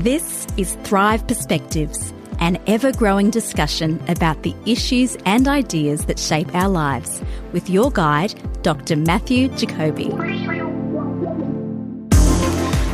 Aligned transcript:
This 0.00 0.46
is 0.56 0.76
Thrive 0.84 1.26
Perspectives, 1.26 2.14
an 2.38 2.56
ever 2.66 2.90
growing 2.90 3.28
discussion 3.28 4.02
about 4.08 4.42
the 4.44 4.54
issues 4.64 5.16
and 5.26 5.46
ideas 5.46 6.06
that 6.06 6.18
shape 6.18 6.54
our 6.54 6.70
lives, 6.70 7.20
with 7.52 7.68
your 7.68 7.90
guide, 7.90 8.32
Dr. 8.62 8.96
Matthew 8.96 9.48
Jacoby. 9.48 10.08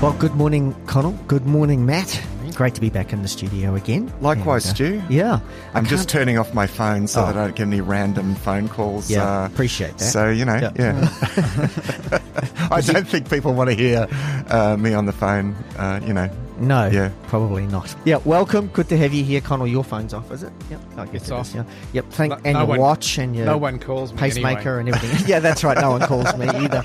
Well, 0.03 0.15
good 0.19 0.34
morning, 0.34 0.75
Connell. 0.87 1.12
Good 1.29 1.47
morning, 1.47 1.87
Matt. 1.87 2.21
Great 2.55 2.75
to 2.75 2.80
be 2.80 2.91
back 2.91 3.12
in 3.12 3.23
the 3.23 3.29
studio 3.29 3.77
again. 3.77 4.12
Likewise, 4.20 4.65
And, 4.66 4.73
uh, 4.73 4.75
Stu. 4.75 5.02
Yeah. 5.09 5.38
I 5.75 5.79
I'm 5.79 5.87
just 5.87 6.09
turning 6.09 6.38
off 6.38 6.55
my 6.55 6.66
phone 6.66 7.07
so 7.07 7.23
Oh. 7.23 7.27
that 7.27 7.37
I 7.37 7.45
don't 7.45 7.55
get 7.55 7.66
any 7.69 7.83
random 7.83 8.34
phone 8.34 8.66
calls. 8.69 9.09
Yeah, 9.11 9.43
uh, 9.43 9.47
appreciate 9.47 9.97
that. 9.98 10.05
So, 10.05 10.29
you 10.30 10.45
know, 10.45 10.57
Yeah. 10.57 10.73
yeah. 10.77 12.19
I 12.73 12.80
don't 12.80 13.07
think 13.07 13.30
people 13.30 13.52
want 13.55 13.70
to 13.70 13.77
hear 13.77 14.09
uh, 14.48 14.77
me 14.77 14.93
on 14.95 15.07
the 15.07 15.12
phone, 15.12 15.55
uh, 15.79 16.01
you 16.05 16.12
know. 16.12 16.29
No, 16.59 16.87
Yeah. 16.87 17.10
probably 17.28 17.66
not. 17.66 17.95
Yeah, 18.05 18.16
welcome. 18.24 18.69
Good 18.69 18.88
to 18.88 18.97
have 18.97 19.12
you 19.12 19.23
here, 19.24 19.41
Connell. 19.41 19.66
Your 19.66 19.84
phone's 19.84 20.14
off, 20.14 20.30
is 20.33 20.42
it? 20.42 20.52
Yep. 20.70 20.80
I 20.97 21.05
guess 21.06 21.14
It's 21.23 21.30
off. 21.30 21.52
yeah. 21.55 21.64
Yep. 21.92 22.05
Thank 22.10 22.30
No- 22.30 22.38
and 22.45 22.52
no 22.55 22.59
your 22.60 22.66
one- 22.69 22.80
watch 22.80 23.19
and 23.19 23.37
your 23.37 23.45
No 23.47 23.56
one 23.59 23.78
calls 23.78 24.12
me 24.12 24.19
pacemaker 24.19 24.78
anyway. 24.78 24.80
and 24.80 24.88
everything. 25.05 25.27
yeah, 25.28 25.41
that's 25.41 25.62
right. 25.64 25.78
No 25.78 25.91
one 25.91 26.00
calls 26.02 26.34
me 26.37 26.48
either, 26.48 26.83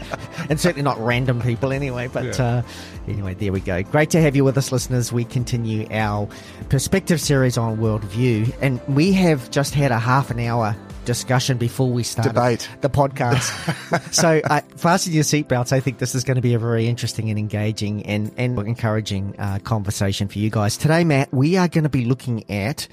and 0.49 0.59
certainly 0.59 0.83
not 0.83 0.99
random 1.03 1.41
people 1.41 1.71
anyway. 1.71 2.09
But 2.11 2.37
Yeah. 2.37 2.45
uh, 2.45 2.61
anyway, 3.07 3.33
there 3.35 3.51
we 3.53 3.61
go. 3.61 3.81
Great 3.83 4.09
to 4.11 4.21
have 4.21 4.35
you 4.35 4.43
with 4.43 4.57
us, 4.57 4.71
listeners. 4.71 5.13
We 5.13 5.23
continue 5.23 5.87
our 5.91 6.27
perspective 6.69 7.21
series 7.21 7.57
on 7.57 7.77
worldview, 7.77 8.53
and 8.61 8.81
we 8.89 9.13
have 9.13 9.49
just 9.51 9.73
had 9.73 9.91
a 9.91 9.99
half 9.99 10.31
an 10.31 10.39
hour 10.41 10.75
discussion 11.05 11.57
before 11.57 11.89
we 11.91 12.03
started 12.03 12.33
Debate. 12.33 12.69
the 12.81 12.89
podcast. 12.89 14.13
so 14.13 14.41
uh, 14.45 14.61
fasten 14.77 15.13
your 15.13 15.23
seatbelts. 15.23 15.71
I 15.71 15.79
think 15.79 15.97
this 15.97 16.15
is 16.15 16.23
going 16.23 16.35
to 16.35 16.41
be 16.41 16.53
a 16.53 16.59
very 16.59 16.87
interesting 16.87 17.29
and 17.29 17.39
engaging 17.39 18.05
and, 18.05 18.31
and 18.37 18.57
encouraging 18.59 19.35
uh, 19.39 19.59
conversation 19.63 20.27
for 20.27 20.39
you 20.39 20.49
guys. 20.49 20.77
Today, 20.77 21.03
Matt, 21.03 21.33
we 21.33 21.57
are 21.57 21.67
going 21.67 21.83
to 21.83 21.89
be 21.89 22.05
looking 22.05 22.49
at 22.49 22.87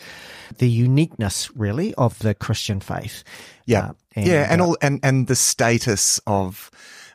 the 0.59 0.69
uniqueness, 0.69 1.51
really, 1.57 1.95
of 1.95 2.19
the 2.21 2.35
Christian 2.35 2.81
faith. 2.81 3.25
Yeah. 3.67 3.89
Uh, 3.89 3.93
and, 4.17 4.27
yeah. 4.27 4.47
And, 4.51 4.61
uh, 4.61 4.65
all, 4.67 4.77
and, 4.81 5.01
and 5.03 5.27
the 5.27 5.37
status 5.37 6.21
of, 6.27 6.71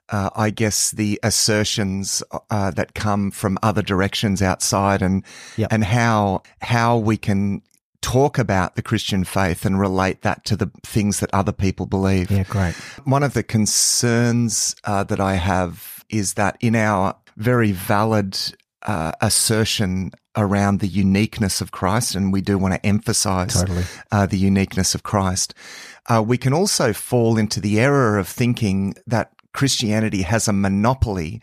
uh, 0.09 0.29
I 0.35 0.51
guess, 0.51 0.91
the 0.91 1.19
assertions 1.23 2.21
uh, 2.51 2.71
that 2.71 2.93
come 2.93 3.31
from 3.31 3.57
other 3.63 3.81
directions 3.81 4.41
outside 4.41 5.01
and, 5.01 5.23
Yep. 5.57 5.69
and 5.71 5.83
how, 5.83 6.43
how 6.61 6.97
we 6.97 7.17
can 7.17 7.61
talk 8.03 8.37
about 8.37 8.75
the 8.75 8.83
Christian 8.83 9.23
faith 9.23 9.65
and 9.65 9.79
relate 9.79 10.21
that 10.21 10.45
to 10.45 10.55
the 10.55 10.69
things 10.83 11.19
that 11.21 11.33
other 11.33 11.53
people 11.53 11.87
believe. 11.87 12.29
yeah, 12.29 12.43
great. 12.43 12.75
One 13.05 13.23
of 13.23 13.33
the 13.33 13.41
concerns 13.41 14.75
uh, 14.83 15.03
that 15.05 15.19
I 15.19 15.35
have 15.35 16.03
is 16.09 16.35
that 16.35 16.57
in 16.59 16.75
our 16.75 17.15
very 17.37 17.71
valid 17.71 18.37
uh, 18.83 19.13
assertion 19.21 20.11
around 20.35 20.79
the 20.79 20.87
uniqueness 20.87 21.61
of 21.61 21.71
Christ, 21.71 22.15
and 22.15 22.33
we 22.33 22.41
do 22.41 22.57
want 22.57 22.73
to 22.73 22.85
emphasize 22.85 23.53
Totally. 23.53 23.83
uh, 24.11 24.25
the 24.25 24.37
uniqueness 24.37 24.93
of 24.93 25.03
Christ, 25.03 25.53
uh, 26.07 26.23
we 26.25 26.37
can 26.37 26.53
also 26.53 26.91
fall 26.91 27.37
into 27.37 27.61
the 27.61 27.79
error 27.79 28.17
of 28.17 28.27
thinking 28.27 28.95
that 29.07 29.31
Christianity 29.53 30.23
has 30.23 30.47
a 30.47 30.53
monopoly 30.53 31.41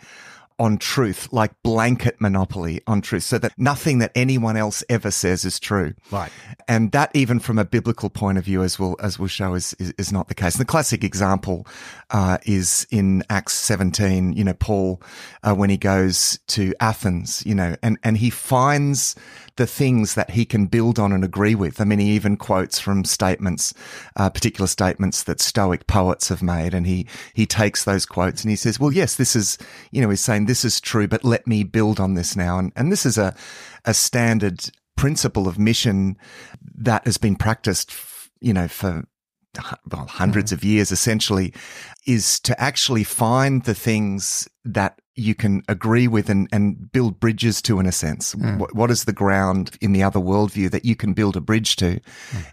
on 0.61 0.77
truth, 0.77 1.33
like 1.33 1.50
blanket 1.62 2.20
monopoly 2.20 2.83
on 2.86 3.00
truth, 3.00 3.22
so 3.22 3.39
that 3.39 3.53
nothing 3.56 3.98
that 3.98 4.12
anyone 4.14 4.58
else 4.58 4.84
ever 4.91 5.11
says 5.11 5.44
is 5.44 5.58
true. 5.58 5.94
Right. 6.11 6.30
And 6.69 6.92
that 6.92 7.11
even 7.14 7.41
from 7.41 7.58
a 7.58 7.64
biblical 7.64 8.11
point 8.11 8.36
of 8.36 8.44
view, 8.44 8.62
as 8.62 8.78
we'll, 8.78 8.94
as 9.02 9.19
we'll 9.19 9.28
show, 9.28 9.55
is, 9.55 9.75
is, 9.78 9.94
is 9.97 10.12
not 10.12 10.28
the 10.28 10.34
case. 10.34 10.55
And 10.55 10.61
the 10.61 10.67
classic 10.67 11.02
example, 11.02 11.67
uh, 12.11 12.36
is 12.44 12.86
in 12.91 13.22
Acts 13.30 13.55
17, 13.55 14.34
you 14.34 14.44
know, 14.44 14.52
Paul, 14.52 15.00
uh, 15.42 15.55
when 15.55 15.70
he 15.70 15.78
goes 15.78 16.39
to 16.48 16.74
Athens, 16.78 17.42
you 17.47 17.55
know, 17.55 17.77
and, 17.83 17.98
and 18.02 18.19
he 18.19 18.28
finds 18.28 19.17
the 19.56 19.67
things 19.67 20.14
that 20.14 20.30
he 20.30 20.47
can 20.47 20.67
build 20.67 20.98
on 20.98 21.12
and 21.12 21.22
agree 21.22 21.55
with. 21.55 21.80
I 21.80 21.85
mean, 21.85 21.98
he 21.98 22.12
even 22.12 22.36
quotes 22.39 22.79
from 22.79 23.05
statements, 23.05 23.74
uh, 24.17 24.30
particular 24.30 24.67
statements 24.67 25.24
that 25.24 25.39
Stoic 25.39 25.86
poets 25.86 26.30
have 26.30 26.42
made. 26.42 26.73
And 26.73 26.86
he, 26.86 27.06
he 27.35 27.45
takes 27.45 27.85
those 27.85 28.06
quotes 28.06 28.42
and 28.42 28.51
he 28.51 28.56
says, 28.56 28.80
well, 28.80 28.90
yes, 28.90 29.17
this 29.17 29.36
is, 29.36 29.58
you 29.90 30.01
know, 30.01 30.08
he's 30.08 30.23
saying 30.23 30.46
this 30.50 30.64
is 30.64 30.80
true, 30.80 31.06
but 31.06 31.22
let 31.22 31.46
me 31.46 31.62
build 31.62 32.00
on 32.00 32.14
this 32.14 32.34
now. 32.34 32.58
And, 32.58 32.72
and 32.74 32.90
this 32.90 33.06
is 33.06 33.16
a, 33.16 33.36
a 33.84 33.94
standard 33.94 34.68
principle 34.96 35.46
of 35.46 35.61
mission 35.61 36.16
that 36.74 37.05
has 37.05 37.18
been 37.18 37.36
practiced, 37.36 37.92
you 38.40 38.52
know, 38.52 38.66
for 38.66 39.05
well, 39.92 40.06
100s 40.06 40.48
hmm. 40.48 40.55
of 40.56 40.64
years 40.64 40.90
essentially 40.90 41.55
is 42.05 42.40
to 42.40 42.61
actually 42.61 43.05
find 43.05 43.62
the 43.62 43.77
things 43.77 44.48
that 44.64 45.00
you 45.20 45.35
can 45.35 45.63
agree 45.69 46.08
with 46.08 46.31
and, 46.31 46.48
and 46.53 46.91
build 46.91 47.20
bridges 47.20 47.61
to 47.63 47.79
in 47.79 47.86
a 47.86 47.92
sense. 47.92 48.35
What, 48.58 48.75
what 48.75 48.91
is 48.91 49.05
the 49.05 49.13
ground 49.13 49.77
in 49.81 49.92
the 49.92 50.03
other 50.03 50.19
worldview 50.19 50.70
that 50.70 50.85
you 50.85 50.97
can 50.97 51.13
build 51.13 51.36
a 51.36 51.41
bridge 51.41 51.77
to 51.77 52.01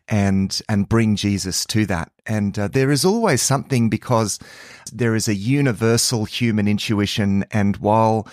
and, 0.07 0.61
and 0.67 0.89
bring 0.89 1.15
Jesus 1.15 1.65
to 1.67 1.85
that? 1.85 2.11
And 2.25 2.59
uh, 2.59 2.67
there 2.67 2.91
is 2.91 3.05
always 3.05 3.41
something 3.41 3.89
because 3.89 4.39
there 4.91 5.15
is 5.15 5.27
a 5.27 5.35
universal 5.35 6.25
human 6.25 6.67
intuition. 6.67 7.45
And 7.51 7.77
while 7.77 8.27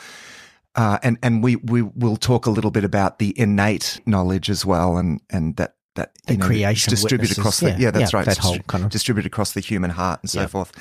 uh, 0.76 0.98
and 1.02 1.18
and 1.22 1.42
we 1.42 1.56
we 1.56 1.82
will 1.82 2.16
talk 2.16 2.46
a 2.46 2.50
little 2.50 2.70
bit 2.70 2.84
about 2.84 3.18
the 3.18 3.38
innate 3.38 4.00
knowledge 4.06 4.50
as 4.50 4.66
well, 4.66 4.96
and 4.96 5.20
and 5.30 5.56
that 5.56 5.76
that 5.94 6.10
The 6.26 6.36
know, 6.36 6.46
creation 6.46 6.90
distributed 6.90 7.38
across 7.38 7.60
the 7.60 7.70
yeah, 7.70 7.76
yeah 7.78 7.90
that's 7.92 8.12
yeah, 8.12 8.18
right 8.18 8.26
that 8.26 8.38
whole 8.38 8.58
kind 8.66 8.84
of- 8.84 8.90
distributed 8.90 9.26
across 9.32 9.52
the 9.52 9.60
human 9.60 9.90
heart 9.90 10.20
and 10.22 10.30
so 10.30 10.40
Yeah. 10.40 10.46
forth. 10.48 10.72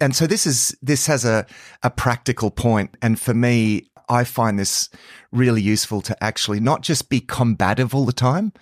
And 0.00 0.14
so 0.14 0.26
this 0.26 0.46
is 0.46 0.76
this 0.82 1.06
has 1.06 1.24
a 1.24 1.46
a 1.82 1.90
practical 1.90 2.50
point, 2.50 2.96
and 3.02 3.18
for 3.18 3.34
me, 3.34 3.86
I 4.08 4.24
find 4.24 4.58
this 4.58 4.88
really 5.32 5.62
useful 5.62 6.00
to 6.02 6.24
actually 6.24 6.60
not 6.60 6.82
just 6.82 7.08
be 7.08 7.20
combative 7.20 7.94
all 7.94 8.04
the 8.04 8.12
time, 8.12 8.52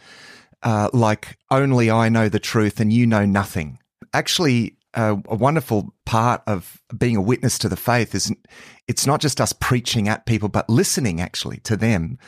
uh, 0.62 0.91
like 0.92 1.38
only 1.50 1.91
I 1.91 2.09
know 2.09 2.28
the 2.28 2.38
truth 2.41 2.80
and 2.80 2.92
you 2.92 3.06
know 3.06 3.25
nothing. 3.25 3.78
Actually, 4.12 4.76
uh, 4.94 5.16
a 5.28 5.34
wonderful 5.36 5.94
part 6.06 6.42
of 6.47 6.80
being 6.97 7.16
a 7.16 7.20
witness 7.22 7.59
to 7.59 7.69
the 7.69 7.76
faith 7.76 8.15
is 8.15 8.32
it's 8.86 9.06
not 9.06 9.20
just 9.20 9.41
us 9.41 9.53
preaching 9.53 10.09
at 10.09 10.26
people, 10.26 10.48
but 10.48 10.69
listening 10.70 11.20
actually 11.20 11.59
to 11.65 11.76
them 11.76 12.19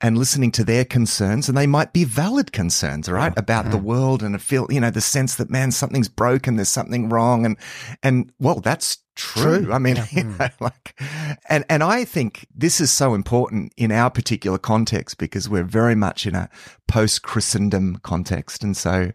and 0.00 0.16
listening 0.16 0.52
to 0.52 0.64
their 0.64 0.84
concerns. 0.84 1.48
And 1.48 1.58
they 1.58 1.66
might 1.66 1.92
be 1.92 2.04
valid 2.04 2.52
concerns, 2.52 3.08
right, 3.08 3.36
about 3.36 3.70
the 3.70 3.78
world 3.78 4.22
and 4.22 4.34
a 4.34 4.38
feel, 4.38 4.66
you 4.70 4.80
know, 4.80 4.90
the 4.90 5.00
sense 5.00 5.34
that, 5.36 5.50
man, 5.50 5.72
something's 5.72 6.08
broken, 6.08 6.56
there's 6.56 6.68
something 6.68 7.08
wrong. 7.08 7.44
And, 7.44 7.56
and 8.02 8.32
well, 8.38 8.60
that's 8.60 8.98
true. 9.16 9.64
True. 9.64 9.72
I 9.72 9.78
mean, 9.78 9.96
you 10.12 10.24
know, 10.24 10.48
like, 10.60 11.00
and, 11.48 11.64
and 11.68 11.82
I 11.82 12.04
think 12.04 12.46
this 12.54 12.80
is 12.80 12.92
so 12.92 13.14
important 13.14 13.72
in 13.76 13.90
our 13.90 14.10
particular 14.10 14.58
context 14.58 15.18
because 15.18 15.48
we're 15.48 15.64
very 15.64 15.96
much 15.96 16.26
in 16.26 16.36
a 16.36 16.48
post 16.86 17.22
Christendom 17.22 17.98
context. 18.04 18.62
And 18.62 18.76
so 18.76 19.10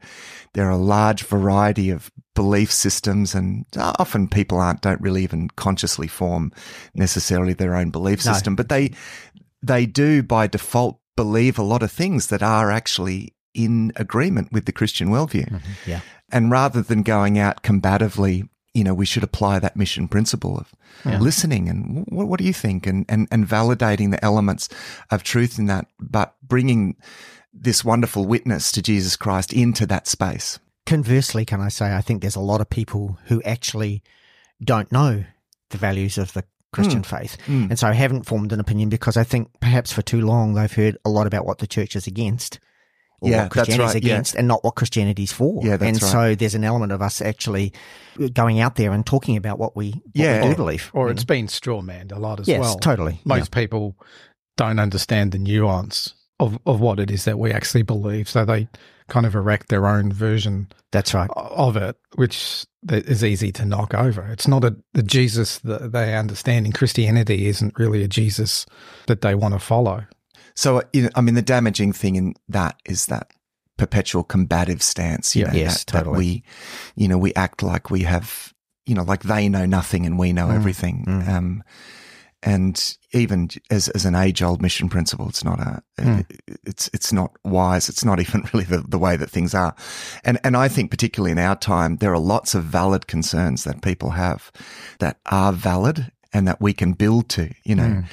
there 0.54 0.68
are 0.68 0.72
a 0.72 0.78
large 0.78 1.24
variety 1.24 1.90
of 1.90 2.12
belief 2.36 2.72
systems 2.72 3.34
and 3.36 3.66
uh, 3.78 3.94
often 4.00 4.28
people 4.28 4.58
aren't, 4.60 4.82
don't 4.82 5.00
really 5.00 5.24
even 5.24 5.48
consciously 5.50 6.08
form 6.08 6.52
necessarily 6.96 7.54
their 7.54 7.76
own 7.76 7.90
belief 7.92 8.26
No. 8.26 8.34
system, 8.34 8.56
but 8.56 8.70
they, 8.70 8.92
they 9.64 9.86
do 9.86 10.22
by 10.22 10.46
default 10.46 11.00
believe 11.16 11.58
a 11.58 11.64
lot 11.64 11.82
of 11.82 11.92
things 11.92 12.28
that 12.28 12.44
are 12.44 12.72
actually 12.72 13.34
in 13.54 13.92
agreement 13.96 14.52
with 14.52 14.66
the 14.66 14.72
Christian 14.72 15.10
worldview. 15.10 15.50
Mm-hmm. 15.50 15.90
Yeah. 15.90 16.02
And 16.32 16.52
rather 16.52 16.82
than 16.82 17.04
going 17.04 17.40
out 17.40 17.64
combatively, 17.64 18.50
you 18.74 18.84
know, 18.84 18.96
we 18.96 19.06
should 19.06 19.24
apply 19.24 19.60
that 19.60 19.76
mission 19.76 20.08
principle 20.08 20.58
of 20.58 20.74
listening 21.22 21.70
and 21.70 22.06
what, 22.10 22.28
what 22.28 22.40
do 22.40 22.46
you 22.46 22.54
think 22.54 22.88
and, 22.88 23.06
and, 23.08 23.28
and 23.32 23.48
validating 23.48 24.10
the 24.10 24.24
elements 24.26 24.68
of 25.12 25.22
truth 25.22 25.60
in 25.60 25.68
that, 25.68 25.86
but 26.00 26.36
bringing 26.42 26.96
this 27.54 27.86
wonderful 27.86 28.26
witness 28.26 28.72
to 28.72 28.82
Jesus 28.82 29.16
Christ 29.16 29.54
into 29.54 29.86
that 29.86 30.08
space. 30.08 30.58
Conversely, 30.88 31.46
can 31.46 31.62
I 31.62 31.70
say, 31.70 31.94
I 31.94 32.02
think 32.02 32.22
there's 32.22 32.36
a 32.36 32.42
lot 32.42 32.62
of 32.62 32.70
people 32.70 33.20
who 33.26 33.44
actually 33.44 34.02
don't 34.64 34.92
know 34.92 35.24
the 35.70 35.78
values 35.78 36.18
of 36.18 36.34
the 36.34 36.44
Christian 36.74 37.04
hmm. 37.04 37.16
faith. 37.16 37.38
Hmm. 37.46 37.68
And 37.70 37.80
so 37.80 37.88
I 37.88 37.94
haven't 37.94 38.24
formed 38.24 38.52
an 38.52 38.60
opinion 38.60 38.90
because 38.90 39.16
I 39.16 39.24
think 39.24 39.50
perhaps 39.60 39.92
for 39.92 40.02
too 40.02 40.22
long 40.22 40.54
they've 40.54 40.72
heard 40.72 40.98
a 41.06 41.10
lot 41.10 41.28
about 41.28 41.46
what 41.46 41.60
the 41.60 41.68
church 41.68 41.96
is 41.96 42.08
against. 42.08 42.60
Or 43.22 43.30
Yeah, 43.30 43.44
what 43.44 43.54
that's 43.54 43.54
Christianity's 43.54 43.94
right, 43.94 44.04
yeah. 44.04 44.14
against 44.14 44.36
and 44.36 44.48
not 44.50 44.64
what 44.66 44.76
Christianity's 44.76 45.32
for. 45.32 45.64
Yeah, 45.64 45.78
that's 45.78 45.84
and 45.84 46.02
right. 46.04 46.12
so 46.12 46.36
there's 46.36 46.56
an 46.56 46.66
element 46.66 46.92
of 46.92 47.02
us 47.02 47.22
actually 47.22 47.72
going 48.34 48.60
out 48.60 48.76
there 48.76 48.92
and 48.92 49.06
talking 49.06 49.38
about 49.38 49.60
what 49.60 49.78
we, 49.78 49.92
what 49.92 50.02
Yeah. 50.14 50.44
we 50.44 50.50
do 50.50 50.56
believe. 50.56 50.92
Or 50.94 51.08
you 51.08 51.14
it's 51.14 51.24
know. 51.24 51.28
been 51.28 51.48
straw 51.48 51.82
manned 51.82 52.12
a 52.12 52.20
lot 52.20 52.42
as 52.42 52.48
well. 52.48 52.58
Yes, 52.58 52.66
well. 52.66 52.80
totally. 52.80 53.22
Most 53.24 53.52
people 53.52 53.96
don't 54.58 54.80
understand 54.80 55.32
the 55.32 55.40
nuance 55.40 56.16
of, 56.40 56.60
of 56.66 56.82
what 56.82 57.00
it 57.00 57.10
is 57.10 57.24
that 57.26 57.40
we 57.40 57.52
actually 57.52 57.84
believe. 57.84 58.28
So 58.28 58.44
they 58.44 58.68
kind 59.10 59.26
of 59.26 59.36
erect 59.36 59.70
their 59.70 59.86
own 59.88 60.12
version 60.12 60.68
That's 60.92 61.14
right. 61.14 61.30
of 61.36 61.76
it, 61.78 61.96
which 62.16 62.66
is 62.90 63.24
easy 63.24 63.52
to 63.54 63.66
knock 63.66 63.94
over. 63.94 64.24
It's 64.32 64.48
not 64.48 64.64
a 64.64 64.76
the 64.94 65.04
Jesus 65.04 65.60
that 65.60 65.92
they 65.92 66.16
understand 66.16 66.66
in 66.66 66.72
Christianity 66.72 67.48
isn't 67.48 67.78
really 67.80 68.04
a 68.04 68.08
Jesus 68.08 68.66
that 69.08 69.22
they 69.22 69.36
want 69.36 69.54
to 69.54 69.60
follow. 69.60 70.06
So, 70.56 70.82
you 70.94 71.04
know, 71.04 71.10
I 71.16 71.22
mean, 71.22 71.36
the 71.36 71.42
damaging 71.42 71.94
thing 71.94 72.16
in 72.16 72.34
that 72.50 72.80
is 72.86 73.08
that 73.08 73.32
perpetual 73.78 74.24
combative 74.24 74.84
stance. 74.84 75.36
You 75.36 75.46
Yeah. 75.46 75.52
know, 75.52 75.58
Yes, 75.60 75.84
that, 75.86 75.92
that 75.94 75.98
totally. 76.06 76.18
we, 76.18 76.44
you 76.96 77.08
know, 77.08 77.18
we 77.18 77.34
act 77.34 77.64
like 77.64 77.90
we 77.90 78.04
have, 78.04 78.54
you 78.86 78.94
know, 78.96 79.04
like 79.04 79.24
they 79.24 79.50
know 79.50 79.66
nothing 79.66 80.06
and 80.06 80.20
we 80.20 80.32
know 80.34 80.50
everything. 80.52 81.06
Um, 81.28 81.64
and 82.46 82.98
even 83.14 83.50
as, 83.70 83.88
as 83.90 84.06
an 84.06 84.16
age 84.16 84.44
old 84.44 84.62
mission 84.62 84.90
principle, 84.90 85.30
it's 85.30 85.44
not 85.44 85.60
a, 85.60 85.82
Mm. 86.00 86.26
it's, 86.66 86.90
it's 86.94 87.14
not 87.14 87.32
wise. 87.44 87.88
It's 87.88 88.04
not 88.04 88.20
even 88.26 88.44
really 88.54 88.66
the, 88.66 88.80
the 88.80 88.98
way 88.98 89.16
that 89.16 89.30
things 89.30 89.54
are. 89.54 89.76
And, 90.24 90.40
and 90.44 90.58
I 90.58 90.68
think 90.68 90.92
particularly 90.92 91.32
in 91.32 91.40
our 91.40 91.56
time, 91.56 91.98
there 91.98 92.12
are 92.14 92.20
lots 92.20 92.56
of 92.56 92.64
valid 92.64 93.08
concerns 93.08 93.64
that 93.64 93.82
people 93.82 94.10
have 94.12 94.52
that 95.00 95.20
are 95.28 95.54
valid 95.54 96.12
and 96.34 96.48
that 96.48 96.60
we 96.60 96.74
can 96.74 96.94
build 96.94 97.30
to, 97.30 97.54
you 97.64 97.76
know, 97.76 98.04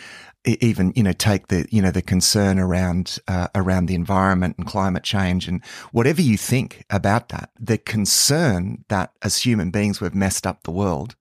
e- 0.47 0.59
even, 0.61 0.93
you 0.95 1.03
know, 1.03 1.13
take 1.13 1.49
the, 1.49 1.67
you 1.71 1.81
know, 1.81 1.91
the 1.91 2.03
concern 2.03 2.59
around, 2.59 3.19
uh, 3.29 3.49
around 3.55 3.87
the 3.87 3.95
environment 3.95 4.57
and 4.59 4.67
climate 4.67 5.03
change 5.03 5.49
and 5.49 5.65
whatever 5.93 6.21
you 6.21 6.37
think 6.37 6.85
about 6.91 7.31
that, 7.31 7.51
the 7.59 7.79
concern 7.79 8.85
that 8.89 9.13
as 9.23 9.39
human 9.39 9.71
beings, 9.71 10.01
we've 10.01 10.15
messed 10.15 10.47
up 10.47 10.63
the 10.65 10.71
world. 10.71 11.17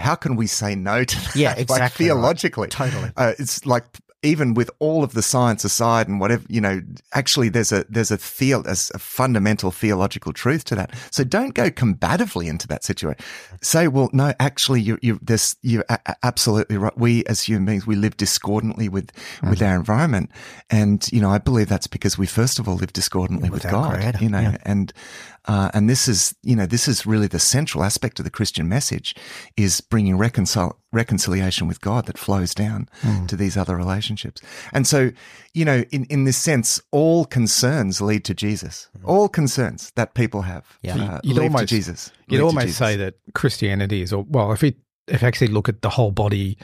How 0.00 0.14
can 0.16 0.36
we 0.36 0.46
say 0.46 0.74
no 0.74 1.04
to 1.04 1.16
that? 1.16 1.36
Yeah, 1.36 1.48
Like, 1.50 1.58
exactly 1.60 2.06
right. 2.06 2.14
theologically. 2.14 2.68
Totally. 2.68 3.10
Uh, 3.16 3.34
it's 3.38 3.64
like 3.66 3.84
even 4.22 4.52
with 4.52 4.70
all 4.80 5.02
of 5.02 5.14
the 5.14 5.22
science 5.22 5.64
aside 5.64 6.06
and 6.06 6.20
whatever, 6.20 6.44
you 6.50 6.60
know, 6.60 6.82
actually 7.14 7.48
there's 7.48 7.72
a, 7.72 7.86
there's 7.88 8.10
a 8.10 8.18
theo, 8.18 8.62
a 8.66 8.74
fundamental 8.98 9.70
theological 9.70 10.34
truth 10.34 10.62
to 10.64 10.74
that. 10.74 10.90
So 11.10 11.24
don't 11.24 11.54
go 11.54 11.70
combatively 11.70 12.46
into 12.46 12.68
that 12.68 12.84
situation. 12.84 13.24
Say, 13.62 13.88
well, 13.88 14.10
no, 14.12 14.34
actually 14.38 14.82
you, 14.82 14.98
you, 15.00 15.18
this, 15.22 15.56
you're 15.62 15.86
a- 15.88 15.98
a- 16.04 16.16
absolutely 16.22 16.76
right. 16.76 16.94
We 16.98 17.24
as 17.26 17.40
human 17.42 17.64
beings, 17.64 17.86
we 17.86 17.96
live 17.96 18.18
discordantly 18.18 18.90
with, 18.90 19.10
with 19.42 19.62
our 19.62 19.74
environment. 19.74 20.30
And, 20.68 21.06
you 21.10 21.22
know, 21.22 21.30
I 21.30 21.38
believe 21.38 21.70
that's 21.70 21.86
because 21.86 22.18
we 22.18 22.26
first 22.26 22.58
of 22.58 22.68
all 22.68 22.76
live 22.76 22.92
discordantly 22.92 23.48
with, 23.48 23.64
With 23.64 23.72
God, 23.72 23.94
Creator, 23.94 24.18
you 24.22 24.28
know, 24.28 24.40
yeah. 24.40 24.56
and, 24.64 24.92
uh, 25.46 25.70
and 25.72 25.88
this 25.88 26.06
is, 26.08 26.34
you 26.42 26.54
know, 26.54 26.66
this 26.66 26.86
is 26.86 27.06
really 27.06 27.26
the 27.26 27.38
central 27.38 27.82
aspect 27.82 28.18
of 28.20 28.24
the 28.24 28.30
Christian 28.30 28.68
message 28.68 29.14
is 29.56 29.80
bringing 29.80 30.18
reconcile, 30.18 30.78
reconciliation 30.92 31.66
with 31.66 31.80
God 31.80 32.06
that 32.06 32.18
flows 32.18 32.54
down 32.54 32.88
Hmm. 33.02 33.26
to 33.26 33.36
these 33.36 33.56
other 33.56 33.76
relationships. 33.76 34.42
And 34.72 34.86
so, 34.86 35.10
you 35.54 35.64
know, 35.64 35.84
in, 35.90 36.04
in 36.06 36.24
this 36.24 36.36
sense, 36.36 36.80
all 36.90 37.24
concerns 37.24 38.00
lead 38.00 38.24
to 38.26 38.34
Jesus. 38.34 38.88
All 39.04 39.28
concerns 39.28 39.92
that 39.96 40.14
people 40.14 40.42
have 40.42 40.64
Hmm. 40.82 40.86
Yeah. 40.86 40.94
uh, 41.14 41.20
You'd 41.24 41.36
lead 41.36 41.42
almost- 41.44 41.60
to 41.62 41.66
Jesus. 41.66 42.10
You'd 42.28 42.42
almost 42.42 42.66
Jesus. 42.66 42.78
say 42.78 42.96
that 42.96 43.14
Christianity 43.34 44.02
is, 44.02 44.12
well, 44.14 44.52
if 44.52 44.62
we 44.62 44.76
if 45.08 45.22
you 45.22 45.28
actually 45.28 45.48
look 45.48 45.68
at 45.68 45.82
the 45.82 45.90
whole 45.90 46.12
body 46.12 46.56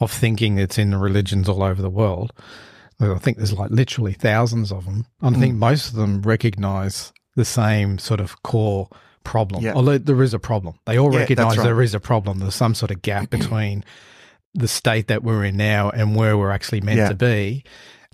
of 0.00 0.10
thinking 0.12 0.56
that's 0.56 0.76
in 0.76 0.90
the 0.90 0.98
religions 0.98 1.48
all 1.48 1.62
over 1.62 1.80
the 1.80 1.88
world, 1.88 2.32
I 3.00 3.16
think 3.18 3.38
there's 3.38 3.52
like 3.54 3.70
literally 3.70 4.12
thousands 4.12 4.70
of 4.70 4.84
them. 4.84 5.06
I 5.22 5.28
Hmm. 5.30 5.40
think 5.40 5.54
most 5.54 5.88
of 5.88 5.94
them 5.94 6.20
recognize 6.22 7.12
the 7.36 7.44
same 7.44 7.98
sort 7.98 8.20
of 8.20 8.42
core 8.42 8.88
problem. 9.24 9.62
Yeah. 9.62 9.72
Although 9.74 9.98
there 9.98 10.22
is 10.22 10.34
a 10.34 10.38
problem, 10.38 10.78
they 10.86 10.98
all 10.98 11.12
Yeah, 11.12 11.20
recognize 11.20 11.56
right. 11.56 11.64
there 11.64 11.80
is 11.82 11.94
a 11.94 12.00
problem. 12.00 12.38
There's 12.38 12.54
some 12.54 12.74
sort 12.74 12.90
of 12.90 13.02
gap 13.02 13.30
between 13.38 13.84
the 14.54 14.68
state 14.68 15.08
that 15.08 15.22
we're 15.22 15.44
in 15.44 15.56
now 15.56 15.90
and 15.90 16.14
where 16.14 16.36
we're 16.38 16.50
actually 16.50 16.80
meant 16.80 16.98
Yeah. 16.98 17.08
to 17.08 17.14
be. 17.14 17.64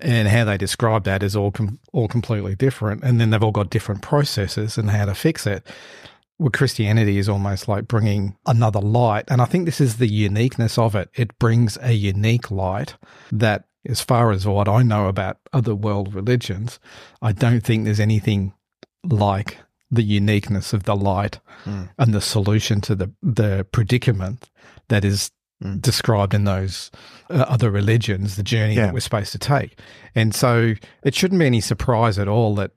And 0.02 0.28
how 0.28 0.44
they 0.44 0.56
describe 0.56 1.04
that 1.04 1.22
is 1.22 1.36
all 1.36 1.50
com- 1.50 1.78
all 1.92 2.08
completely 2.08 2.54
different, 2.54 3.04
and 3.04 3.20
then 3.20 3.28
they've 3.28 3.42
all 3.42 3.50
got 3.50 3.68
different 3.68 4.00
processes 4.00 4.78
and 4.78 4.88
how 4.90 5.04
to 5.04 5.14
fix 5.14 5.46
it 5.46 5.66
well, 6.38 6.48
Christianity 6.48 7.18
is 7.18 7.28
almost 7.28 7.68
like 7.68 7.86
bringing 7.86 8.34
another 8.46 8.80
light. 8.80 9.26
And 9.28 9.42
I 9.42 9.44
think 9.44 9.66
this 9.66 9.78
is 9.78 9.98
the 9.98 10.06
uniqueness 10.08 10.78
of 10.78 10.94
it. 10.94 11.10
It 11.14 11.38
brings 11.38 11.76
a 11.82 11.92
unique 11.92 12.50
light 12.50 12.94
that, 13.30 13.66
as 13.86 14.00
far 14.00 14.30
as 14.30 14.46
what 14.46 14.66
I 14.66 14.82
know 14.82 15.06
about 15.06 15.36
other 15.52 15.74
world 15.74 16.14
religions, 16.14 16.80
I 17.20 17.32
don't 17.32 17.60
think 17.62 17.84
there's 17.84 18.00
anything 18.00 18.54
like 19.04 19.58
the 19.90 20.02
uniqueness 20.02 20.72
of 20.72 20.84
the 20.84 20.94
light 20.94 21.40
mm. 21.64 21.88
and 21.98 22.14
the 22.14 22.20
solution 22.20 22.80
to 22.82 22.94
the, 22.94 23.10
the 23.22 23.66
predicament 23.72 24.48
that 24.88 25.04
is 25.04 25.30
mm. 25.62 25.80
described 25.80 26.32
in 26.32 26.44
those 26.44 26.90
uh, 27.28 27.44
other 27.48 27.70
religions, 27.70 28.36
the 28.36 28.42
journey 28.42 28.74
Yeah. 28.74 28.86
that 28.86 28.94
we're 28.94 29.00
supposed 29.00 29.32
to 29.32 29.38
take. 29.38 29.78
And 30.14 30.34
so 30.34 30.74
it 31.02 31.14
shouldn't 31.14 31.40
be 31.40 31.46
any 31.46 31.60
surprise 31.60 32.18
at 32.18 32.28
all 32.28 32.54
that 32.56 32.70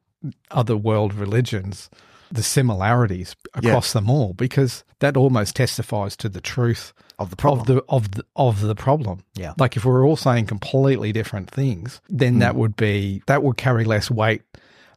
other 0.52 0.76
world 0.78 1.14
religions, 1.14 1.90
the 2.32 2.44
similarities 2.44 3.36
across 3.54 3.94
them 3.94 4.10
all, 4.10 4.34
because 4.34 4.84
that 5.00 5.16
almost 5.18 5.56
testifies 5.56 6.16
to 6.16 6.30
the 6.30 6.42
truth 6.42 6.94
Of 7.20 7.30
the 7.30 7.36
problem. 7.36 7.60
of 7.62 7.68
the 7.68 7.84
of 7.90 8.12
the 8.12 8.26
of 8.36 8.62
the 8.62 8.76
problem. 8.76 9.24
Yeah. 9.36 9.54
Like 9.60 9.78
if 9.78 9.86
we're 9.86 10.08
all 10.08 10.16
saying 10.16 10.48
completely 10.48 11.12
different 11.12 11.52
things, 11.52 12.02
then 12.10 12.40
that 12.40 12.54
mm. 12.54 12.58
would 12.58 12.76
be 12.76 13.22
that 13.28 13.44
would 13.44 13.58
carry 13.58 13.86
less 13.86 14.10
weight 14.10 14.42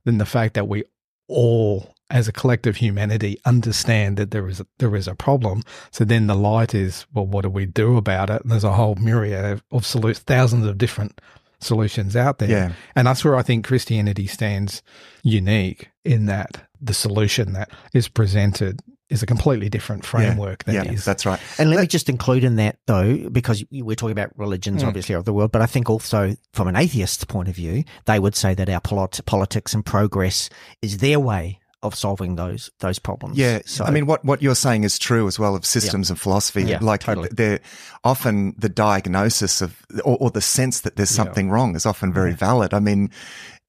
than 0.05 0.19
the 0.19 0.25
fact 0.25 0.55
that 0.55 0.69
we 0.69 0.84
all 1.28 1.94
as 2.08 2.28
a 2.28 2.32
collective 2.32 2.76
humanity 2.76 3.38
understand 3.44 4.17
that 4.17 4.31
there 4.31 4.49
is 4.49 4.61
a, 4.61 4.67
there 4.78 4.94
is 4.94 5.08
a 5.08 5.14
problem. 5.14 5.62
So 5.90 6.05
then 6.05 6.28
the 6.28 6.37
light 6.37 6.75
is, 6.75 7.06
well, 7.12 7.26
what 7.26 7.43
do 7.43 7.50
we 7.50 7.67
do 7.67 7.96
about 7.96 8.31
it? 8.31 8.43
And 8.43 8.50
there's 8.50 8.64
a 8.64 8.73
whole 8.73 8.94
myriad 8.94 9.44
of, 9.44 9.64
of 9.73 9.82
solu- 9.82 10.17
thousands 10.17 10.67
of 10.67 10.78
different 10.78 11.20
solutions 11.61 12.14
out 12.14 12.38
there. 12.38 12.50
Yeah. 12.50 12.73
And 12.94 13.08
that's 13.08 13.25
where 13.25 13.37
I 13.37 13.43
think 13.43 13.67
Christianity 13.67 14.26
stands 14.26 14.82
unique 15.23 15.90
in 16.05 16.26
that 16.26 16.69
the 16.81 16.94
solution 16.94 17.55
that 17.55 17.70
is 17.93 18.08
presented 18.08 18.81
is 19.08 19.23
a 19.23 19.26
completely 19.26 19.69
different 19.69 20.05
framework 20.05 20.64
yeah, 20.67 20.82
yeah, 20.82 20.93
is 20.93 21.05
that's 21.05 21.25
right. 21.25 21.38
And 21.58 21.70
let 21.70 21.81
me 21.81 21.87
just 21.87 22.08
include 22.08 22.43
in 22.44 22.56
that 22.56 22.79
though, 22.87 23.29
because 23.31 23.64
we're 23.70 23.94
talking 23.94 24.12
about 24.12 24.37
religions, 24.37 24.82
Hmm. 24.82 24.88
obviously, 24.88 25.14
of 25.14 25.25
the 25.25 25.32
world, 25.32 25.53
but 25.53 25.62
I 25.62 25.67
think 25.67 25.88
also 25.88 26.35
from 26.53 26.69
an 26.69 26.76
atheist's 26.76 27.25
point 27.25 27.49
of 27.49 27.55
view, 27.55 27.85
they 28.06 28.19
would 28.19 28.35
say 28.35 28.55
that 28.55 28.69
our 28.69 28.81
polit- 28.81 29.20
politics 29.26 29.75
and 29.75 29.85
progress 29.87 30.50
is 30.82 30.99
their 30.99 31.20
way 31.20 31.61
of 31.82 31.94
solving 31.94 32.35
those 32.37 32.70
those 32.81 32.99
problems. 32.99 33.37
Yeah, 33.38 33.61
So, 33.64 33.85
I 33.85 33.91
mean, 33.91 34.06
what, 34.06 34.25
what 34.25 34.43
you're 34.43 34.56
saying 34.56 34.82
is 34.82 34.99
true 34.99 35.29
as 35.29 35.38
well 35.38 35.55
of 35.55 35.64
systems 35.64 36.11
and 36.11 36.19
philosophy. 36.19 36.64
Yeah, 36.64 36.79
like 36.81 37.03
totally. 37.03 37.29
they're 37.31 37.61
often 38.03 38.55
the 38.58 38.70
diagnosis 38.70 39.61
of, 39.61 39.85
or, 40.05 40.17
or 40.19 40.31
the 40.31 40.41
sense 40.41 40.81
that 40.81 40.97
there's 40.97 41.11
something 41.11 41.49
wrong 41.50 41.76
is 41.76 41.87
often 41.87 42.12
very 42.12 42.32
valid. 42.32 42.75
I 42.75 42.81
mean, 42.81 43.11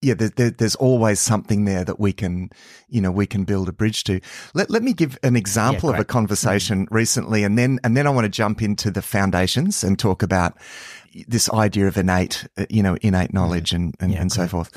yeah, 0.01 0.13
there, 0.13 0.29
there, 0.29 0.49
there's 0.51 0.75
always 0.75 1.19
something 1.19 1.65
there 1.65 1.83
that 1.83 1.99
we 1.99 2.13
can, 2.13 2.51
you 2.87 3.01
know, 3.01 3.11
we 3.11 3.25
can 3.25 3.45
build 3.45 3.67
a 3.67 3.71
bridge 3.71 4.03
to. 4.05 4.19
Let, 4.53 4.69
let 4.69 4.83
me 4.83 4.93
give 4.93 5.17
an 5.23 5.35
example 5.35 5.89
of 5.89 5.95
a 5.95 5.99
great. 5.99 6.07
conversation 6.07 6.87
recently, 6.91 7.43
and 7.43 7.57
then 7.57 7.79
and 7.83 7.97
then 7.97 8.05
I 8.05 8.11
want 8.11 8.25
to 8.25 8.29
jump 8.29 8.61
into 8.61 8.91
the 8.91 9.01
foundations 9.01 9.83
and 9.83 9.97
talk 9.97 10.21
about 10.21 10.55
this 11.27 11.49
idea 11.51 11.87
of 11.87 11.97
innate, 11.97 12.47
uh, 12.57 12.65
you 12.69 12.83
know, 12.83 12.95
innate 13.01 13.33
knowledge 13.33 13.73
and 13.73 13.95
and, 13.99 14.13
and 14.13 14.31
so 14.31 14.47
forth. 14.47 14.71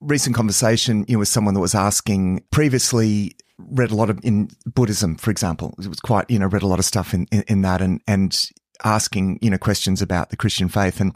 Recent 0.00 0.36
conversation, 0.36 1.04
you 1.08 1.14
know, 1.14 1.20
with 1.20 1.28
someone 1.28 1.54
that 1.54 1.60
was 1.60 1.74
asking 1.74 2.44
previously 2.50 3.36
read 3.58 3.90
a 3.90 3.96
lot 3.96 4.10
of 4.10 4.18
in 4.24 4.48
Buddhism, 4.66 5.16
for 5.16 5.30
example. 5.30 5.74
It 5.78 5.88
was 5.88 6.00
quite, 6.00 6.30
you 6.30 6.38
know, 6.38 6.46
read 6.46 6.62
a 6.62 6.66
lot 6.66 6.78
of 6.78 6.84
stuff 6.84 7.14
in, 7.14 7.26
in, 7.30 7.42
in 7.48 7.62
that 7.62 7.80
and, 7.80 8.00
and 8.06 8.50
asking, 8.84 9.38
you 9.42 9.50
know, 9.50 9.58
questions 9.58 10.02
about 10.02 10.30
the 10.30 10.36
Christian 10.36 10.68
faith. 10.68 11.00
And, 11.00 11.14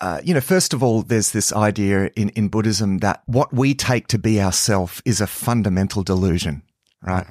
uh, 0.00 0.20
you 0.24 0.34
know, 0.34 0.40
first 0.40 0.74
of 0.74 0.82
all, 0.82 1.02
there's 1.02 1.30
this 1.30 1.52
idea 1.52 2.10
in, 2.16 2.30
in 2.30 2.48
Buddhism 2.48 2.98
that 2.98 3.22
what 3.26 3.52
we 3.52 3.74
take 3.74 4.08
to 4.08 4.18
be 4.18 4.40
ourself 4.40 5.00
is 5.04 5.20
a 5.20 5.26
fundamental 5.26 6.02
delusion, 6.02 6.62
right? 7.02 7.26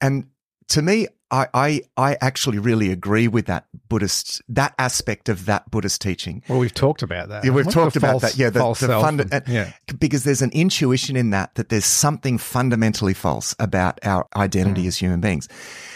And 0.00 0.28
to 0.68 0.82
me, 0.82 1.08
I, 1.30 1.46
I, 1.52 1.82
I 1.96 2.16
actually 2.20 2.58
really 2.58 2.90
agree 2.90 3.28
with 3.28 3.46
that 3.46 3.66
Buddhist, 3.88 4.40
that 4.48 4.74
aspect 4.78 5.28
of 5.28 5.44
that 5.46 5.70
Buddhist 5.70 6.00
teaching. 6.00 6.42
Well, 6.48 6.58
we've 6.58 6.72
talked 6.72 7.02
about 7.02 7.28
that. 7.28 7.44
Yeah, 7.44 7.50
we've 7.50 7.68
talked 7.70 7.96
about 7.96 8.12
false- 8.20 8.22
that. 8.22 8.36
Yeah, 8.38 8.50
the, 8.50 8.60
false 8.60 8.80
the 8.80 8.86
self 8.86 9.02
funda- 9.04 9.28
and- 9.30 9.46
yeah. 9.46 9.72
because 9.98 10.24
there's 10.24 10.40
an 10.42 10.50
intuition 10.52 11.16
in 11.16 11.30
that 11.30 11.54
that 11.56 11.68
there's 11.68 11.84
something 11.84 12.38
fundamentally 12.38 13.12
false 13.14 13.54
about 13.58 13.98
our 14.04 14.26
identity 14.36 14.82
Hmm. 14.82 14.88
as 14.88 14.96
human 14.96 15.20
beings. 15.20 15.48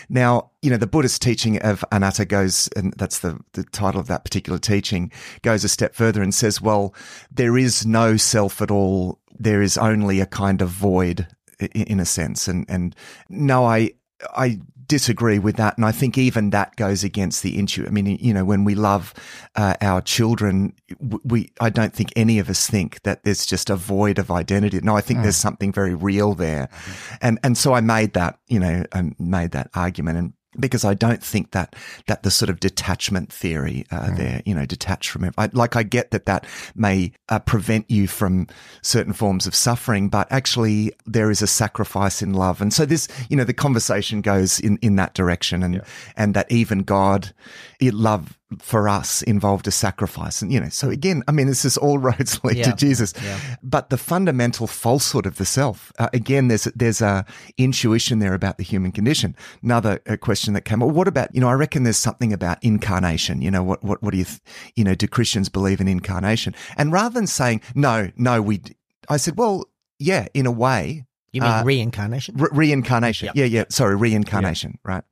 Now, 0.08 0.50
you 0.60 0.70
know, 0.70 0.76
the 0.76 0.86
Buddhist 0.86 1.22
teaching 1.22 1.58
of 1.62 1.82
anatta 1.90 2.26
goes, 2.26 2.68
and 2.76 2.92
that's 2.98 3.20
the, 3.20 3.38
the 3.54 3.64
title 3.64 4.00
of 4.00 4.08
that 4.08 4.24
particular 4.24 4.58
teaching, 4.58 5.10
goes 5.40 5.64
a 5.64 5.68
step 5.68 5.94
further 5.94 6.22
and 6.22 6.34
says, 6.34 6.60
well, 6.60 6.94
there 7.30 7.56
is 7.56 7.86
no 7.86 8.18
self 8.18 8.60
at 8.60 8.70
all. 8.70 9.18
There 9.38 9.62
is 9.62 9.78
only 9.78 10.20
a 10.20 10.26
kind 10.26 10.60
of 10.60 10.68
void 10.68 11.26
in 11.74 11.98
a 12.00 12.04
sense. 12.04 12.46
And, 12.48 12.66
and 12.68 12.94
no, 13.30 13.64
I, 13.64 13.92
I 14.36 14.60
disagree 14.92 15.38
with 15.38 15.56
that. 15.56 15.78
And 15.78 15.86
I 15.86 15.92
think 15.92 16.18
even 16.18 16.50
that 16.50 16.76
goes 16.76 17.02
against 17.02 17.42
the 17.42 17.58
intuition. 17.58 17.90
I 17.90 17.94
mean, 17.94 18.18
you 18.20 18.34
know, 18.34 18.44
when 18.44 18.62
we 18.62 18.74
love 18.74 19.14
uh, 19.56 19.74
our 19.80 20.02
children, 20.02 20.74
we, 21.24 21.50
I 21.62 21.70
don't 21.70 21.94
think 21.94 22.12
any 22.14 22.38
of 22.38 22.50
us 22.50 22.66
think 22.66 23.00
that 23.04 23.24
there's 23.24 23.46
just 23.46 23.70
a 23.70 23.76
void 23.76 24.18
of 24.18 24.30
identity. 24.30 24.78
No, 24.82 24.94
I 24.94 25.00
think 25.00 25.22
there's 25.22 25.38
something 25.48 25.72
very 25.72 25.94
real 25.94 26.34
there. 26.34 26.68
And, 27.22 27.38
and 27.42 27.56
so 27.56 27.72
I 27.72 27.80
made 27.80 28.12
that, 28.12 28.38
you 28.48 28.60
know, 28.60 28.84
I 28.92 29.12
made 29.18 29.52
that 29.52 29.70
argument 29.72 30.18
and 30.18 30.32
because 30.58 30.84
I 30.84 30.94
don't 30.94 31.22
think 31.22 31.52
that 31.52 31.74
that 32.06 32.22
the 32.22 32.30
sort 32.30 32.50
of 32.50 32.60
detachment 32.60 33.32
theory 33.32 33.86
uh, 33.90 34.14
there, 34.14 34.42
you 34.44 34.54
know, 34.54 34.66
detached 34.66 35.10
from 35.10 35.24
it. 35.24 35.34
I, 35.38 35.48
like 35.52 35.76
I 35.76 35.82
get 35.82 36.10
that 36.10 36.26
that 36.26 36.46
may 36.74 37.12
uh, 37.28 37.38
prevent 37.38 37.90
you 37.90 38.06
from 38.06 38.46
certain 38.82 39.12
forms 39.12 39.46
of 39.46 39.54
suffering, 39.54 40.08
but 40.08 40.30
actually 40.30 40.92
there 41.06 41.30
is 41.30 41.42
a 41.42 41.46
sacrifice 41.46 42.22
in 42.22 42.34
love, 42.34 42.60
and 42.60 42.72
so 42.72 42.84
this, 42.84 43.08
you 43.28 43.36
know, 43.36 43.44
the 43.44 43.54
conversation 43.54 44.20
goes 44.20 44.60
in 44.60 44.78
in 44.82 44.96
that 44.96 45.14
direction, 45.14 45.62
and 45.62 45.82
and 46.16 46.34
that 46.34 46.50
even 46.50 46.80
God, 46.80 47.32
love 47.90 48.38
for 48.58 48.88
us 48.88 49.22
involved 49.22 49.66
a 49.66 49.70
sacrifice. 49.70 50.42
And, 50.42 50.52
you 50.52 50.60
know, 50.60 50.68
so 50.68 50.90
again, 50.90 51.22
I 51.26 51.32
mean, 51.32 51.46
this 51.46 51.64
is 51.64 51.76
all 51.78 51.98
roads 52.08 52.38
lead 52.44 52.58
Yeah. 52.58 52.70
to 52.70 52.76
Jesus. 52.76 53.14
Yeah. 53.22 53.38
But 53.62 53.90
the 53.90 53.96
fundamental 53.96 54.66
falsehood 54.66 55.26
of 55.26 55.36
the 55.36 55.44
self, 55.44 55.90
uh, 55.98 56.08
again, 56.12 56.48
there's, 56.48 56.64
there's 56.74 57.00
a 57.00 57.24
intuition 57.58 58.18
there 58.18 58.34
about 58.34 58.58
the 58.58 58.64
human 58.64 58.92
condition. 58.92 59.34
Another 59.62 60.00
uh, 60.06 60.16
question 60.16 60.52
that 60.54 60.62
came 60.66 60.82
up, 60.82 60.90
what 60.90 61.08
about, 61.08 61.34
you 61.34 61.40
know, 61.40 61.48
I 61.48 61.54
reckon 61.54 61.82
there's 61.84 61.96
something 61.96 62.32
about 62.32 62.62
incarnation. 62.62 63.40
You 63.42 63.50
know, 63.50 63.62
what, 63.62 63.82
what, 63.82 64.02
what 64.02 64.12
do 64.12 64.18
you, 64.18 64.24
th- 64.24 64.40
you 64.76 64.84
know, 64.84 64.94
do 64.94 65.06
Christians 65.08 65.48
believe 65.48 65.80
in 65.80 65.88
incarnation? 65.88 66.54
And 66.76 66.92
rather 66.92 67.14
than 67.14 67.26
saying, 67.26 67.62
no, 67.74 68.10
no, 68.16 68.40
we, 68.42 68.58
d-" 68.58 68.74
I 69.08 69.16
said, 69.16 69.36
well, 69.38 69.64
yeah, 69.98 70.26
in 70.34 70.46
a 70.46 70.50
way, 70.52 71.06
You 71.32 71.40
mean 71.40 71.50
Uh, 71.50 71.62
reincarnation? 71.64 72.36
Re- 72.36 72.48
reincarnation. 72.52 73.26
Yep. 73.26 73.36
Yeah, 73.36 73.44
yeah. 73.46 73.64
Sorry, 73.70 73.96
reincarnation. 73.96 74.78
Right. 74.84 75.04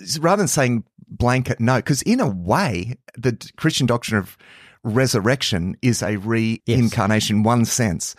S- 0.00 0.18
Rather 0.18 0.40
than 0.40 0.48
saying 0.48 0.84
blanket 1.08 1.60
no, 1.60 1.76
because 1.76 2.02
in 2.02 2.20
a 2.20 2.28
way, 2.28 2.96
the 3.16 3.38
Christian 3.56 3.86
doctrine 3.86 4.18
of 4.18 4.36
resurrection 4.82 5.76
is 5.82 6.02
a 6.02 6.16
reincarnation, 6.16 7.42
one 7.42 7.64
sense. 7.64 8.14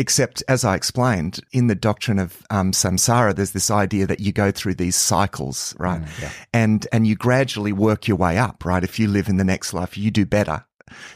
Except, 0.00 0.44
as 0.46 0.64
I 0.64 0.76
explained, 0.76 1.40
in 1.50 1.66
the 1.66 1.74
doctrine 1.74 2.20
of 2.20 2.40
um, 2.50 2.70
samsara, 2.70 3.34
there's 3.34 3.50
this 3.50 3.68
idea 3.68 4.06
that 4.06 4.20
you 4.20 4.32
go 4.32 4.52
through 4.52 4.76
these 4.76 4.94
cycles, 4.94 5.74
right? 5.76 6.00
And 6.52 6.86
and 6.92 7.04
you 7.04 7.16
gradually 7.16 7.72
work 7.72 8.06
your 8.06 8.16
way 8.16 8.38
up, 8.38 8.64
right? 8.64 8.84
If 8.84 9.00
you 9.00 9.08
live 9.08 9.28
in 9.28 9.38
the 9.38 9.44
next 9.44 9.74
life, 9.74 9.98
you 9.98 10.12
do 10.12 10.24
better 10.24 10.64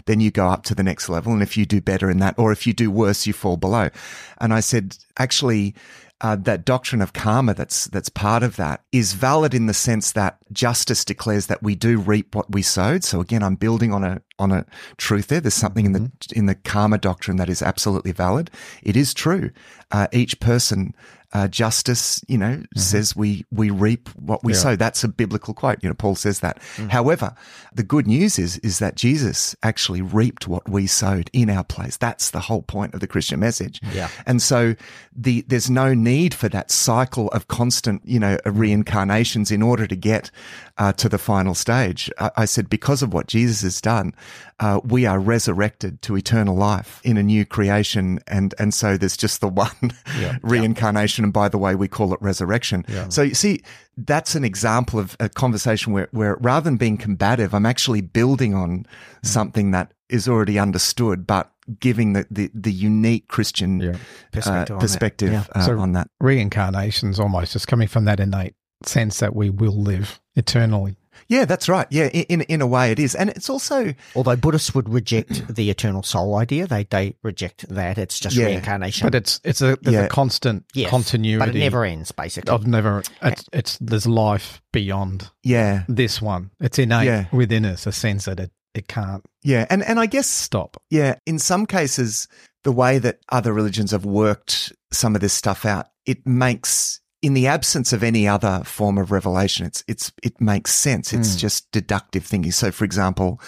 then 0.07 0.21
you 0.21 0.31
go 0.31 0.49
up 0.49 0.65
to 0.65 0.75
the 0.75 0.83
next 0.83 1.09
level. 1.09 1.33
And 1.33 1.43
if 1.43 1.57
you 1.57 1.67
do 1.67 1.81
better 1.81 2.11
in 2.11 2.19
that, 2.19 2.39
or 2.39 2.53
if 2.53 2.67
you 2.67 2.73
do 2.73 2.91
worse, 2.91 3.27
you 3.27 3.33
fall 3.33 3.57
below. 3.57 3.91
And 4.39 4.53
I 4.53 4.61
said, 4.61 4.97
actually, 5.19 5.75
uh, 6.23 6.37
that 6.37 6.65
doctrine 6.65 7.03
of 7.03 7.13
karma 7.13 7.53
that's 7.53 7.87
that's 7.87 8.09
part 8.09 8.45
of 8.45 8.55
that 8.55 8.81
is 8.93 9.13
valid 9.13 9.55
in 9.55 9.67
the 9.67 9.75
sense 9.75 10.13
that 10.13 10.39
justice 10.53 11.05
declares 11.05 11.49
that 11.49 11.63
we 11.65 11.75
do 11.75 11.99
reap 11.99 12.35
what 12.35 12.51
we 12.53 12.63
sowed. 12.63 13.03
So 13.03 13.21
again, 13.21 13.43
I'm 13.43 13.57
building 13.57 13.93
on 13.93 14.05
a 14.05 14.23
on 14.39 14.53
a 14.53 14.65
truth 14.99 15.27
there. 15.27 15.41
There's 15.41 15.55
something 15.55 15.85
in 15.85 15.93
the 15.93 16.13
in 16.33 16.47
the 16.47 16.55
karma 16.55 16.99
doctrine 16.99 17.39
that 17.39 17.49
is 17.49 17.61
absolutely 17.61 18.13
valid. 18.13 18.51
It 18.85 18.97
is 18.97 19.13
true. 19.13 19.51
Uh, 19.91 20.07
each 20.13 20.39
person. 20.39 20.95
Uh, 21.35 21.49
justice, 21.49 22.23
you 22.29 22.37
know, 22.37 22.63
says 22.77 23.17
we 23.17 23.45
we 23.51 23.71
reap 23.71 24.11
what 24.17 24.45
we 24.45 24.53
sow. 24.53 24.77
That's 24.77 25.03
a 25.03 25.09
biblical 25.09 25.55
quote. 25.55 25.79
You 25.83 25.89
know, 25.89 25.95
Paul 25.95 26.15
says 26.15 26.41
that. 26.41 26.59
However, 26.91 27.35
the 27.75 27.83
good 27.83 28.07
news 28.07 28.39
is 28.39 28.59
is 28.59 28.81
that 28.81 28.97
Jesus 28.97 29.57
actually 29.63 30.03
reaped 30.03 30.47
what 30.47 30.69
we 30.69 30.87
sowed 30.87 31.31
in 31.33 31.49
our 31.49 31.65
place. 31.65 31.97
That's 31.97 32.31
the 32.31 32.41
whole 32.41 32.63
point 32.63 32.93
of 32.93 33.01
the 33.01 33.07
Christian 33.07 33.41
message. 33.41 33.81
Yeah. 33.95 34.09
And 34.27 34.43
so 34.43 34.75
the 35.17 35.43
there's 35.49 35.71
no 35.71 35.95
need 35.95 36.35
for 36.35 36.49
that 36.51 36.71
cycle 36.71 37.29
of 37.29 37.49
constant, 37.49 38.03
you 38.05 38.21
know, 38.21 38.37
reincarnations 38.45 39.51
in 39.51 39.63
order 39.63 39.87
to 39.87 39.97
get 39.97 40.31
uh, 40.79 40.93
to 40.95 41.09
the 41.09 41.19
final 41.19 41.55
stage. 41.55 42.11
I, 42.19 42.31
I 42.39 42.45
said 42.45 42.69
because 42.71 43.03
of 43.03 43.13
what 43.13 43.27
Jesus 43.27 43.63
has 43.63 43.81
done, 43.81 44.15
uh, 44.61 44.81
we 44.85 45.07
are 45.07 45.19
resurrected 45.21 46.01
to 46.03 46.17
eternal 46.17 46.57
life 46.57 47.01
in 47.05 47.17
a 47.17 47.23
new 47.23 47.45
creation, 47.45 48.19
and 48.27 48.55
and 48.59 48.73
so 48.75 48.97
there's 48.97 49.17
just 49.17 49.41
the 49.41 49.49
one 49.65 49.93
reincarnation. 50.43 51.25
And 51.25 51.33
by 51.33 51.49
the 51.49 51.59
way, 51.59 51.75
we 51.75 51.89
call 51.89 52.13
it 52.15 52.21
resurrection. 52.23 52.85
So 53.11 53.23
you 53.23 53.35
see, 53.35 53.63
that's 53.97 54.35
an 54.35 54.45
example 54.45 54.99
of 54.99 55.17
a 55.21 55.29
conversation 55.29 55.93
where 55.93 56.09
where 56.13 56.37
rather 56.41 56.65
than 56.65 56.77
being 56.77 56.97
combative, 56.97 57.55
I'm 57.55 57.67
actually 57.67 58.01
building 58.01 58.55
on 58.55 58.87
something 59.23 59.71
that 59.73 59.93
is 60.09 60.29
already 60.29 60.59
understood, 60.59 61.27
but 61.27 61.51
giving 61.81 62.13
the 62.13 62.27
the, 62.31 62.51
the 62.55 62.73
unique 62.73 63.29
Christian 63.29 63.81
Yeah. 63.81 63.97
Perspective 64.33 64.71
uh, 64.71 64.75
on 64.75 64.79
that. 64.79 64.81
perspective 64.81 65.33
Yeah. 65.33 65.45
uh, 65.55 65.67
So- 65.67 65.79
on 65.79 65.93
that. 65.93 66.09
Reincarnation's 66.21 67.19
almost 67.21 67.53
just 67.53 67.69
coming 67.69 67.89
from 67.89 68.05
that 68.07 68.21
innate 68.21 68.55
sense 68.87 69.19
that 69.21 69.35
we 69.35 69.51
will 69.51 69.81
live 69.81 70.21
eternally. 70.37 70.97
Yeah, 71.29 71.45
that's 71.45 71.69
right. 71.69 71.87
Yeah, 71.91 72.09
in 72.09 72.43
in 72.43 72.61
a 72.61 72.67
way 72.67 72.91
it 72.91 72.99
is, 72.99 73.15
and 73.15 73.31
it's 73.31 73.49
also 73.49 73.95
Although 74.15 74.37
Buddhists 74.37 74.75
would 74.75 74.89
reject 74.89 75.55
the 75.55 75.71
eternal 75.71 76.03
soul 76.03 76.35
idea, 76.37 76.67
they 76.67 76.85
they 76.85 77.15
reject 77.23 77.69
that. 77.69 77.97
It's 77.97 78.19
just 78.19 78.37
Yeah. 78.37 78.47
reincarnation. 78.47 79.07
But 79.07 79.15
it's 79.15 79.41
it's 79.45 79.63
a 79.63 79.79
there's 79.83 79.95
Yeah. 79.95 80.01
a 80.05 80.09
constant 80.09 80.65
Yes, 80.75 80.91
continuity. 80.91 81.39
But 81.39 81.57
it 81.57 81.59
never 81.59 81.85
ends, 81.85 82.13
basically. 82.13 82.51
Of 82.51 82.67
never. 82.67 83.03
It's, 83.23 83.45
it's 83.53 83.79
there's 83.81 84.07
life 84.07 84.61
beyond 84.73 85.31
yeah, 85.43 85.85
this 85.89 86.21
one. 86.21 86.51
It's 86.61 86.79
innate 86.79 87.07
Yeah. 87.07 87.25
within 87.33 87.65
us 87.67 87.87
a 87.87 87.93
sense 87.93 88.25
that 88.25 88.41
it 88.41 88.51
it 88.75 88.89
can't 88.89 89.23
yeah, 89.43 89.67
and 89.71 89.83
and 89.83 90.01
I 90.01 90.07
guess 90.07 90.27
stop. 90.27 90.77
Yeah, 90.91 91.17
in 91.27 91.39
some 91.39 91.67
cases, 91.67 92.27
the 92.65 92.73
way 92.73 92.99
that 92.99 93.19
other 93.31 93.53
religions 93.53 93.91
have 93.91 94.05
worked 94.07 94.73
some 94.91 95.15
of 95.15 95.21
this 95.21 95.35
stuff 95.35 95.67
out, 95.67 95.87
it 96.07 96.27
makes 96.27 97.01
in 97.23 97.35
the 97.35 97.47
absence 97.47 97.93
of 97.93 98.03
any 98.03 98.27
other 98.29 98.63
form 98.65 98.99
of 98.99 99.11
revelation, 99.11 99.65
it's 99.65 99.85
it's 99.89 100.13
it 100.23 100.41
makes 100.41 100.75
sense. 100.75 101.13
It's 101.13 101.37
just 101.37 101.71
deductive 101.71 102.25
thinking. 102.25 102.53
So, 102.53 102.71
for 102.73 102.85
example, 102.85 103.41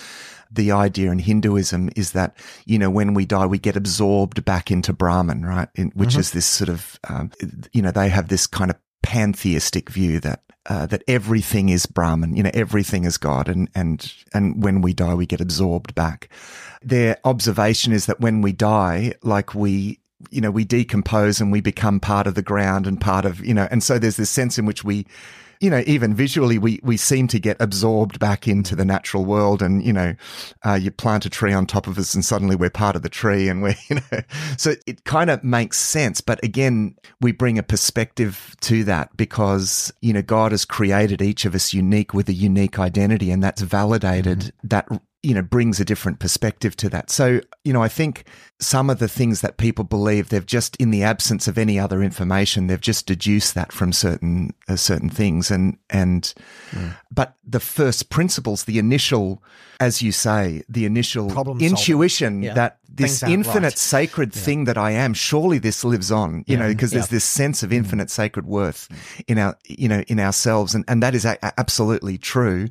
the 0.50 0.70
idea 0.70 1.10
in 1.10 1.18
Hinduism 1.18 1.90
is 1.96 2.12
that 2.12 2.36
you 2.64 2.78
know 2.78 2.88
when 2.88 3.14
we 3.14 3.26
die, 3.26 3.46
we 3.46 3.58
get 3.58 3.76
absorbed 3.76 4.44
back 4.44 4.70
into 4.70 4.92
Brahman, 4.92 5.44
right? 5.44 5.68
In, 5.74 5.90
which 5.90 6.16
is 6.16 6.30
this 6.30 6.46
sort 6.46 6.70
of 6.70 6.98
um, 7.08 7.32
you 7.72 7.82
know 7.82 7.90
they 7.90 8.08
have 8.08 8.28
this 8.28 8.46
kind 8.46 8.70
of 8.70 8.76
pantheistic 9.02 9.90
view 9.90 10.20
that 10.20 10.44
uh, 10.66 10.86
that 10.86 11.04
everything 11.06 11.68
is 11.68 11.84
Brahman, 11.84 12.34
you 12.34 12.42
know, 12.42 12.50
everything 12.54 13.04
is 13.04 13.18
God, 13.18 13.48
and 13.48 13.68
and 13.74 14.12
and 14.32 14.62
when 14.62 14.80
we 14.80 14.94
die, 14.94 15.14
we 15.14 15.26
get 15.26 15.40
absorbed 15.40 15.94
back. 15.94 16.30
Their 16.82 17.18
observation 17.24 17.92
is 17.92 18.06
that 18.06 18.20
when 18.20 18.40
we 18.40 18.52
die, 18.52 19.14
like 19.22 19.54
we, 19.54 20.00
you 20.30 20.40
know, 20.40 20.50
we 20.50 20.64
decompose 20.64 21.40
and 21.40 21.52
we 21.52 21.60
become 21.60 22.00
part 22.00 22.26
of 22.26 22.34
the 22.34 22.42
ground 22.42 22.86
and 22.86 23.00
part 23.00 23.24
of, 23.24 23.44
you 23.44 23.54
know, 23.54 23.68
and 23.70 23.82
so 23.82 23.98
there's 23.98 24.16
this 24.16 24.30
sense 24.30 24.58
in 24.58 24.66
which 24.66 24.84
we, 24.84 25.06
you 25.60 25.70
know, 25.70 25.82
even 25.86 26.14
visually, 26.14 26.58
we 26.58 26.80
we 26.82 26.96
seem 26.96 27.26
to 27.28 27.38
get 27.38 27.56
absorbed 27.60 28.18
back 28.18 28.46
into 28.46 28.76
the 28.76 28.84
natural 28.84 29.24
world, 29.24 29.62
and 29.62 29.84
you 29.84 29.92
know, 29.92 30.14
uh, 30.64 30.74
you 30.74 30.90
plant 30.90 31.24
a 31.24 31.30
tree 31.30 31.52
on 31.52 31.66
top 31.66 31.86
of 31.86 31.98
us, 31.98 32.14
and 32.14 32.24
suddenly 32.24 32.56
we're 32.56 32.70
part 32.70 32.96
of 32.96 33.02
the 33.02 33.08
tree, 33.08 33.48
and 33.48 33.62
we're, 33.62 33.74
you 33.88 33.96
know, 33.96 34.20
so 34.56 34.74
it 34.86 35.04
kind 35.04 35.30
of 35.30 35.42
makes 35.42 35.78
sense. 35.78 36.20
But 36.20 36.42
again, 36.44 36.96
we 37.20 37.32
bring 37.32 37.58
a 37.58 37.62
perspective 37.62 38.56
to 38.60 38.84
that 38.84 39.16
because 39.16 39.92
you 40.02 40.12
know 40.12 40.22
God 40.22 40.52
has 40.52 40.64
created 40.64 41.22
each 41.22 41.44
of 41.44 41.54
us 41.54 41.72
unique 41.72 42.12
with 42.12 42.28
a 42.28 42.34
unique 42.34 42.78
identity, 42.78 43.30
and 43.30 43.42
that's 43.42 43.62
validated. 43.62 44.52
That 44.62 44.86
you 45.24 45.34
know 45.34 45.42
brings 45.42 45.80
a 45.80 45.84
different 45.84 46.18
perspective 46.18 46.76
to 46.76 46.88
that. 46.90 47.10
So 47.10 47.40
you 47.64 47.72
know, 47.72 47.82
I 47.82 47.88
think 47.88 48.24
some 48.60 48.90
of 48.90 48.98
the 48.98 49.08
things 49.08 49.40
that 49.40 49.56
people 49.56 49.84
believe 49.84 50.28
they've 50.28 50.44
just 50.44 50.76
in 50.76 50.90
the 50.90 51.02
absence 51.02 51.48
of 51.48 51.58
any 51.58 51.78
other 51.78 52.02
information, 52.02 52.66
they've 52.66 52.80
just 52.80 53.06
deduced 53.06 53.54
that 53.54 53.72
from 53.72 53.92
certain 53.92 54.52
uh, 54.68 54.76
certain 54.76 55.08
things, 55.08 55.50
and 55.50 55.78
and 55.88 56.34
but 57.10 57.36
the 57.44 57.60
first 57.60 58.10
principles, 58.10 58.64
the 58.64 58.78
initial, 58.78 59.42
as 59.80 60.02
you 60.02 60.12
say, 60.12 60.62
the 60.68 60.84
initial 60.84 61.30
Problem 61.30 61.60
intuition 61.60 62.42
Yeah. 62.42 62.54
that 62.54 62.78
this 62.88 63.22
infinite 63.22 63.62
right. 63.62 63.78
sacred 63.78 64.32
thing 64.32 64.64
that 64.64 64.78
I 64.78 64.92
am, 64.92 65.14
surely 65.14 65.58
this 65.58 65.84
lives 65.84 66.12
on, 66.12 66.44
you 66.46 66.56
know, 66.56 66.68
because 66.68 66.92
there's 66.92 67.08
this 67.08 67.24
sense 67.24 67.62
of 67.62 67.72
infinite 67.72 68.10
sacred 68.10 68.46
worth 68.46 68.88
in 69.26 69.38
our, 69.38 69.56
you 69.66 69.88
know, 69.88 70.04
in 70.06 70.20
ourselves. 70.20 70.74
And, 70.74 70.84
and 70.86 71.02
that 71.02 71.14
is 71.14 71.24
a- 71.24 71.58
absolutely 71.58 72.18
true. 72.18 72.68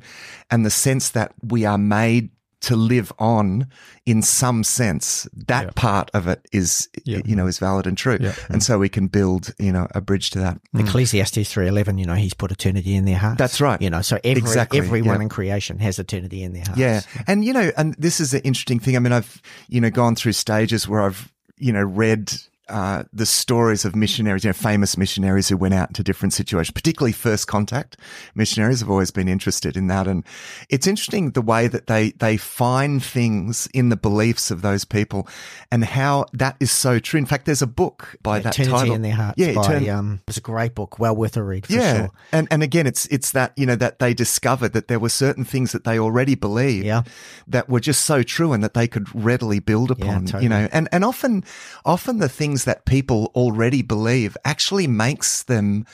And 0.50 0.64
the 0.64 0.70
sense 0.70 1.10
that 1.10 1.34
we 1.42 1.66
are 1.66 1.78
made 1.78 2.30
to 2.64 2.76
live 2.76 3.12
on 3.18 3.66
in 4.06 4.20
some 4.20 4.62
sense, 4.64 5.26
that 5.46 5.64
Yeah. 5.64 5.70
part 5.74 6.10
of 6.12 6.28
it 6.28 6.46
is, 6.52 6.88
Yeah. 7.04 7.20
you 7.24 7.34
know, 7.34 7.46
is 7.46 7.58
valid 7.58 7.86
and 7.86 7.96
true. 7.96 8.18
Yeah. 8.20 8.34
And 8.50 8.62
so 8.62 8.78
we 8.78 8.88
can 8.88 9.06
build, 9.06 9.54
you 9.58 9.72
know, 9.72 9.86
a 9.94 10.00
bridge 10.00 10.30
to 10.30 10.38
that. 10.40 10.58
Mm. 10.74 10.80
Ecclesiastes 10.80 11.48
three 11.50 11.68
eleven, 11.68 11.96
you 11.98 12.04
know, 12.06 12.14
he's 12.14 12.34
put 12.34 12.52
eternity 12.52 12.94
in 12.94 13.04
their 13.04 13.18
hearts. 13.18 13.38
That's 13.38 13.60
right. 13.60 13.80
You 13.80 13.90
know, 13.90 14.02
so 14.02 14.18
every 14.24 14.40
Exactly, 14.42 14.78
everyone 14.78 15.16
yeah. 15.16 15.22
in 15.22 15.28
creation 15.28 15.78
has 15.78 15.98
eternity 15.98 16.42
in 16.42 16.52
their 16.52 16.64
hearts. 16.64 16.78
Yeah. 16.78 17.00
And, 17.26 17.44
you 17.44 17.52
know, 17.52 17.70
and 17.76 17.94
this 17.98 18.20
is 18.20 18.34
an 18.34 18.40
interesting 18.42 18.78
thing. 18.78 18.96
I 18.96 18.98
mean, 18.98 19.12
I've, 19.12 19.40
you 19.68 19.80
know, 19.80 19.90
gone 19.90 20.14
through 20.16 20.32
stages 20.32 20.86
where 20.86 21.00
I've, 21.02 21.32
you 21.56 21.72
know, 21.72 21.82
read, 21.82 22.32
uh, 22.68 23.04
the 23.12 23.26
stories 23.26 23.84
of 23.84 23.94
missionaries, 23.94 24.44
you 24.44 24.48
know, 24.48 24.54
famous 24.54 24.96
missionaries 24.96 25.48
who 25.48 25.56
went 25.56 25.74
out 25.74 25.88
into 25.90 26.02
different 26.02 26.32
situations, 26.32 26.70
particularly 26.72 27.12
first 27.12 27.46
contact 27.46 27.96
missionaries. 28.34 28.80
have 28.80 28.88
always 28.90 29.10
been 29.10 29.28
interested 29.28 29.76
in 29.76 29.88
that. 29.88 30.06
And 30.06 30.24
it's 30.70 30.86
interesting 30.86 31.32
the 31.32 31.42
way 31.42 31.68
that 31.68 31.86
they, 31.88 32.12
they 32.12 32.36
find 32.36 33.02
things 33.04 33.68
in 33.74 33.90
the 33.90 33.96
beliefs 33.96 34.50
of 34.50 34.62
those 34.62 34.84
people 34.84 35.28
and 35.70 35.84
how 35.84 36.26
that 36.32 36.56
is 36.60 36.70
so 36.70 36.98
true. 36.98 37.18
In 37.18 37.26
fact, 37.26 37.44
there's 37.44 37.62
a 37.62 37.66
book 37.66 38.16
by 38.22 38.38
that 38.40 38.54
title. 38.54 38.94
in 38.94 39.02
their 39.02 39.14
hearts. 39.14 39.38
Yeah. 39.38 39.54
by, 39.54 39.62
Etern- 39.62 39.94
um, 39.94 40.20
it's 40.26 40.38
a 40.38 40.40
great 40.40 40.74
book, 40.74 40.98
well 40.98 41.14
worth 41.14 41.36
a 41.36 41.42
read 41.42 41.66
for 41.66 41.72
yeah. 41.74 41.96
sure. 41.96 42.10
And 42.32 42.48
and 42.50 42.62
again 42.62 42.86
it's 42.86 43.06
it's 43.06 43.32
that, 43.32 43.52
you 43.56 43.66
know, 43.66 43.76
that 43.76 43.98
they 43.98 44.14
discovered 44.14 44.72
that 44.72 44.88
there 44.88 44.98
were 44.98 45.08
certain 45.08 45.44
things 45.44 45.72
that 45.72 45.84
they 45.84 45.98
already 45.98 46.34
believed 46.34 46.86
Yeah. 46.86 47.02
that 47.48 47.68
were 47.68 47.80
just 47.80 48.04
so 48.04 48.22
true 48.22 48.52
and 48.52 48.62
that 48.64 48.74
they 48.74 48.88
could 48.88 49.12
readily 49.14 49.58
build 49.58 49.90
upon. 49.90 50.26
totally. 50.26 50.44
You 50.44 50.48
know, 50.48 50.68
and, 50.72 50.88
and 50.92 51.04
often 51.04 51.44
often 51.84 52.18
the 52.18 52.28
things 52.28 52.53
that 52.62 52.84
people 52.84 53.32
already 53.34 53.82
believe 53.82 54.36
actually 54.44 54.86
makes 54.86 55.42
them 55.42 55.84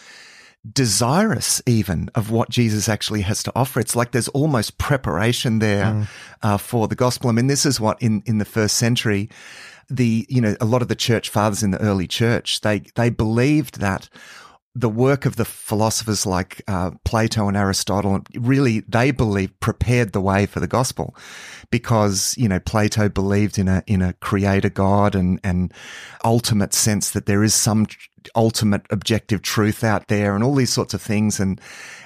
desirous 0.71 1.63
even 1.67 2.11
of 2.15 2.31
what 2.31 2.51
Jesus 2.51 2.89
actually 2.89 3.23
has 3.23 3.43
to 3.45 3.53
offer. 3.57 3.81
It's 3.81 3.97
like 3.97 4.13
there's 4.13 4.29
almost 4.29 4.77
preparation 4.77 5.59
there 5.59 5.87
Mm. 5.87 6.09
uh, 6.43 6.59
for 6.59 6.87
the 6.87 6.95
gospel. 6.95 7.31
I 7.31 7.33
mean, 7.33 7.47
this 7.47 7.65
is 7.65 7.81
what 7.81 8.01
in, 8.03 8.23
in 8.27 8.37
the 8.39 8.45
first 8.45 8.77
century, 8.77 9.31
the, 9.89 10.27
you 10.29 10.41
know, 10.41 10.57
a 10.61 10.67
lot 10.67 10.83
of 10.83 10.89
the 10.89 10.95
church 10.95 11.31
fathers 11.31 11.63
in 11.63 11.71
the 11.71 11.81
early 11.81 12.07
church, 12.07 12.61
they, 12.61 12.81
they 12.95 13.09
believed 13.09 13.81
that 13.81 14.11
the 14.75 14.89
work 14.89 15.27
of 15.27 15.35
the 15.37 15.45
philosophers 15.45 16.27
like 16.27 16.63
uh, 16.69 16.93
Plato 17.05 17.49
and 17.49 17.57
Aristotle 17.57 18.21
really 18.37 18.81
they 18.81 19.11
believe 19.11 19.59
prepared 19.59 20.13
the 20.13 20.21
way 20.21 20.47
for 20.47 20.61
the 20.61 20.69
gospel 20.69 21.17
because 21.71 22.35
you 22.37 22.49
know 22.49 22.61
Plato 22.61 23.09
believed 23.09 23.59
in 23.59 23.69
a 23.69 23.83
in 23.87 24.03
a 24.03 24.13
creator 24.15 24.69
god 24.69 25.15
and 25.15 25.41
and 25.45 25.73
ultimate 26.25 26.75
sense 26.75 27.11
that 27.11 27.27
there 27.27 27.43
is 27.43 27.55
some 27.55 27.87
ultimate 28.35 28.83
objective 28.91 29.43
truth 29.43 29.85
out 29.85 30.09
there 30.09 30.35
and 30.35 30.45
all 30.45 30.55
these 30.55 30.73
sorts 30.73 30.95
of 30.95 31.03
things. 31.03 31.41
And 31.41 31.61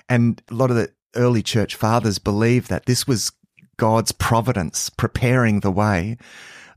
and 0.09 0.43
a 0.51 0.55
lot 0.55 0.71
of 0.71 0.77
the 0.77 0.91
early 1.17 1.43
church 1.43 1.75
fathers 1.75 2.19
believed 2.19 2.69
that 2.69 2.87
this 2.87 3.07
was 3.07 3.33
God's 3.77 4.13
providence 4.13 4.91
preparing 4.91 5.61
the 5.61 5.71
way 5.71 6.17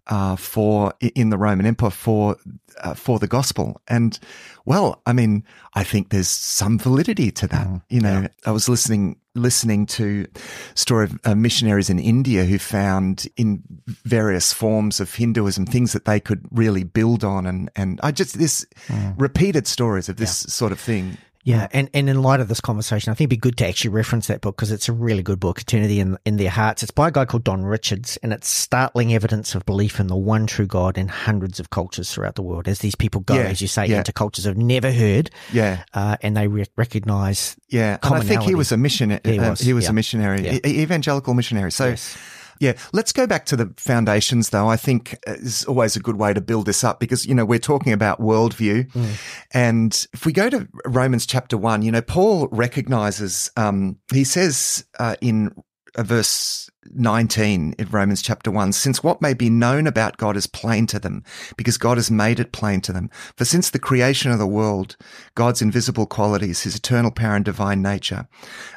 uh, 0.08 0.36
for 0.36 0.94
in 1.00 1.30
the 1.30 1.38
Roman 1.38 1.66
Empire 1.66 1.90
for 1.90 2.38
uh, 2.82 2.94
for 2.94 3.20
the 3.20 3.28
gospel. 3.28 3.82
And 3.88 4.18
well, 4.66 5.02
I 5.06 5.14
mean, 5.14 5.44
I 5.74 5.84
think 5.84 6.10
there's 6.10 6.30
some 6.30 6.80
validity 6.80 7.32
to 7.32 7.48
that. 7.48 7.68
Mm, 7.68 7.82
you 7.90 8.02
know, 8.02 8.22
yeah. 8.22 8.28
I 8.46 8.52
was 8.52 8.70
listening 8.70 9.18
listening 9.36 9.86
to 9.86 10.26
story 10.74 11.06
of 11.06 11.20
uh, 11.24 11.36
missionaries 11.36 11.90
in 11.90 12.00
India 12.00 12.44
who 12.44 12.58
found 12.58 13.28
in 13.38 13.64
various 13.86 14.52
forms 14.52 15.00
of 15.00 15.14
Hinduism 15.14 15.66
things 15.66 15.94
that 15.94 16.06
they 16.06 16.20
could 16.20 16.46
really 16.52 16.84
build 16.84 17.24
on, 17.24 17.46
and 17.46 17.70
and 17.76 18.00
I 18.04 18.12
just 18.12 18.38
this 18.38 18.66
mm. 18.88 19.14
repeated 19.18 19.68
stories 19.68 20.10
of 20.10 20.18
this 20.18 20.44
yeah. 20.44 20.50
sort 20.50 20.72
of 20.72 20.80
thing. 20.80 21.18
Yeah, 21.48 21.70
and, 21.72 21.90
and 21.94 22.10
in 22.10 22.22
light 22.22 22.42
of 22.42 22.50
this 22.50 22.60
conversation, 22.60 23.10
I 23.10 23.14
think 23.14 23.32
it'd 23.32 23.42
be 23.42 23.50
good 23.50 23.56
to 23.60 23.68
actually 23.70 23.92
reference 23.92 24.28
that 24.28 24.42
book 24.42 24.58
because 24.58 24.70
it's 24.70 24.90
a 24.90 24.92
really 24.92 25.24
good 25.24 25.40
book, 25.40 25.62
Eternity 25.62 26.02
in, 26.02 26.18
in 26.26 26.36
Their 26.36 26.50
Hearts. 26.50 26.84
It's 26.84 26.92
by 26.92 27.08
a 27.08 27.12
guy 27.12 27.24
called 27.24 27.46
Don 27.46 27.64
Richards, 27.64 28.18
and 28.22 28.34
it's 28.34 28.50
startling 28.50 29.14
evidence 29.14 29.56
of 29.56 29.66
belief 29.66 30.02
in 30.02 30.08
the 30.08 30.18
one 30.18 30.46
true 30.46 30.66
God 30.66 30.98
in 30.98 31.08
hundreds 31.08 31.62
of 31.62 31.70
cultures 31.70 32.12
throughout 32.12 32.36
the 32.36 32.42
world. 32.42 32.68
As 32.68 32.80
these 32.80 32.96
people 32.96 33.22
go, 33.22 33.36
yeah, 33.36 33.44
as 33.44 33.62
you 33.62 33.70
say, 33.70 33.86
yeah. 33.86 34.00
into 34.00 34.12
cultures 34.12 34.44
they've 34.44 34.58
never 34.58 34.92
heard, 34.92 35.32
yeah, 35.54 35.86
uh, 35.94 36.18
and 36.22 36.36
they 36.36 36.50
re- 36.50 36.66
recognize, 36.76 37.56
yeah. 37.70 37.98
And 38.04 38.16
I 38.16 38.20
think 38.24 38.42
he 38.42 38.54
was 38.54 38.74
a 38.74 38.78
missionary. 38.78 39.22
He 39.24 39.40
uh, 39.40 39.52
was, 39.52 39.62
uh, 39.62 39.64
he 39.64 39.72
was 39.72 39.86
yeah. 39.86 39.92
a 39.92 39.94
missionary, 39.94 40.60
evangelical 40.66 41.34
missionary. 41.34 41.72
So. 41.72 41.92
Yes. 41.92 42.18
Yeah, 42.60 42.74
let's 42.94 43.12
go 43.12 43.28
back 43.28 43.46
to 43.48 43.56
the 43.56 43.74
foundations, 43.78 44.50
though. 44.50 44.68
I 44.68 44.78
think 44.78 45.18
is 45.26 45.66
always 45.66 45.96
a 45.96 46.00
good 46.00 46.18
way 46.18 46.34
to 46.34 46.42
build 46.42 46.66
this 46.66 46.84
up 46.84 47.00
because 47.00 47.26
you 47.26 47.36
know 47.36 47.46
we're 47.46 47.60
talking 47.60 47.94
about 47.94 48.20
worldview, 48.20 48.92
mm. 48.92 49.46
and 49.54 50.08
if 50.14 50.26
we 50.26 50.32
go 50.32 50.50
to 50.50 50.68
Romans 50.86 51.26
chapter 51.26 51.58
one, 51.58 51.82
you 51.82 51.92
know 51.92 52.02
Paul 52.02 52.48
recognizes. 52.52 53.52
Um, 53.58 53.98
he 54.14 54.24
says 54.24 54.86
uh, 55.00 55.16
in 55.22 55.52
uh, 55.96 56.04
verse 56.04 56.70
19 56.94 57.76
in 57.78 57.88
Romans 57.90 58.22
chapter 58.22 58.52
1, 58.52 58.74
since 58.74 59.04
what 59.04 59.22
may 59.22 59.34
be 59.34 59.50
known 59.50 59.88
about 59.88 60.18
God 60.18 60.38
is 60.38 60.48
plain 60.48 60.88
to 60.88 61.00
them, 61.00 61.24
because 61.56 61.78
God 61.78 61.98
has 61.98 62.12
made 62.12 62.40
it 62.40 62.52
plain 62.52 62.82
to 62.82 62.94
them. 62.94 63.10
For 63.36 63.46
since 63.46 63.70
the 63.70 63.80
creation 63.80 64.32
of 64.32 64.40
the 64.40 64.48
world, 64.48 64.98
God's 65.36 65.62
invisible 65.62 66.06
qualities, 66.06 66.64
his 66.64 66.76
eternal 66.76 67.12
power 67.12 67.36
and 67.36 67.46
divine 67.46 67.82
nature, 67.82 68.28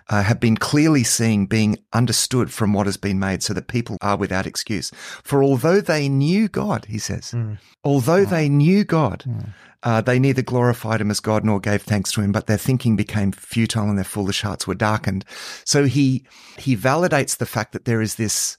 uh, 0.09 0.23
have 0.23 0.41
been 0.41 0.57
clearly 0.57 1.05
seen, 1.05 1.47
being 1.47 1.79
understood 1.93 2.53
from 2.53 2.73
what 2.73 2.87
has 2.87 2.97
been 2.97 3.19
made, 3.19 3.43
so 3.43 3.55
that 3.55 3.69
people 3.69 3.97
are 4.01 4.17
without 4.17 4.47
excuse. 4.47 4.91
For 5.23 5.43
although 5.43 5.81
they 5.81 6.09
knew 6.09 6.49
God, 6.49 6.87
he 6.87 6.99
says, 6.99 7.33
mm. 7.33 7.59
although 7.85 8.25
they 8.25 8.49
knew 8.49 8.85
God, 8.85 9.25
mm. 9.27 9.53
Uh, 9.83 10.01
they 10.03 10.19
neither 10.19 10.43
glorified 10.43 11.01
him 11.01 11.11
as 11.11 11.21
God 11.21 11.43
nor 11.43 11.59
gave 11.59 11.83
thanks 11.83 12.13
to 12.13 12.21
him, 12.21 12.33
but 12.33 12.47
their 12.47 12.59
thinking 12.59 12.97
became 12.97 13.33
futile 13.33 13.89
and 13.89 13.97
their 13.97 14.05
foolish 14.05 14.43
hearts 14.43 14.67
were 14.67 14.75
darkened. 14.75 15.25
So 15.65 15.87
he, 15.87 16.25
he 16.59 16.77
validates 16.77 17.39
the 17.39 17.47
fact 17.47 17.73
that 17.73 17.87
there 17.87 18.00
is 18.01 18.17
this 18.17 18.57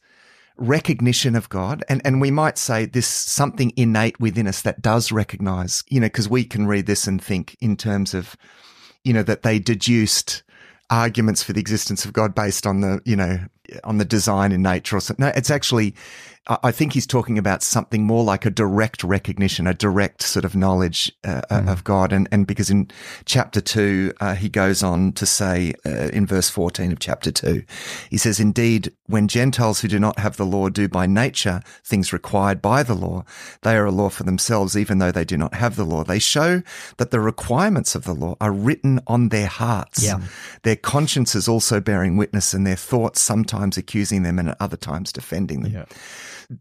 recognition 0.57 1.35
of 1.35 1.49
God. 1.49 1.83
And, 1.89 2.01
and 2.05 2.21
we 2.21 2.31
might 2.31 2.57
say 2.57 2.85
this 2.85 3.07
something 3.07 3.73
innate 3.75 4.19
within 4.19 4.47
us 4.47 4.61
that 4.61 4.81
does 4.81 5.11
recognize, 5.11 5.83
you 5.89 5.99
know, 5.99 6.07
because 6.07 6.29
we 6.29 6.43
can 6.43 6.67
read 6.67 6.85
this 6.85 7.07
and 7.07 7.21
think 7.21 7.57
in 7.59 7.75
terms 7.75 8.13
of, 8.13 8.35
you 9.03 9.13
know, 9.13 9.23
that 9.23 9.41
they 9.41 9.59
deduced 9.59 10.43
arguments 10.89 11.41
for 11.41 11.53
the 11.53 11.61
existence 11.61 12.05
of 12.05 12.13
God 12.13 12.35
based 12.35 12.67
on 12.67 12.81
the, 12.81 13.01
you 13.05 13.15
know, 13.15 13.39
on 13.83 13.97
the 13.97 14.05
design 14.05 14.51
in 14.51 14.61
nature 14.61 14.97
or 14.97 14.99
something. 14.99 15.25
No, 15.25 15.31
it's 15.35 15.49
actually, 15.49 15.95
I 16.47 16.71
think 16.71 16.93
he's 16.93 17.05
talking 17.05 17.37
about 17.37 17.61
something 17.61 18.03
more 18.03 18.23
like 18.23 18.47
a 18.47 18.49
direct 18.49 19.03
recognition, 19.03 19.67
a 19.67 19.75
direct 19.75 20.23
sort 20.23 20.43
of 20.43 20.55
knowledge 20.55 21.11
uh, 21.23 21.41
mm. 21.51 21.71
of 21.71 21.83
God. 21.83 22.11
And, 22.11 22.27
and 22.31 22.47
because 22.47 22.71
in 22.71 22.89
chapter 23.25 23.61
two, 23.61 24.11
uh, 24.19 24.33
he 24.33 24.49
goes 24.49 24.81
on 24.81 25.11
to 25.13 25.27
say 25.27 25.75
uh, 25.85 26.09
in 26.09 26.25
verse 26.25 26.49
14 26.49 26.91
of 26.91 26.97
chapter 26.97 27.31
two, 27.31 27.63
he 28.09 28.17
says, 28.17 28.39
indeed, 28.39 28.91
when 29.05 29.27
Gentiles 29.27 29.81
who 29.81 29.87
do 29.87 29.99
not 29.99 30.17
have 30.17 30.37
the 30.37 30.45
law 30.45 30.69
do 30.69 30.87
by 30.87 31.05
nature 31.05 31.61
things 31.83 32.11
required 32.11 32.59
by 32.59 32.81
the 32.81 32.95
law, 32.95 33.23
they 33.61 33.77
are 33.77 33.85
a 33.85 33.91
law 33.91 34.09
for 34.09 34.23
themselves, 34.23 34.75
even 34.75 34.97
though 34.97 35.11
they 35.11 35.25
do 35.25 35.37
not 35.37 35.53
have 35.53 35.75
the 35.75 35.85
law. 35.85 36.03
They 36.03 36.19
show 36.19 36.63
that 36.97 37.11
the 37.11 37.19
requirements 37.19 37.93
of 37.93 38.03
the 38.03 38.15
law 38.15 38.35
are 38.41 38.51
written 38.51 38.99
on 39.05 39.29
their 39.29 39.47
hearts. 39.47 40.03
Yeah. 40.03 40.21
Their 40.63 40.75
consciences 40.75 41.47
also 41.47 41.79
bearing 41.79 42.17
witness 42.17 42.51
and 42.51 42.65
their 42.65 42.75
thoughts 42.75 43.21
sometimes 43.21 43.77
accusing 43.77 44.23
them 44.23 44.39
and 44.39 44.49
at 44.49 44.57
other 44.59 44.77
times 44.77 45.11
defending 45.11 45.61
them. 45.61 45.73
Yeah 45.73 45.85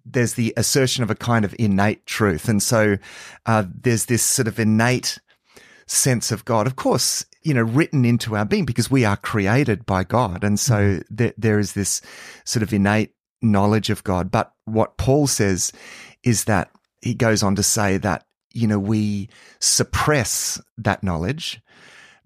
there's 0.04 0.34
the 0.34 0.52
assertion 0.56 1.02
of 1.02 1.10
a 1.10 1.14
kind 1.14 1.44
of 1.44 1.54
innate 1.58 2.06
truth. 2.06 2.48
And 2.48 2.62
so 2.62 2.96
uh, 3.46 3.64
there's 3.72 4.06
this 4.06 4.22
sort 4.22 4.48
of 4.48 4.58
innate 4.58 5.18
sense 5.86 6.30
of 6.30 6.44
God. 6.44 6.66
Of 6.66 6.76
course, 6.76 7.24
you 7.42 7.54
know, 7.54 7.62
written 7.62 8.04
into 8.04 8.36
our 8.36 8.44
being 8.44 8.64
because 8.64 8.90
we 8.90 9.04
are 9.04 9.16
created 9.16 9.86
by 9.86 10.04
God. 10.04 10.44
And 10.44 10.58
so 10.58 10.74
mm-hmm. 10.74 11.14
there, 11.14 11.34
there 11.36 11.58
is 11.58 11.72
this 11.72 12.00
sort 12.44 12.62
of 12.62 12.72
innate 12.72 13.12
knowledge 13.42 13.90
of 13.90 14.04
God. 14.04 14.30
But 14.30 14.52
what 14.64 14.96
Paul 14.96 15.26
says 15.26 15.72
is 16.22 16.44
that 16.44 16.70
he 17.02 17.14
goes 17.14 17.42
on 17.42 17.56
to 17.56 17.62
say 17.62 17.96
that, 17.98 18.26
you 18.52 18.66
know, 18.66 18.78
we 18.78 19.28
suppress 19.58 20.60
that 20.76 21.02
knowledge 21.02 21.60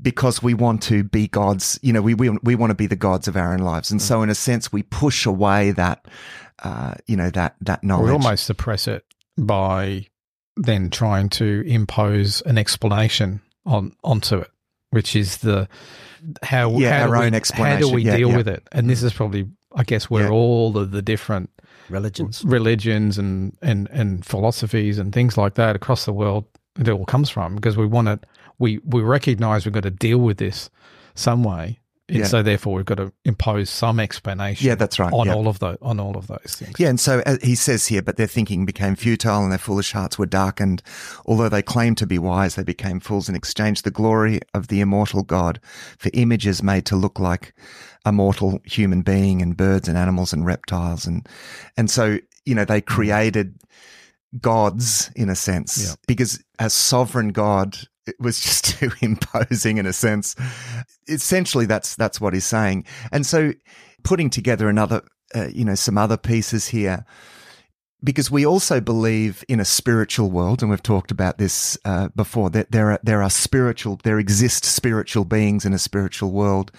because 0.03 0.43
we 0.43 0.55
want 0.55 0.83
to 0.83 1.05
be 1.05 1.29
gods, 1.29 1.79
you 1.83 1.93
know, 1.93 2.03
we, 2.03 2.15
we, 2.15 2.31
we 2.43 2.55
want 2.55 2.71
to 2.71 2.75
be 2.75 2.87
the 2.87 2.97
gods 2.97 3.29
of 3.29 3.37
our 3.37 3.53
own 3.53 3.61
lives. 3.61 3.91
And 3.91 4.01
mm. 4.01 4.05
so 4.05 4.23
in 4.23 4.31
a 4.31 4.35
sense, 4.35 4.73
we 4.73 4.83
push 4.83 5.25
away 5.25 5.71
that, 5.73 6.07
uh, 6.63 6.95
you 7.07 7.17
know, 7.17 7.31
that, 7.31 7.57
that 7.61 7.83
knowledge. 7.83 8.07
We 8.07 8.13
almost 8.13 8.47
suppress 8.47 8.87
it 8.89 9.05
by 9.37 10.07
then 10.57 10.91
trying 10.91 11.29
to 11.31 11.65
impose 11.67 12.41
an 12.43 12.59
explanation 12.59 13.41
on, 13.67 13.93
onto 14.05 14.39
it, 14.39 14.51
which 14.91 15.17
is 15.17 15.39
the, 15.39 15.69
how, 16.43 16.79
yeah, 16.79 17.01
how 17.01 17.09
our 17.09 17.17
own 17.17 17.33
we, 17.33 17.37
explanation. 17.37 17.83
How 17.83 17.89
do 17.89 17.95
we 17.95 18.03
yeah, 18.05 18.17
deal 18.17 18.31
yeah. 18.31 18.37
with 18.37 18.49
it? 18.49 18.67
And 18.73 18.89
this 18.89 19.03
is 19.03 19.13
probably, 19.13 19.49
I 19.75 19.83
guess, 19.83 20.09
where 20.09 20.31
all 20.31 20.79
of 20.79 20.93
the 20.93 21.03
different 21.03 21.51
religions, 21.89 22.45
religions 22.45 23.19
and, 23.19 23.57
and, 23.61 23.89
and 23.91 24.25
philosophies 24.25 24.99
and 24.99 25.13
things 25.13 25.37
like 25.37 25.55
that 25.55 25.75
across 25.75 26.05
the 26.05 26.13
world, 26.13 26.45
it 26.79 26.89
all 26.89 27.05
comes 27.05 27.31
from 27.31 27.57
because 27.57 27.77
we 27.77 27.87
want 27.87 28.09
it, 28.09 28.25
we, 28.59 28.79
we 28.85 29.01
recognize 29.01 29.65
we've 29.65 29.73
got 29.73 29.83
to 29.83 29.91
deal 29.91 30.19
with 30.19 30.39
this 30.39 30.71
some 31.15 31.45
way 31.45 31.81
yeah. 32.09 32.27
So 32.27 32.43
therefore, 32.43 32.75
we've 32.75 32.85
got 32.85 32.99
to 32.99 33.13
impose 33.25 33.71
some 33.71 33.99
explanation. 33.99 34.67
Yeah, 34.67 34.75
that's 34.75 34.99
right. 34.99 35.13
On 35.13 35.27
yeah. 35.27 35.35
all 35.35 35.49
of 35.49 35.59
those, 35.59 35.79
on 35.81 35.99
all 35.99 36.19
of 36.19 36.27
those 36.27 36.57
things. 36.59 36.79
Yeah, 36.79 36.89
and 36.91 37.01
so 37.01 37.23
uh, 37.25 37.39
he 37.43 37.55
says 37.55 37.87
here, 37.87 38.03
but 38.03 38.17
their 38.17 38.27
thinking 38.27 38.67
became 38.67 38.95
futile, 38.95 39.43
and 39.43 39.51
their 39.51 39.59
foolish 39.59 39.93
hearts 39.93 40.19
were 40.19 40.27
darkened. 40.27 40.83
Although 41.25 41.49
they 41.49 41.63
claimed 41.63 41.97
to 41.99 42.07
be 42.07 42.19
wise, 42.19 42.57
they 42.57 42.63
became 42.63 43.01
fools 43.01 43.29
and 43.29 43.37
exchanged 43.37 43.85
the 43.85 43.91
glory 43.91 44.41
of 44.53 44.69
the 44.69 44.81
immortal 44.81 45.23
God 45.23 45.61
for 45.97 46.11
images 46.13 46.63
made 46.63 46.85
to 46.87 46.97
look 46.97 47.19
like 47.19 47.55
a 48.05 48.13
mortal 48.13 48.61
human 48.65 49.01
being, 49.01 49.41
and 49.41 49.57
birds 49.57 49.89
and 49.89 49.97
animals 49.97 50.35
and 50.35 50.45
reptiles, 50.45 51.07
and 51.07 51.27
and 51.79 51.91
so 51.91 52.19
you 52.45 52.55
know 52.55 52.67
they 52.67 52.83
mm. 52.83 53.61
Gods 54.41 55.11
in 55.15 55.29
a 55.29 55.37
sense 55.37 55.89
yeah. 55.89 55.95
because 56.07 56.43
as 56.59 56.73
sovereign 56.73 57.29
God 57.29 57.77
it 58.07 58.17
was 58.21 58.41
just 58.41 58.65
too 58.65 58.91
imposing 59.01 59.79
in 59.79 59.87
a 59.87 59.93
sense. 59.93 60.37
Essentially, 61.09 61.67
that's 61.67 61.97
that's 61.97 62.21
what 62.21 62.35
he's 62.35 62.47
saying. 62.47 62.85
And 63.13 63.27
so, 63.27 63.53
putting 64.03 64.31
together 64.31 64.69
another, 64.69 65.03
uh, 65.35 65.49
you 65.53 65.65
know, 65.65 65.75
some 65.75 65.99
other 65.99 66.17
pieces 66.17 66.69
here, 66.69 67.05
because 68.03 68.31
we 68.31 68.45
also 68.45 68.81
believe 68.81 69.45
in 69.49 69.61
a 69.61 69.65
spiritual 69.65 70.31
world, 70.31 70.63
and 70.63 70.71
we've 70.71 70.83
talked 70.83 71.11
about 71.11 71.39
this 71.39 71.79
uh, 71.85 72.09
before. 72.15 72.51
That 72.51 72.71
there 72.71 72.93
are 72.93 73.01
there 73.03 73.23
are 73.23 73.31
spiritual, 73.31 74.01
there 74.05 74.19
exist 74.19 74.65
spiritual 74.65 75.25
beings 75.25 75.65
in 75.65 75.73
a 75.73 75.79
spiritual 75.79 76.31
world, 76.31 76.73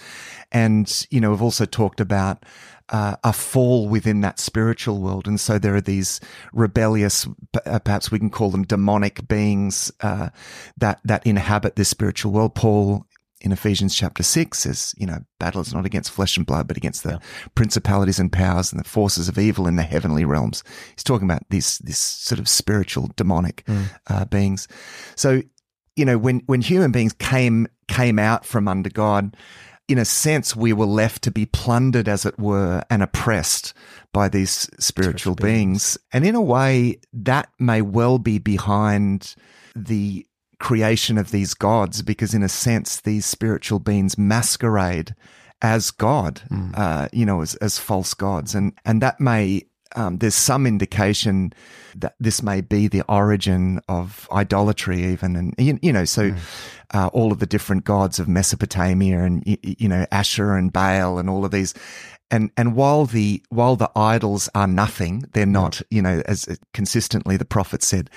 and 0.51 1.05
you 1.09 1.19
know, 1.19 1.31
we've 1.31 1.41
also 1.41 1.65
talked 1.65 1.99
about 1.99 2.45
uh, 2.89 3.15
a 3.23 3.33
fall 3.33 3.87
within 3.87 4.21
that 4.21 4.39
spiritual 4.39 5.01
world. 5.01 5.27
And 5.27 5.39
so 5.39 5.57
there 5.57 5.75
are 5.75 5.81
these 5.81 6.19
rebellious, 6.53 7.27
uh, 7.65 7.79
perhaps 7.79 8.11
we 8.11 8.19
can 8.19 8.29
call 8.29 8.51
them 8.51 8.63
demonic 8.63 9.27
beings 9.27 9.91
uh, 10.01 10.29
that 10.77 10.99
that 11.03 11.25
inhabit 11.25 11.75
this 11.75 11.89
spiritual 11.89 12.31
world. 12.31 12.55
Paul 12.55 13.05
in 13.41 13.51
Ephesians 13.51 13.95
chapter 13.95 14.23
6 14.23 14.57
says, 14.57 14.95
you 14.97 15.05
know, 15.05 15.19
battle 15.39 15.61
is 15.61 15.73
not 15.73 15.85
against 15.85 16.11
flesh 16.11 16.37
and 16.37 16.45
blood, 16.45 16.67
but 16.67 16.77
against 16.77 17.03
the 17.03 17.11
yeah. 17.11 17.47
principalities 17.53 18.19
and 18.19 18.31
powers 18.31 18.71
and 18.71 18.79
the 18.79 18.87
forces 18.87 19.29
of 19.29 19.37
evil 19.37 19.67
in 19.67 19.75
the 19.75 19.83
heavenly 19.83 20.25
realms. 20.25 20.63
He's 20.95 21.03
talking 21.03 21.27
about 21.27 21.43
these, 21.49 21.77
this 21.79 21.99
sort 21.99 22.39
of 22.39 22.47
spiritual 22.47 23.11
demonic 23.15 23.63
mm. 23.67 23.85
uh, 24.07 24.25
beings. 24.25 24.67
So, 25.15 25.43
you 25.95 26.05
know, 26.05 26.17
when, 26.17 26.41
when 26.47 26.61
human 26.61 26.91
beings 26.91 27.13
came, 27.13 27.67
came 27.87 28.17
out 28.17 28.45
from 28.45 28.67
under 28.67 28.89
God, 28.89 29.37
in 29.87 29.97
a 29.97 30.05
sense, 30.05 30.55
we 30.55 30.73
were 30.73 30.85
left 30.85 31.21
to 31.23 31.31
be 31.31 31.45
plundered, 31.45 32.07
as 32.07 32.25
it 32.25 32.39
were, 32.39 32.83
and 32.89 33.03
oppressed 33.03 33.73
by 34.13 34.29
these 34.29 34.51
spiritual, 34.51 34.81
spiritual 34.81 35.35
beings. 35.35 35.95
beings. 35.95 35.97
And 36.11 36.25
in 36.25 36.35
a 36.35 36.41
way, 36.41 36.99
that 37.13 37.49
may 37.59 37.81
well 37.81 38.17
be 38.17 38.39
behind 38.39 39.35
the 39.75 40.25
creation 40.59 41.17
of 41.17 41.31
these 41.31 41.53
gods 41.53 42.01
because, 42.01 42.33
in 42.33 42.41
a 42.41 42.49
sense, 42.49 43.01
these 43.01 43.25
spiritual 43.25 43.79
beings 43.79 44.17
masquerade 44.17 45.15
as 45.61 45.91
God, 45.91 46.41
mm. 46.49 46.77
uh, 46.77 47.07
you 47.13 47.25
know, 47.25 47.41
as, 47.41 47.55
as 47.55 47.77
false 47.77 48.13
gods. 48.13 48.55
And, 48.55 48.73
and 48.85 49.01
that 49.01 49.19
may, 49.19 49.63
um, 49.95 50.17
there's 50.17 50.35
some 50.35 50.67
indication 50.67 51.53
that 51.95 52.15
this 52.19 52.43
may 52.43 52.61
be 52.61 52.87
the 52.87 53.03
origin 53.09 53.79
of 53.87 54.27
idolatry, 54.31 55.03
even. 55.05 55.35
And, 55.35 55.55
you, 55.57 55.79
you 55.81 55.93
know, 55.93 56.05
so 56.05 56.31
mm. 56.31 56.39
uh, 56.93 57.07
all 57.13 57.31
of 57.31 57.39
the 57.39 57.45
different 57.45 57.85
gods 57.85 58.19
of 58.19 58.27
Mesopotamia 58.27 59.23
and, 59.23 59.43
you 59.45 59.87
know, 59.87 60.05
Asher 60.11 60.53
and 60.53 60.71
Baal 60.71 61.17
and 61.17 61.29
all 61.29 61.45
of 61.45 61.51
these 61.51 61.73
and 62.31 62.51
and 62.57 62.75
while 62.75 63.05
the 63.05 63.43
while 63.49 63.75
the 63.75 63.91
idols 63.95 64.49
are 64.55 64.67
nothing, 64.67 65.23
they're 65.33 65.45
not. 65.45 65.81
You 65.89 66.01
know, 66.01 66.21
as 66.25 66.47
consistently 66.73 67.37
the 67.37 67.45
prophet 67.45 67.83
said, 67.83 68.09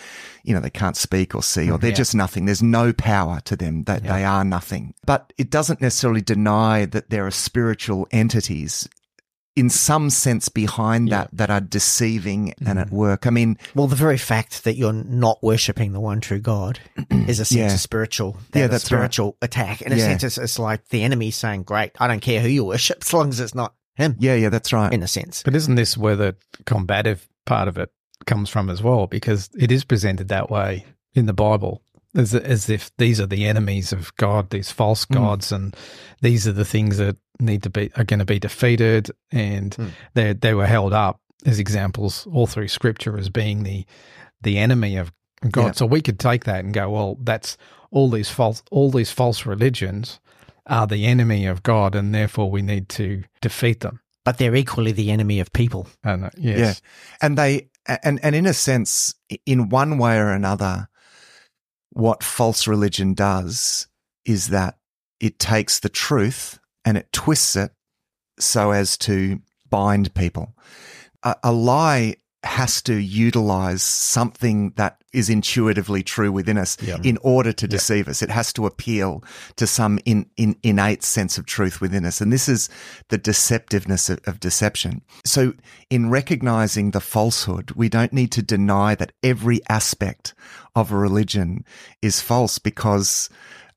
you 0.44 0.54
know, 0.54 0.60
they 0.60 0.70
can't 0.70 0.96
speak 0.96 1.34
or 1.34 1.42
see, 1.42 1.70
or 1.70 1.78
they're 1.78 1.90
yeah. 1.90 1.96
just 1.96 2.14
nothing. 2.14 2.46
There's 2.46 2.62
no 2.62 2.92
power 2.92 3.40
to 3.44 3.56
them. 3.56 3.84
That 3.84 4.04
yeah. 4.04 4.12
they 4.12 4.24
are 4.24 4.44
nothing. 4.44 4.94
But 5.04 5.32
it 5.36 5.50
doesn't 5.50 5.80
necessarily 5.80 6.22
deny 6.22 6.86
that 6.86 7.10
there 7.10 7.26
are 7.26 7.30
spiritual 7.30 8.08
entities 8.10 8.88
in 9.58 9.68
some 9.68 10.08
sense 10.08 10.48
behind 10.48 11.08
that 11.08 11.28
yeah. 11.32 11.36
that 11.36 11.50
are 11.50 11.60
deceiving 11.60 12.54
mm. 12.60 12.68
and 12.68 12.78
at 12.78 12.88
mm. 12.88 12.92
work. 12.92 13.26
I 13.26 13.30
mean, 13.30 13.58
well, 13.74 13.86
the 13.86 13.96
very 13.96 14.18
fact 14.18 14.64
that 14.64 14.76
you're 14.76 14.92
not 14.92 15.42
worshiping 15.42 15.92
the 15.92 16.00
one 16.00 16.20
true 16.20 16.38
God 16.38 16.78
is 17.10 17.40
a 17.40 17.44
sense 17.44 17.58
yeah. 17.58 17.74
of 17.74 17.80
spiritual, 17.80 18.36
that 18.52 18.60
yeah, 18.60 18.66
that's 18.68 18.84
spiritual 18.84 19.36
right. 19.42 19.48
attack. 19.48 19.82
In 19.82 19.92
a 19.92 19.98
sense, 19.98 20.22
it's, 20.22 20.38
it's, 20.38 20.58
like 20.58 20.88
the 20.88 21.02
enemy 21.02 21.30
saying, 21.30 21.64
"Great, 21.64 21.92
I 21.98 22.06
don't 22.06 22.20
care 22.20 22.40
who 22.40 22.48
you 22.48 22.64
worship, 22.64 22.98
as 23.02 23.12
long 23.12 23.30
as 23.30 23.40
it's 23.40 23.54
not 23.54 23.74
him. 23.98 24.16
Yeah, 24.18 24.36
yeah, 24.36 24.48
that's 24.48 24.72
right. 24.72 24.92
In 24.92 25.02
a 25.02 25.08
sense. 25.08 25.42
But 25.42 25.56
isn't 25.56 25.74
this 25.74 25.98
where 25.98 26.16
the 26.16 26.36
combative 26.64 27.28
part 27.44 27.68
of 27.68 27.76
it 27.78 27.90
comes 28.26 28.48
from 28.48 28.70
as 28.70 28.82
well? 28.82 29.06
Because 29.06 29.50
it 29.58 29.72
is 29.72 29.84
presented 29.84 30.28
that 30.28 30.50
way 30.50 30.86
in 31.14 31.26
the 31.26 31.32
Bible. 31.32 31.82
As, 32.14 32.34
as 32.34 32.70
if 32.70 32.90
these 32.96 33.20
are 33.20 33.26
the 33.26 33.44
enemies 33.44 33.92
of 33.92 34.14
God, 34.16 34.50
these 34.50 34.70
false 34.70 35.04
mm. 35.04 35.14
gods, 35.14 35.48
mm. 35.48 35.56
and 35.56 35.76
these 36.22 36.48
are 36.48 36.52
the 36.52 36.64
things 36.64 36.96
that 36.96 37.16
need 37.40 37.62
to 37.64 37.70
be 37.70 37.90
are 37.96 38.04
going 38.04 38.18
to 38.18 38.24
be 38.24 38.38
defeated, 38.38 39.10
and 39.30 39.72
mm. 39.76 39.90
they 40.14 40.32
they 40.32 40.54
were 40.54 40.66
held 40.66 40.92
up 40.92 41.20
as 41.46 41.58
examples 41.58 42.26
all 42.32 42.46
through 42.46 42.68
Scripture 42.68 43.18
as 43.18 43.28
being 43.28 43.62
the 43.62 43.84
the 44.42 44.58
enemy 44.58 44.96
of 44.96 45.12
God. 45.50 45.66
Yeah. 45.66 45.72
So 45.72 45.86
we 45.86 46.02
could 46.02 46.18
take 46.18 46.44
that 46.44 46.64
and 46.64 46.74
go, 46.74 46.90
well, 46.90 47.18
that's 47.22 47.56
all 47.90 48.10
these 48.10 48.30
false 48.30 48.62
all 48.70 48.90
these 48.90 49.10
false 49.10 49.46
religions 49.46 50.20
are 50.66 50.86
the 50.86 51.06
enemy 51.06 51.46
of 51.46 51.62
God, 51.62 51.94
and 51.94 52.14
therefore 52.14 52.50
we 52.50 52.62
need 52.62 52.88
to 52.90 53.24
defeat 53.40 53.80
them. 53.80 54.00
But 54.24 54.36
they're 54.36 54.54
equally 54.54 54.92
the 54.92 55.10
enemy 55.10 55.40
of 55.40 55.52
people. 55.52 55.88
And 56.04 56.26
uh, 56.26 56.30
yes. 56.36 56.58
Yeah. 56.58 56.74
And 57.22 57.38
they, 57.38 57.70
and, 58.04 58.20
and 58.22 58.34
in 58.34 58.44
a 58.44 58.52
sense, 58.52 59.14
in 59.46 59.70
one 59.70 59.96
way 59.96 60.18
or 60.18 60.28
another, 60.28 60.88
what 61.90 62.22
false 62.22 62.68
religion 62.68 63.14
does 63.14 63.88
is 64.26 64.48
that 64.48 64.76
it 65.18 65.38
takes 65.38 65.80
the 65.80 65.88
truth 65.88 66.58
and 66.88 66.96
it 66.96 67.12
twists 67.12 67.54
it 67.54 67.70
so 68.38 68.70
as 68.70 68.96
to 68.96 69.42
bind 69.68 70.14
people. 70.14 70.54
A, 71.22 71.36
a 71.44 71.52
lie 71.52 72.16
has 72.42 72.80
to 72.80 72.94
utilize 72.94 73.82
something 73.82 74.72
that 74.76 74.96
is 75.12 75.28
intuitively 75.28 76.02
true 76.02 76.32
within 76.32 76.56
us 76.56 76.78
in 77.04 77.18
order 77.20 77.52
to 77.52 77.68
deceive 77.68 78.08
us. 78.08 78.22
It 78.22 78.30
has 78.30 78.54
to 78.54 78.64
appeal 78.64 79.22
to 79.56 79.66
some 79.66 79.98
in, 80.06 80.30
in, 80.38 80.56
innate 80.62 81.02
sense 81.02 81.36
of 81.36 81.44
truth 81.44 81.82
within 81.82 82.06
us. 82.06 82.22
And 82.22 82.32
this 82.32 82.48
is 82.48 82.70
the 83.08 83.18
deceptiveness 83.18 84.08
of, 84.08 84.20
of 84.26 84.40
deception. 84.40 85.02
So 85.26 85.52
in 85.90 86.08
recognizing 86.08 86.92
the 86.92 87.00
falsehood, 87.00 87.72
we 87.72 87.90
don't 87.90 88.14
need 88.14 88.32
to 88.32 88.42
deny 88.42 88.94
that 88.94 89.12
every 89.22 89.60
aspect 89.68 90.32
of 90.74 90.90
a 90.90 90.96
religion 90.96 91.66
is 92.00 92.22
false 92.22 92.58
because 92.58 93.28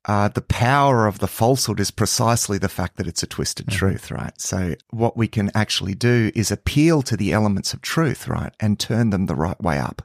uh, 0.05 0.29
the 0.29 0.41
power 0.41 1.05
of 1.05 1.19
the 1.19 1.27
falsehood 1.27 1.79
is 1.79 1.91
precisely 1.91 2.57
the 2.57 2.69
fact 2.69 2.97
that 2.97 3.07
it's 3.07 3.23
a 3.23 3.27
twisted 3.27 3.67
mm-hmm. 3.67 3.77
truth, 3.77 4.11
right? 4.11 4.39
So 4.39 4.75
what 4.89 5.15
we 5.15 5.27
can 5.27 5.51
actually 5.53 5.93
do 5.93 6.31
is 6.33 6.51
appeal 6.51 7.01
to 7.03 7.15
the 7.15 7.31
elements 7.33 7.73
of 7.73 7.81
truth, 7.81 8.27
right, 8.27 8.53
and 8.59 8.79
turn 8.79 9.11
them 9.11 9.27
the 9.27 9.35
right 9.35 9.61
way 9.61 9.77
up. 9.77 10.01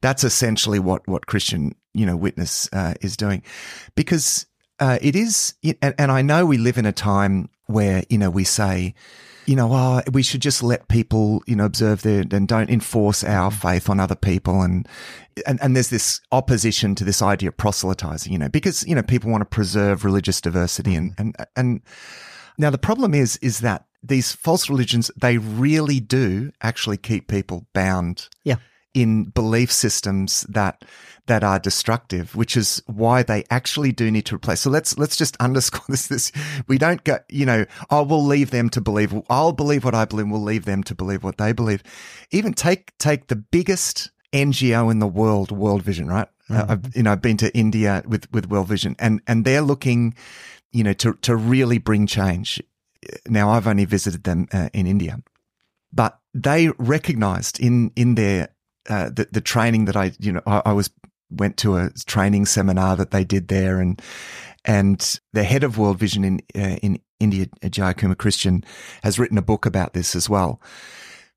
That's 0.00 0.24
essentially 0.24 0.78
what 0.78 1.06
what 1.06 1.26
Christian, 1.26 1.74
you 1.94 2.06
know, 2.06 2.16
witness 2.16 2.68
uh, 2.72 2.94
is 3.00 3.16
doing, 3.16 3.42
because 3.94 4.46
uh, 4.78 4.98
it 5.00 5.16
is, 5.16 5.54
and, 5.82 5.94
and 5.98 6.12
I 6.12 6.22
know 6.22 6.44
we 6.44 6.58
live 6.58 6.78
in 6.78 6.86
a 6.86 6.92
time 6.92 7.48
where 7.66 8.04
you 8.08 8.18
know 8.18 8.30
we 8.30 8.44
say 8.44 8.94
you 9.46 9.56
know, 9.56 9.72
oh, 9.72 10.02
we 10.12 10.22
should 10.22 10.42
just 10.42 10.62
let 10.62 10.88
people, 10.88 11.42
you 11.46 11.56
know, 11.56 11.64
observe 11.64 12.02
their 12.02 12.24
and 12.30 12.48
don't 12.48 12.70
enforce 12.70 13.22
our 13.24 13.50
faith 13.50 13.88
on 13.88 14.00
other 14.00 14.14
people. 14.14 14.62
And, 14.62 14.88
and, 15.46 15.60
and 15.62 15.76
there's 15.76 15.90
this 15.90 16.20
opposition 16.32 16.94
to 16.96 17.04
this 17.04 17.22
idea 17.22 17.50
of 17.50 17.56
proselytizing, 17.56 18.32
you 18.32 18.38
know, 18.38 18.48
because, 18.48 18.86
you 18.86 18.94
know, 18.94 19.02
people 19.02 19.30
want 19.30 19.42
to 19.42 19.46
preserve 19.46 20.04
religious 20.04 20.40
diversity 20.40 20.94
and, 20.94 21.12
mm-hmm. 21.12 21.20
and, 21.20 21.46
and 21.56 21.80
now 22.58 22.70
the 22.70 22.78
problem 22.78 23.14
is, 23.14 23.36
is 23.38 23.60
that 23.60 23.86
these 24.02 24.32
false 24.32 24.68
religions, 24.68 25.10
they 25.16 25.38
really 25.38 26.00
do 26.00 26.52
actually 26.62 26.96
keep 26.96 27.28
people 27.28 27.66
bound. 27.72 28.28
Yeah 28.44 28.56
in 28.94 29.24
belief 29.24 29.70
systems 29.70 30.42
that 30.48 30.84
that 31.26 31.42
are 31.42 31.58
destructive, 31.58 32.36
which 32.36 32.56
is 32.56 32.82
why 32.86 33.22
they 33.22 33.44
actually 33.50 33.90
do 33.92 34.10
need 34.10 34.26
to 34.26 34.36
replace. 34.36 34.60
So 34.60 34.70
let's 34.70 34.96
let's 34.96 35.16
just 35.16 35.36
underscore 35.38 35.84
this. 35.88 36.06
This 36.06 36.32
we 36.66 36.78
don't 36.78 37.02
go, 37.04 37.18
you 37.28 37.46
know, 37.46 37.66
oh, 37.90 38.02
we'll 38.04 38.24
leave 38.24 38.50
them 38.50 38.70
to 38.70 38.80
believe. 38.80 39.14
I'll 39.28 39.52
believe 39.52 39.84
what 39.84 39.94
I 39.94 40.04
believe. 40.04 40.28
We'll 40.28 40.42
leave 40.42 40.64
them 40.64 40.82
to 40.84 40.94
believe 40.94 41.24
what 41.24 41.38
they 41.38 41.52
believe. 41.52 41.82
Even 42.30 42.54
take 42.54 42.96
take 42.98 43.26
the 43.26 43.36
biggest 43.36 44.10
NGO 44.32 44.90
in 44.90 44.98
the 44.98 45.06
world, 45.06 45.50
World 45.50 45.82
Vision, 45.82 46.08
right? 46.08 46.28
Mm. 46.48 46.70
I've, 46.70 46.96
you 46.96 47.02
know, 47.02 47.12
I've 47.12 47.22
been 47.22 47.36
to 47.38 47.56
India 47.56 48.02
with 48.06 48.30
with 48.32 48.48
World 48.48 48.68
Vision, 48.68 48.96
and 48.98 49.20
and 49.26 49.44
they're 49.44 49.62
looking, 49.62 50.14
you 50.72 50.84
know, 50.84 50.92
to 50.94 51.14
to 51.22 51.36
really 51.36 51.78
bring 51.78 52.06
change. 52.06 52.62
Now, 53.28 53.50
I've 53.50 53.66
only 53.66 53.84
visited 53.84 54.24
them 54.24 54.48
uh, 54.52 54.68
in 54.72 54.86
India, 54.86 55.22
but 55.92 56.18
they 56.34 56.68
recognized 56.78 57.60
in 57.60 57.90
in 57.96 58.14
their 58.14 58.48
uh, 58.88 59.10
the, 59.10 59.28
the 59.30 59.40
training 59.40 59.86
that 59.86 59.96
I, 59.96 60.12
you 60.18 60.32
know, 60.32 60.42
I, 60.46 60.62
I, 60.66 60.72
was 60.72 60.90
went 61.30 61.56
to 61.58 61.76
a 61.76 61.90
training 62.06 62.46
seminar 62.46 62.96
that 62.96 63.10
they 63.10 63.24
did 63.24 63.48
there, 63.48 63.80
and 63.80 64.00
and 64.64 65.20
the 65.32 65.44
head 65.44 65.64
of 65.64 65.78
World 65.78 65.98
Vision 65.98 66.24
in 66.24 66.40
uh, 66.54 66.76
in 66.82 67.00
India, 67.20 67.46
Jayakumar 67.62 68.18
Christian, 68.18 68.64
has 69.02 69.18
written 69.18 69.38
a 69.38 69.42
book 69.42 69.66
about 69.66 69.92
this 69.92 70.14
as 70.14 70.28
well, 70.28 70.60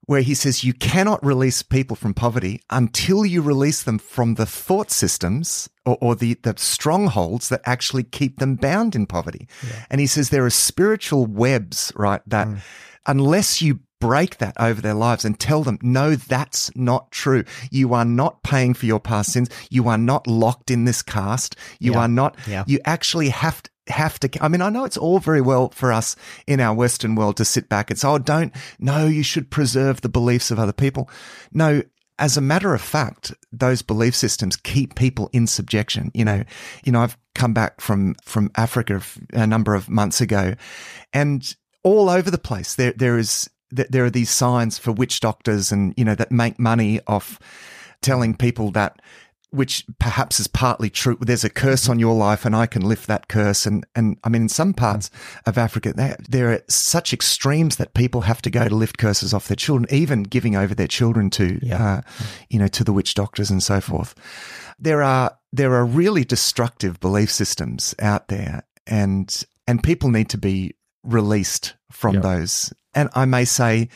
where 0.06 0.22
he 0.22 0.34
says 0.34 0.64
you 0.64 0.74
cannot 0.74 1.24
release 1.24 1.62
people 1.62 1.96
from 1.96 2.14
poverty 2.14 2.60
until 2.70 3.24
you 3.24 3.42
release 3.42 3.82
them 3.82 3.98
from 3.98 4.34
the 4.34 4.46
thought 4.46 4.90
systems 4.90 5.68
or, 5.86 5.96
or 6.00 6.14
the 6.14 6.34
the 6.42 6.54
strongholds 6.56 7.48
that 7.48 7.62
actually 7.64 8.04
keep 8.04 8.38
them 8.38 8.56
bound 8.56 8.94
in 8.94 9.06
poverty. 9.06 9.48
Yeah. 9.66 9.86
And 9.90 10.00
he 10.00 10.06
says 10.06 10.30
there 10.30 10.46
are 10.46 10.50
spiritual 10.50 11.26
webs, 11.26 11.92
right, 11.96 12.22
that. 12.26 12.48
Mm. 12.48 12.60
Unless 13.06 13.62
you 13.62 13.80
break 14.00 14.38
that 14.38 14.56
over 14.58 14.80
their 14.80 14.94
lives 14.94 15.24
and 15.24 15.38
tell 15.38 15.62
them, 15.62 15.78
no, 15.82 16.16
that's 16.16 16.74
not 16.74 17.10
true. 17.10 17.44
You 17.70 17.94
are 17.94 18.04
not 18.04 18.42
paying 18.42 18.74
for 18.74 18.86
your 18.86 19.00
past 19.00 19.32
sins. 19.32 19.48
You 19.70 19.88
are 19.88 19.98
not 19.98 20.26
locked 20.26 20.70
in 20.70 20.84
this 20.84 21.02
caste. 21.02 21.54
You 21.78 21.92
yeah. 21.92 21.98
are 22.00 22.08
not, 22.08 22.36
yeah. 22.48 22.64
you 22.66 22.80
actually 22.84 23.28
have 23.28 23.62
to, 23.62 23.70
have 23.88 24.20
to, 24.20 24.30
I 24.42 24.48
mean, 24.48 24.62
I 24.62 24.70
know 24.70 24.84
it's 24.84 24.96
all 24.96 25.18
very 25.18 25.40
well 25.40 25.70
for 25.70 25.92
us 25.92 26.16
in 26.46 26.60
our 26.60 26.74
Western 26.74 27.14
world 27.14 27.36
to 27.38 27.44
sit 27.44 27.68
back 27.68 27.90
and 27.90 27.98
say, 27.98 28.08
oh, 28.08 28.18
don't, 28.18 28.54
no, 28.78 29.06
you 29.06 29.22
should 29.22 29.50
preserve 29.50 30.00
the 30.00 30.08
beliefs 30.08 30.50
of 30.50 30.58
other 30.58 30.72
people. 30.72 31.10
No, 31.52 31.82
as 32.18 32.36
a 32.36 32.42
matter 32.42 32.74
of 32.74 32.80
fact, 32.80 33.34
those 33.50 33.82
belief 33.82 34.14
systems 34.14 34.56
keep 34.56 34.94
people 34.94 35.28
in 35.32 35.46
subjection. 35.46 36.10
You 36.14 36.24
know, 36.24 36.44
you 36.84 36.92
know, 36.92 37.00
I've 37.00 37.16
come 37.34 37.52
back 37.52 37.80
from, 37.80 38.14
from 38.24 38.50
Africa 38.56 39.02
a 39.32 39.46
number 39.46 39.74
of 39.74 39.88
months 39.88 40.20
ago 40.20 40.54
and 41.12 41.54
all 41.82 42.10
over 42.10 42.30
the 42.30 42.38
place 42.38 42.74
there, 42.74 42.92
there 42.92 43.18
is 43.18 43.48
that 43.70 43.92
there 43.92 44.04
are 44.04 44.10
these 44.10 44.30
signs 44.30 44.78
for 44.78 44.92
witch 44.92 45.20
doctors 45.20 45.72
and, 45.72 45.94
you 45.96 46.04
know, 46.04 46.14
that 46.14 46.32
make 46.32 46.58
money 46.58 47.00
off 47.06 47.38
telling 48.02 48.34
people 48.34 48.70
that 48.72 49.00
which 49.50 49.84
perhaps 49.98 50.38
is 50.38 50.46
partly 50.46 50.88
true. 50.88 51.18
There's 51.20 51.44
a 51.44 51.50
curse 51.50 51.88
on 51.88 51.98
your 51.98 52.14
life 52.14 52.44
and 52.44 52.54
I 52.54 52.66
can 52.66 52.82
lift 52.82 53.08
that 53.08 53.26
curse. 53.28 53.66
And, 53.66 53.84
and 53.96 54.16
I 54.22 54.28
mean, 54.28 54.42
in 54.42 54.48
some 54.48 54.72
parts 54.72 55.10
of 55.44 55.58
Africa, 55.58 55.92
there, 55.92 56.16
there 56.28 56.52
are 56.52 56.62
such 56.68 57.12
extremes 57.12 57.76
that 57.76 57.94
people 57.94 58.22
have 58.22 58.40
to 58.42 58.50
go 58.50 58.68
to 58.68 58.74
lift 58.74 58.98
curses 58.98 59.34
off 59.34 59.48
their 59.48 59.56
children, 59.56 59.92
even 59.92 60.22
giving 60.22 60.54
over 60.54 60.74
their 60.74 60.86
children 60.86 61.30
to, 61.30 61.58
yeah. 61.62 61.84
uh, 61.84 62.00
you 62.48 62.60
know, 62.60 62.68
to 62.68 62.84
the 62.84 62.92
witch 62.92 63.14
doctors 63.14 63.50
and 63.50 63.62
so 63.62 63.80
forth. 63.80 64.14
There 64.78 65.02
are, 65.02 65.36
there 65.52 65.74
are 65.74 65.84
really 65.84 66.24
destructive 66.24 67.00
belief 67.00 67.30
systems 67.30 67.92
out 67.98 68.28
there 68.28 68.62
and, 68.86 69.44
and 69.66 69.82
people 69.82 70.10
need 70.10 70.28
to 70.30 70.38
be 70.38 70.76
released 71.02 71.74
from 71.90 72.14
yep. 72.14 72.22
those. 72.22 72.72
And 72.94 73.08
I 73.14 73.24
may 73.24 73.44
say, 73.44 73.88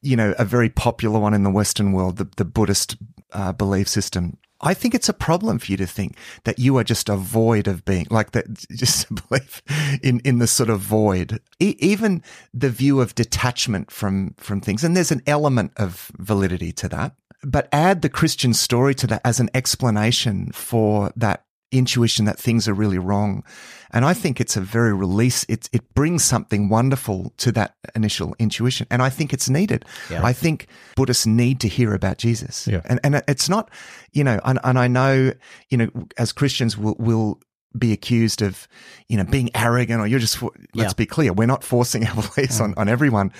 you 0.00 0.16
know, 0.16 0.34
a 0.38 0.44
very 0.44 0.68
popular 0.68 1.18
one 1.18 1.34
in 1.34 1.42
the 1.42 1.50
Western 1.50 1.92
world, 1.92 2.16
the, 2.16 2.28
the 2.36 2.44
Buddhist 2.44 2.96
uh, 3.32 3.52
belief 3.52 3.88
system. 3.88 4.36
I 4.60 4.74
think 4.74 4.94
it's 4.94 5.08
a 5.08 5.14
problem 5.14 5.58
for 5.58 5.70
you 5.70 5.76
to 5.76 5.86
think 5.86 6.16
that 6.44 6.58
you 6.58 6.76
are 6.78 6.84
just 6.84 7.08
a 7.08 7.16
void 7.16 7.68
of 7.68 7.84
being, 7.84 8.06
like 8.10 8.32
that, 8.32 8.46
just 8.70 9.06
believe 9.14 9.62
in, 10.02 10.20
in 10.20 10.38
the 10.38 10.46
sort 10.46 10.70
of 10.70 10.80
void. 10.80 11.40
E- 11.60 11.76
even 11.78 12.22
the 12.52 12.70
view 12.70 13.00
of 13.00 13.14
detachment 13.14 13.90
from, 13.90 14.34
from 14.36 14.60
things. 14.60 14.82
And 14.82 14.96
there's 14.96 15.12
an 15.12 15.22
element 15.26 15.72
of 15.76 16.10
validity 16.18 16.72
to 16.72 16.88
that. 16.88 17.14
But 17.44 17.68
add 17.70 18.02
the 18.02 18.08
Christian 18.08 18.52
story 18.52 18.96
to 18.96 19.06
that 19.08 19.20
as 19.24 19.38
an 19.38 19.48
explanation 19.54 20.50
for 20.50 21.12
that 21.14 21.44
intuition 21.70 22.24
that 22.24 22.38
things 22.38 22.68
are 22.68 22.74
really 22.74 22.98
wrong. 22.98 23.44
And 23.90 24.04
I 24.04 24.14
think 24.14 24.40
it's 24.40 24.56
a 24.56 24.60
very 24.60 24.92
release. 24.92 25.44
It, 25.48 25.68
it 25.72 25.94
brings 25.94 26.24
something 26.24 26.68
wonderful 26.68 27.32
to 27.38 27.52
that 27.52 27.74
initial 27.94 28.34
intuition. 28.38 28.86
And 28.90 29.02
I 29.02 29.10
think 29.10 29.32
it's 29.32 29.48
needed. 29.48 29.84
Yeah. 30.10 30.24
I 30.24 30.32
think 30.32 30.66
Buddhists 30.96 31.26
need 31.26 31.60
to 31.60 31.68
hear 31.68 31.94
about 31.94 32.18
Jesus. 32.18 32.66
Yeah. 32.66 32.82
And, 32.84 33.00
and 33.02 33.22
it's 33.28 33.48
not, 33.48 33.70
you 34.12 34.24
know, 34.24 34.40
and, 34.44 34.58
and 34.62 34.78
I 34.78 34.88
know, 34.88 35.32
you 35.70 35.78
know, 35.78 35.88
as 36.18 36.32
Christians 36.32 36.76
will, 36.76 36.96
will 36.98 37.40
be 37.78 37.92
accused 37.92 38.42
of, 38.42 38.68
you 39.08 39.16
know, 39.16 39.24
being 39.24 39.50
arrogant 39.54 40.00
or 40.00 40.06
you're 40.06 40.18
just, 40.18 40.42
let's 40.42 40.52
Yeah. 40.74 40.92
be 40.96 41.06
clear. 41.06 41.32
We're 41.32 41.46
not 41.46 41.64
forcing 41.64 42.06
our 42.06 42.14
beliefs 42.34 42.58
mm. 42.58 42.64
on, 42.64 42.74
on 42.76 42.88
everyone, 42.88 43.32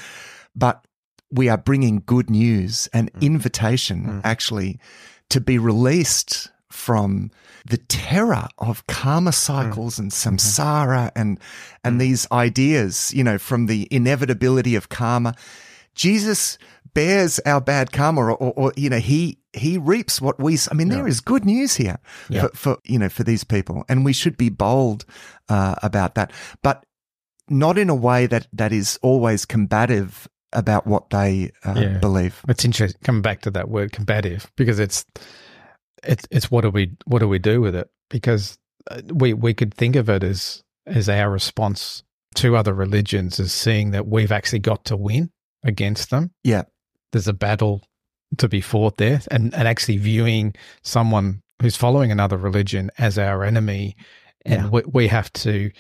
but 0.55 0.85
we 1.31 1.49
are 1.49 1.59
bringing 1.59 2.03
good 2.07 2.31
news 2.31 2.89
and 2.93 3.13
mm. 3.13 3.21
invitation 3.21 4.05
mm. 4.05 4.21
actually 4.25 4.81
to 5.31 5.41
be 5.41 5.59
released 5.59 6.51
from 6.79 7.31
the 7.67 7.77
terror 7.89 8.47
of 8.59 8.87
karma 8.87 9.33
cycles 9.33 9.99
and 9.99 10.11
samsara 10.13 11.11
and 11.17 11.39
and 11.85 12.01
these 12.01 12.27
ideas 12.31 13.13
you 13.13 13.25
know 13.25 13.37
from 13.39 13.67
the 13.67 13.89
inevitability 13.91 14.77
of 14.77 14.89
karma. 14.89 15.35
Jesus 15.95 16.59
bears 16.95 17.41
our 17.45 17.61
bad 17.61 17.91
karma 17.93 18.21
or, 18.21 18.31
or, 18.33 18.53
or 18.57 18.73
you 18.77 18.89
know 18.89 18.99
he 18.99 19.39
he 19.53 19.77
reaps 19.79 20.21
what 20.21 20.39
we 20.39 20.57
i 20.71 20.75
mean 20.75 20.89
there 20.89 21.09
is 21.09 21.21
good 21.21 21.45
news 21.45 21.75
here 21.77 21.99
Yeah. 22.29 22.43
for, 22.43 22.49
for 22.57 22.77
you 22.85 22.99
know 22.99 23.09
for 23.09 23.25
these 23.25 23.45
people 23.45 23.85
and 23.89 24.05
we 24.05 24.13
should 24.13 24.37
be 24.37 24.49
bold 24.49 25.05
uh, 25.49 25.75
about 25.83 26.15
that 26.15 26.33
but 26.63 26.85
not 27.51 27.77
in 27.79 27.91
a 27.91 27.95
way 27.95 28.27
that 28.27 28.47
that 28.53 28.73
is 28.73 28.99
always 29.03 29.45
combative 29.45 30.29
about 30.53 30.87
what 30.87 31.11
they 31.11 31.51
uh, 31.65 31.75
Yeah. 31.77 31.99
believe. 31.99 32.35
It's 32.49 32.65
interesting 32.65 33.01
coming 33.05 33.23
back 33.23 33.41
to 33.43 33.51
that 33.51 33.69
word 33.69 33.93
combative 33.93 34.51
because 34.57 34.79
it's 34.79 35.05
it's 36.05 36.27
it's 36.31 36.51
what 36.51 36.63
do 36.63 36.71
we 36.71 36.93
what 37.07 37.21
do 37.21 37.29
we 37.29 37.39
do 37.39 37.61
with 37.61 37.75
it? 37.75 37.89
Because 38.11 38.59
uh, 38.91 39.01
we 39.13 39.33
we 39.35 39.55
could 39.55 39.75
think 39.75 39.97
of 39.97 40.09
it 40.09 40.23
as 40.23 40.63
as 40.87 41.09
our 41.09 41.31
response 41.31 42.03
to 42.35 42.57
other 42.57 42.75
religions 42.75 43.41
as 43.41 43.53
seeing 43.53 43.91
that 43.93 44.07
we've 44.07 44.33
actually 44.33 44.59
got 44.61 44.85
to 44.85 44.97
win 44.97 45.31
against 45.65 46.11
them. 46.11 46.31
yeah 46.45 46.63
There's 47.13 47.29
a 47.29 47.33
battle 47.33 47.83
to 48.37 48.49
be 48.49 48.61
fought 48.61 48.97
there, 48.99 49.21
and 49.31 49.55
and 49.55 49.67
actually 49.69 49.97
viewing 49.99 50.55
someone 50.83 51.43
who's 51.63 51.77
following 51.77 52.13
another 52.13 52.37
religion 52.37 52.91
as 52.99 53.19
our 53.19 53.43
enemy, 53.45 53.97
and 54.45 54.65
Yeah. 54.65 54.69
we, 54.69 54.83
we 54.87 55.09
have 55.09 55.33
to 55.45 55.71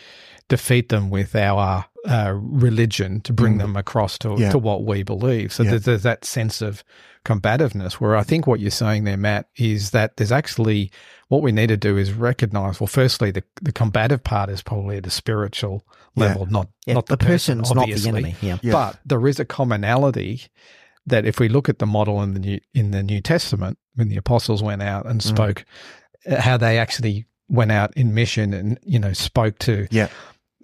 defeat 0.48 0.88
them 0.88 1.10
with 1.10 1.34
our 1.36 1.84
uh, 2.08 2.32
religion 2.34 3.20
to 3.20 3.32
bring 3.34 3.56
Mm. 3.56 3.58
them 3.58 3.76
across 3.76 4.16
to, 4.18 4.34
Yeah. 4.38 4.50
to 4.50 4.58
what 4.58 4.84
we 4.84 5.02
believe. 5.02 5.52
So 5.52 5.62
Yeah. 5.62 5.70
there's, 5.72 5.84
there's 5.84 6.02
that 6.04 6.24
sense 6.24 6.62
of 6.62 6.82
combativeness 7.24 7.94
where 7.94 8.16
I 8.16 8.22
think 8.22 8.46
what 8.46 8.60
you're 8.60 8.70
saying 8.70 9.04
there, 9.04 9.16
Matt, 9.18 9.48
is 9.56 9.90
that 9.90 10.16
there's 10.16 10.32
actually 10.32 10.90
what 11.28 11.42
we 11.42 11.52
need 11.52 11.66
to 11.66 11.76
do 11.76 11.98
is 11.98 12.12
recognize, 12.12 12.80
well, 12.80 12.86
firstly, 12.86 13.30
the, 13.30 13.42
the 13.60 13.72
combative 13.72 14.24
part 14.24 14.48
is 14.48 14.62
probably 14.62 14.96
at 14.96 15.06
a 15.06 15.10
spiritual 15.10 15.84
Yeah. 16.16 16.26
level, 16.28 16.46
not, 16.46 16.68
Yeah, 16.86 16.94
not 16.94 17.06
the, 17.06 17.16
the, 17.16 17.24
person, 17.26 17.58
person's 17.58 17.74
not 17.74 17.86
the 17.86 17.92
obviously. 17.92 18.08
enemy. 18.10 18.36
Yeah. 18.40 18.58
Yeah. 18.62 18.72
But 18.72 19.00
there 19.04 19.26
is 19.28 19.38
a 19.38 19.44
commonality 19.44 20.44
that 21.04 21.26
if 21.26 21.38
we 21.38 21.48
look 21.50 21.68
at 21.68 21.78
the 21.80 21.86
model 21.86 22.22
in 22.22 22.32
the 22.32 22.40
New, 22.40 22.60
in 22.72 22.92
the 22.92 23.02
New 23.02 23.20
Testament, 23.20 23.76
when 23.96 24.08
the 24.08 24.16
apostles 24.16 24.62
went 24.62 24.82
out 24.82 25.04
and 25.04 25.20
Mm. 25.20 25.24
spoke, 25.28 25.64
uh, 26.30 26.40
how 26.40 26.56
they 26.56 26.78
actually 26.78 27.26
went 27.50 27.72
out 27.72 27.94
in 27.96 28.14
mission 28.14 28.52
and 28.54 28.78
you 28.82 28.98
know 28.98 29.12
spoke 29.14 29.58
to 29.58 29.86
Yeah. 29.90 30.08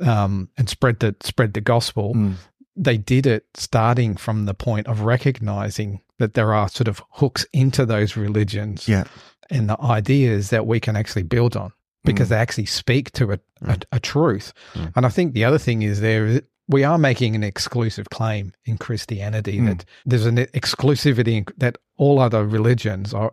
Um, 0.00 0.48
and 0.56 0.68
spread 0.68 1.00
the 1.00 1.14
spread 1.22 1.54
the 1.54 1.60
gospel. 1.60 2.14
Mm. 2.14 2.34
They 2.76 2.96
did 2.96 3.26
it 3.26 3.46
starting 3.54 4.16
from 4.16 4.46
the 4.46 4.54
point 4.54 4.86
of 4.88 5.00
recognizing 5.02 6.00
that 6.18 6.34
there 6.34 6.52
are 6.54 6.68
sort 6.68 6.88
of 6.88 7.02
hooks 7.10 7.46
into 7.52 7.86
those 7.86 8.16
religions 8.16 8.88
Yeah. 8.88 9.04
and 9.50 9.68
the 9.68 9.80
ideas 9.80 10.50
that 10.50 10.66
we 10.66 10.80
can 10.80 10.96
actually 10.96 11.22
build 11.24 11.56
on 11.56 11.72
because 12.04 12.26
Mm. 12.26 12.30
they 12.30 12.36
actually 12.36 12.66
speak 12.66 13.12
to 13.12 13.32
a, 13.32 13.38
a, 13.62 13.78
a 13.92 14.00
truth. 14.00 14.52
Mm. 14.74 14.92
And 14.96 15.06
I 15.06 15.08
think 15.08 15.34
the 15.34 15.44
other 15.44 15.58
thing 15.58 15.82
is 15.82 16.00
there 16.00 16.40
we 16.66 16.82
are 16.82 16.98
making 16.98 17.34
an 17.36 17.44
exclusive 17.44 18.08
claim 18.10 18.52
in 18.64 18.78
Christianity 18.78 19.58
Mm. 19.60 19.66
that 19.68 19.84
there's 20.06 20.26
an 20.26 20.36
exclusivity 20.36 21.36
in, 21.38 21.46
that 21.58 21.78
all 21.96 22.18
other 22.18 22.44
religions 22.46 23.14
are 23.14 23.32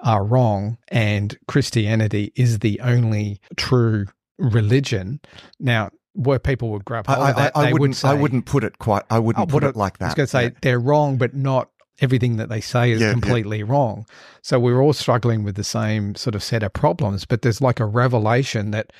are 0.00 0.24
wrong 0.24 0.78
and 0.88 1.36
Christianity 1.48 2.32
is 2.36 2.60
the 2.60 2.78
only 2.80 3.40
true 3.56 4.06
religion. 4.38 5.20
Now, 5.60 5.90
where 6.14 6.38
people 6.38 6.70
would 6.70 6.84
grab 6.84 7.04
I, 7.08 7.14
hold 7.14 7.28
of 7.28 7.36
I, 7.36 7.40
that, 7.42 7.52
I 7.56 7.64
they 7.66 7.72
would 7.72 7.80
wouldn't. 7.82 7.96
say, 7.96 8.08
I 8.08 8.14
wouldn't 8.14 8.46
put 8.46 8.64
it 8.64 8.78
quite. 8.78 9.02
I 9.10 9.18
wouldn't 9.18 9.42
Oh, 9.42 9.46
put 9.46 9.62
what 9.62 9.70
it 9.70 9.76
like 9.76 9.98
that. 9.98 10.04
I 10.06 10.08
was 10.08 10.14
going 10.14 10.26
to 10.26 10.30
say 10.30 10.42
Yeah. 10.44 10.50
they're 10.62 10.80
wrong, 10.80 11.16
but 11.18 11.34
not 11.34 11.70
everything 12.00 12.36
that 12.36 12.48
they 12.48 12.60
say 12.60 12.90
is 12.92 13.00
Yeah, 13.00 13.08
yeah. 13.08 13.12
completely 13.12 13.62
wrong. 13.62 14.06
So 14.42 14.58
we're 14.58 14.80
all 14.80 14.92
struggling 14.92 15.42
with 15.44 15.56
the 15.56 15.64
same 15.64 16.14
sort 16.14 16.34
of 16.34 16.42
set 16.42 16.62
of 16.62 16.72
problems, 16.72 17.24
but 17.24 17.42
there's 17.42 17.60
like 17.60 17.80
a 17.80 17.86
revelation 17.86 18.70
that 18.70 18.92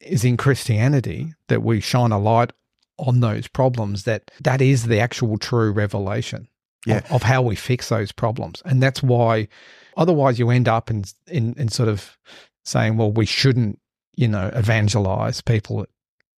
is 0.00 0.24
in 0.24 0.36
Christianity 0.36 1.32
that 1.48 1.62
we 1.62 1.80
shine 1.80 2.12
a 2.12 2.18
light 2.18 2.52
on 2.98 3.20
those 3.20 3.48
problems 3.48 4.04
that 4.04 4.30
that 4.42 4.60
is 4.60 4.84
the 4.86 5.00
actual 5.00 5.38
true 5.38 5.72
revelation 5.72 6.46
Yeah. 6.86 6.98
of, 6.98 7.12
of 7.12 7.22
how 7.22 7.40
we 7.42 7.56
fix 7.56 7.88
those 7.88 8.12
problems. 8.12 8.62
And 8.64 8.82
that's 8.82 9.02
why 9.02 9.48
otherwise 9.96 10.38
you 10.38 10.50
end 10.50 10.68
up 10.68 10.90
in, 10.90 11.04
in, 11.26 11.54
in 11.56 11.68
sort 11.68 11.88
of 11.88 12.16
saying, 12.64 12.96
well, 12.96 13.10
we 13.12 13.24
shouldn't, 13.26 13.78
you 14.14 14.28
know, 14.28 14.50
evangelize 14.54 15.40
people 15.40 15.86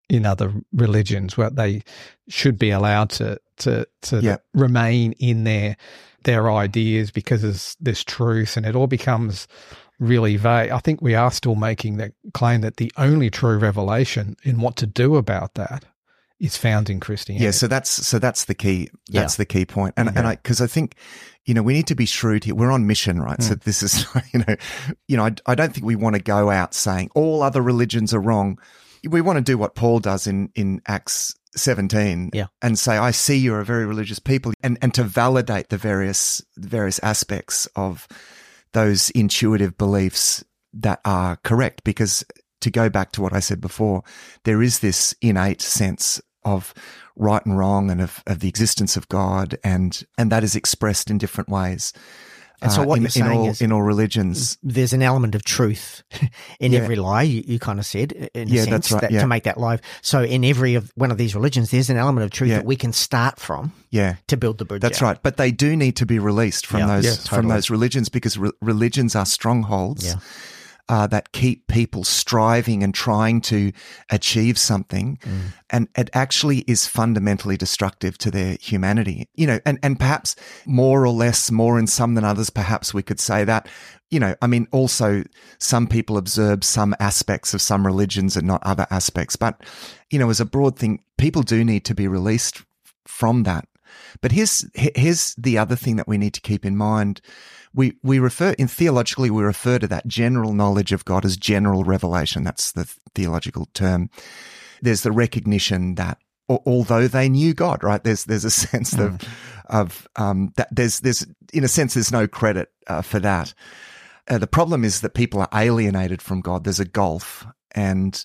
in 0.08 0.26
other 0.26 0.52
religions 0.72 1.36
where 1.36 1.50
they 1.50 1.82
should 2.28 2.58
be 2.58 2.70
allowed 2.70 3.10
to 3.10 3.38
to 3.58 3.86
to 4.02 4.20
Yeah. 4.20 4.36
remain 4.52 5.12
in 5.12 5.44
their 5.44 5.76
their 6.24 6.50
ideas 6.50 7.10
because 7.10 7.42
there's 7.42 7.76
this 7.80 8.02
truth 8.04 8.56
and 8.56 8.64
it 8.66 8.74
all 8.74 8.86
becomes 8.86 9.46
really 9.98 10.36
vague. 10.36 10.70
I 10.70 10.78
think 10.78 11.00
we 11.02 11.14
are 11.14 11.30
still 11.30 11.54
making 11.54 11.96
the 11.98 12.12
claim 12.32 12.62
that 12.62 12.78
the 12.78 12.90
only 12.96 13.30
true 13.30 13.58
revelation 13.58 14.36
in 14.42 14.60
what 14.60 14.76
to 14.76 14.86
do 14.86 15.16
about 15.16 15.54
that 15.54 15.84
is 16.44 16.56
found 16.56 16.90
in 16.90 17.00
Christianity. 17.00 17.44
Yeah, 17.44 17.50
so 17.52 17.66
that's 17.66 17.90
so 17.90 18.18
that's 18.18 18.44
the 18.44 18.54
key. 18.54 18.88
Yeah. 19.08 19.22
That's 19.22 19.36
the 19.36 19.46
key 19.46 19.64
point. 19.64 19.94
And 19.96 20.08
and 20.08 20.26
I 20.26 20.36
because 20.36 20.60
I 20.60 20.66
think 20.66 20.96
you 21.46 21.54
know 21.54 21.62
we 21.62 21.72
need 21.72 21.86
to 21.88 21.94
be 21.94 22.06
shrewd 22.06 22.44
here. 22.44 22.54
We're 22.54 22.70
on 22.70 22.86
mission, 22.86 23.20
right? 23.20 23.42
So 23.42 23.54
mm. 23.54 23.62
this 23.62 23.82
is 23.82 24.06
you 24.32 24.40
know 24.40 24.56
you 25.08 25.16
know 25.16 25.24
I, 25.24 25.34
I 25.46 25.54
don't 25.54 25.72
think 25.72 25.86
we 25.86 25.96
want 25.96 26.16
to 26.16 26.22
go 26.22 26.50
out 26.50 26.74
saying 26.74 27.10
all 27.14 27.42
other 27.42 27.62
religions 27.62 28.12
are 28.12 28.20
wrong. 28.20 28.58
We 29.08 29.20
want 29.20 29.38
to 29.38 29.42
do 29.42 29.58
what 29.58 29.74
Paul 29.74 30.00
does 30.00 30.26
in 30.26 30.50
in 30.54 30.80
Acts 30.86 31.34
17 31.56 32.30
Yeah. 32.32 32.46
and 32.62 32.76
say 32.76 32.96
I 32.96 33.12
see 33.12 33.36
you're 33.36 33.60
a 33.60 33.64
very 33.64 33.86
religious 33.86 34.18
people 34.18 34.52
and 34.62 34.76
and 34.82 34.92
to 34.94 35.04
validate 35.04 35.68
the 35.68 35.78
various 35.78 36.42
various 36.56 36.98
aspects 36.98 37.66
of 37.76 38.08
those 38.72 39.10
intuitive 39.10 39.78
beliefs 39.78 40.44
that 40.72 41.00
are 41.04 41.36
correct 41.44 41.84
because 41.84 42.24
to 42.60 42.70
go 42.70 42.88
back 42.88 43.12
to 43.12 43.22
what 43.22 43.32
I 43.32 43.40
said 43.40 43.60
before, 43.60 44.02
there 44.44 44.62
is 44.62 44.80
this 44.80 45.14
innate 45.20 45.60
sense 45.60 46.20
of 46.44 46.74
right 47.16 47.44
and 47.46 47.56
wrong 47.58 47.90
and 47.90 48.00
of, 48.00 48.22
of 48.26 48.40
the 48.40 48.48
existence 48.48 48.96
of 48.96 49.08
God 49.08 49.56
and 49.64 50.04
and 50.18 50.30
that 50.32 50.42
is 50.44 50.56
expressed 50.56 51.10
in 51.10 51.18
different 51.18 51.48
ways. 51.48 51.92
And 52.62 52.72
so 52.72 52.82
uh, 52.82 52.86
what 52.86 52.96
in, 52.96 53.02
you're 53.02 53.10
saying 53.10 53.26
in 53.26 53.32
all 53.32 53.48
is- 53.50 53.60
in 53.60 53.72
all 53.72 53.82
religions. 53.82 54.56
There's 54.62 54.92
an 54.94 55.02
element 55.02 55.34
of 55.34 55.44
truth 55.44 56.02
in 56.60 56.72
Yeah. 56.72 56.80
every 56.80 56.96
lie. 56.96 57.22
You, 57.22 57.42
you 57.46 57.58
kind 57.58 57.78
of 57.78 57.84
said, 57.84 58.12
in 58.32 58.50
a 58.50 58.62
sense, 58.62 58.90
right, 58.90 59.02
that, 59.02 59.10
yeah. 59.10 59.20
to 59.20 59.26
make 59.26 59.42
that 59.42 59.58
live. 59.58 59.82
So 60.00 60.22
in 60.22 60.44
every 60.44 60.74
of 60.74 60.90
one 60.94 61.10
of 61.10 61.18
these 61.18 61.34
religions, 61.34 61.70
there's 61.72 61.90
an 61.90 61.98
element 61.98 62.24
of 62.24 62.30
truth 62.30 62.50
Yeah. 62.50 62.58
that 62.58 62.64
we 62.64 62.76
can 62.76 62.92
start 62.94 63.38
from 63.38 63.72
Yeah. 63.90 64.16
to 64.28 64.36
build 64.38 64.58
the 64.58 64.64
bridge. 64.64 64.80
That's 64.80 65.02
out. 65.02 65.06
right, 65.06 65.22
but 65.22 65.36
they 65.36 65.50
do 65.50 65.76
need 65.76 65.96
to 65.96 66.06
be 66.06 66.18
released 66.18 66.64
from 66.66 66.80
Yeah. 66.80 66.86
those 66.86 67.04
Yeah, 67.04 67.36
from 67.36 67.48
those 67.48 67.68
religions 67.68 68.08
because 68.08 68.38
re- 68.38 68.52
religions 68.62 69.14
are 69.14 69.26
strongholds 69.26 70.06
Yeah. 70.06 70.14
Uh, 70.88 71.06
that 71.06 71.32
keep 71.32 71.66
people 71.66 72.04
striving 72.04 72.82
and 72.82 72.94
trying 72.94 73.40
to 73.40 73.72
achieve 74.10 74.58
something, 74.58 75.18
Mm. 75.24 75.40
and 75.70 75.88
it 75.96 76.10
actually 76.12 76.58
is 76.66 76.86
fundamentally 76.86 77.56
destructive 77.56 78.18
to 78.18 78.30
their 78.30 78.56
humanity. 78.60 79.28
You 79.34 79.46
know, 79.46 79.60
and 79.64 79.78
and 79.82 79.98
perhaps 79.98 80.36
more 80.66 81.02
or 81.04 81.10
less, 81.10 81.50
more 81.50 81.78
in 81.78 81.86
some 81.86 82.14
than 82.14 82.24
others. 82.24 82.50
Perhaps 82.50 82.92
we 82.92 83.02
could 83.02 83.20
say 83.20 83.44
that. 83.44 83.68
You 84.10 84.20
know, 84.20 84.34
I 84.42 84.46
mean, 84.46 84.68
also 84.70 85.24
some 85.58 85.86
people 85.86 86.16
observe 86.16 86.62
some 86.62 86.94
aspects 87.00 87.54
of 87.54 87.62
some 87.62 87.86
religions 87.86 88.36
and 88.36 88.46
not 88.46 88.62
other 88.62 88.86
aspects, 88.90 89.34
but 89.36 89.62
you 90.10 90.18
know, 90.18 90.30
as 90.30 90.40
a 90.40 90.44
broad 90.44 90.78
thing, 90.78 91.02
people 91.18 91.42
do 91.42 91.64
need 91.64 91.84
to 91.86 91.94
be 91.94 92.06
released 92.06 92.62
from 93.08 93.42
that. 93.44 93.66
But 94.20 94.32
here's 94.32 94.64
here's 94.74 95.34
the 95.36 95.58
other 95.58 95.76
thing 95.76 95.96
that 95.96 96.08
we 96.08 96.18
need 96.18 96.34
to 96.34 96.40
keep 96.40 96.64
in 96.64 96.76
mind. 96.76 97.20
We 97.74 97.94
we 98.02 98.18
refer 98.18 98.50
in 98.52 98.68
theologically 98.68 99.30
we 99.30 99.42
refer 99.42 99.78
to 99.78 99.88
that 99.88 100.06
general 100.06 100.52
knowledge 100.52 100.92
of 100.92 101.04
God 101.04 101.24
as 101.24 101.36
general 101.36 101.84
revelation. 101.84 102.44
That's 102.44 102.72
the 102.72 102.84
theological 103.14 103.68
term. 103.74 104.10
There's 104.80 105.02
the 105.02 105.12
recognition 105.12 105.96
that 105.96 106.18
although 106.48 107.08
they 107.08 107.28
knew 107.28 107.54
God, 107.54 107.82
right? 107.82 108.02
There's 108.02 108.24
there's 108.24 108.44
a 108.44 108.50
sense 108.50 108.94
of 108.98 109.20
of 109.66 110.06
um, 110.16 110.52
that 110.56 110.68
there's 110.70 111.00
there's 111.00 111.26
in 111.52 111.64
a 111.64 111.68
sense 111.68 111.94
there's 111.94 112.12
no 112.12 112.26
credit 112.26 112.70
uh, 112.86 113.02
for 113.02 113.18
that. 113.20 113.54
Uh, 114.28 114.38
the 114.38 114.46
problem 114.46 114.84
is 114.84 115.00
that 115.00 115.14
people 115.14 115.40
are 115.40 115.48
alienated 115.52 116.22
from 116.22 116.40
God. 116.40 116.64
There's 116.64 116.80
a 116.80 116.84
gulf, 116.84 117.46
and 117.72 118.24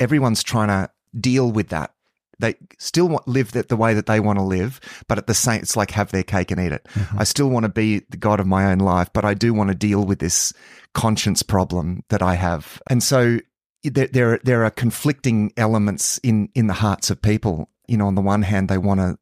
everyone's 0.00 0.42
trying 0.42 0.68
to 0.68 0.90
deal 1.18 1.50
with 1.50 1.68
that 1.68 1.93
they 2.38 2.54
still 2.78 3.08
want 3.08 3.28
live 3.28 3.52
the, 3.52 3.62
the 3.62 3.76
way 3.76 3.94
that 3.94 4.06
they 4.06 4.20
want 4.20 4.38
to 4.38 4.44
live, 4.44 4.80
but 5.08 5.18
at 5.18 5.26
the 5.26 5.34
same, 5.34 5.60
it's 5.60 5.76
like 5.76 5.90
have 5.92 6.10
their 6.12 6.22
cake 6.22 6.50
and 6.50 6.60
eat 6.60 6.72
it. 6.72 6.86
Mm-hmm. 6.94 7.18
I 7.18 7.24
still 7.24 7.48
want 7.48 7.64
to 7.64 7.68
be 7.68 8.00
the 8.10 8.16
God 8.16 8.40
of 8.40 8.46
my 8.46 8.70
own 8.70 8.78
life, 8.78 9.10
but 9.12 9.24
I 9.24 9.34
do 9.34 9.54
want 9.54 9.68
to 9.68 9.74
deal 9.74 10.04
with 10.04 10.18
this 10.18 10.52
conscience 10.94 11.42
problem 11.42 12.04
that 12.08 12.22
I 12.22 12.34
have. 12.34 12.80
And 12.88 13.02
so 13.02 13.38
there, 13.82 14.06
there, 14.06 14.40
there 14.42 14.64
are 14.64 14.70
conflicting 14.70 15.52
elements 15.56 16.18
in, 16.18 16.48
in 16.54 16.66
the 16.66 16.74
hearts 16.74 17.10
of 17.10 17.20
people. 17.20 17.68
You 17.86 17.98
know, 17.98 18.06
on 18.06 18.14
the 18.14 18.22
one 18.22 18.42
hand, 18.42 18.68
they 18.68 18.78
want 18.78 19.00
to 19.00 19.18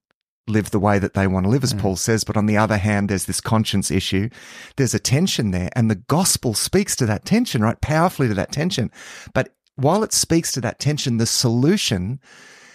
live 0.48 0.70
the 0.70 0.78
way 0.78 0.98
that 0.98 1.14
they 1.14 1.26
want 1.26 1.44
to 1.44 1.50
live, 1.50 1.64
as 1.64 1.74
Paul 1.74 1.96
says. 1.96 2.24
But 2.24 2.36
on 2.36 2.46
the 2.46 2.56
other 2.56 2.76
hand, 2.76 3.08
there's 3.08 3.26
this 3.26 3.40
conscience 3.40 3.90
issue. 3.90 4.28
There's 4.76 4.94
a 4.94 4.98
tension 4.98 5.50
there. 5.50 5.70
And 5.74 5.90
the 5.90 5.96
gospel 5.96 6.54
speaks 6.54 6.96
to 6.96 7.06
that 7.06 7.24
tension, 7.24 7.62
right? 7.62 7.80
Powerfully 7.80 8.28
to 8.28 8.34
that 8.34 8.52
tension. 8.52 8.90
But 9.34 9.54
while 9.76 10.02
it 10.02 10.12
speaks 10.12 10.52
to 10.52 10.60
that 10.60 10.78
tension, 10.78 11.16
the 11.16 11.26
solution, 11.26 12.20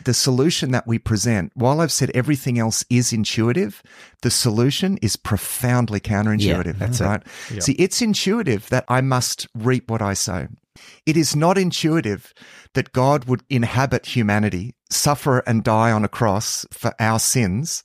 the 0.03 0.13
solution 0.13 0.71
that 0.71 0.87
we 0.87 0.99
present, 0.99 1.51
while 1.55 1.81
I've 1.81 1.91
said 1.91 2.11
everything 2.13 2.59
else 2.59 2.85
is 2.89 3.13
intuitive, 3.13 3.81
the 4.21 4.31
solution 4.31 4.97
is 5.01 5.15
profoundly 5.15 5.99
counterintuitive. 5.99 6.77
that's 6.77 7.01
it. 7.01 7.05
right. 7.05 7.23
See, 7.59 7.73
it's 7.73 8.01
intuitive 8.01 8.69
that 8.69 8.85
I 8.87 9.01
must 9.01 9.47
reap 9.55 9.89
what 9.89 10.01
I 10.01 10.13
sow. 10.13 10.47
It 11.05 11.17
is 11.17 11.35
not 11.35 11.57
intuitive 11.57 12.33
that 12.73 12.93
God 12.93 13.25
would 13.25 13.41
inhabit 13.49 14.05
humanity, 14.05 14.75
suffer 14.89 15.39
and 15.39 15.63
die 15.63 15.91
on 15.91 16.05
a 16.05 16.09
cross 16.09 16.65
for 16.71 16.93
our 16.99 17.19
sins. 17.19 17.83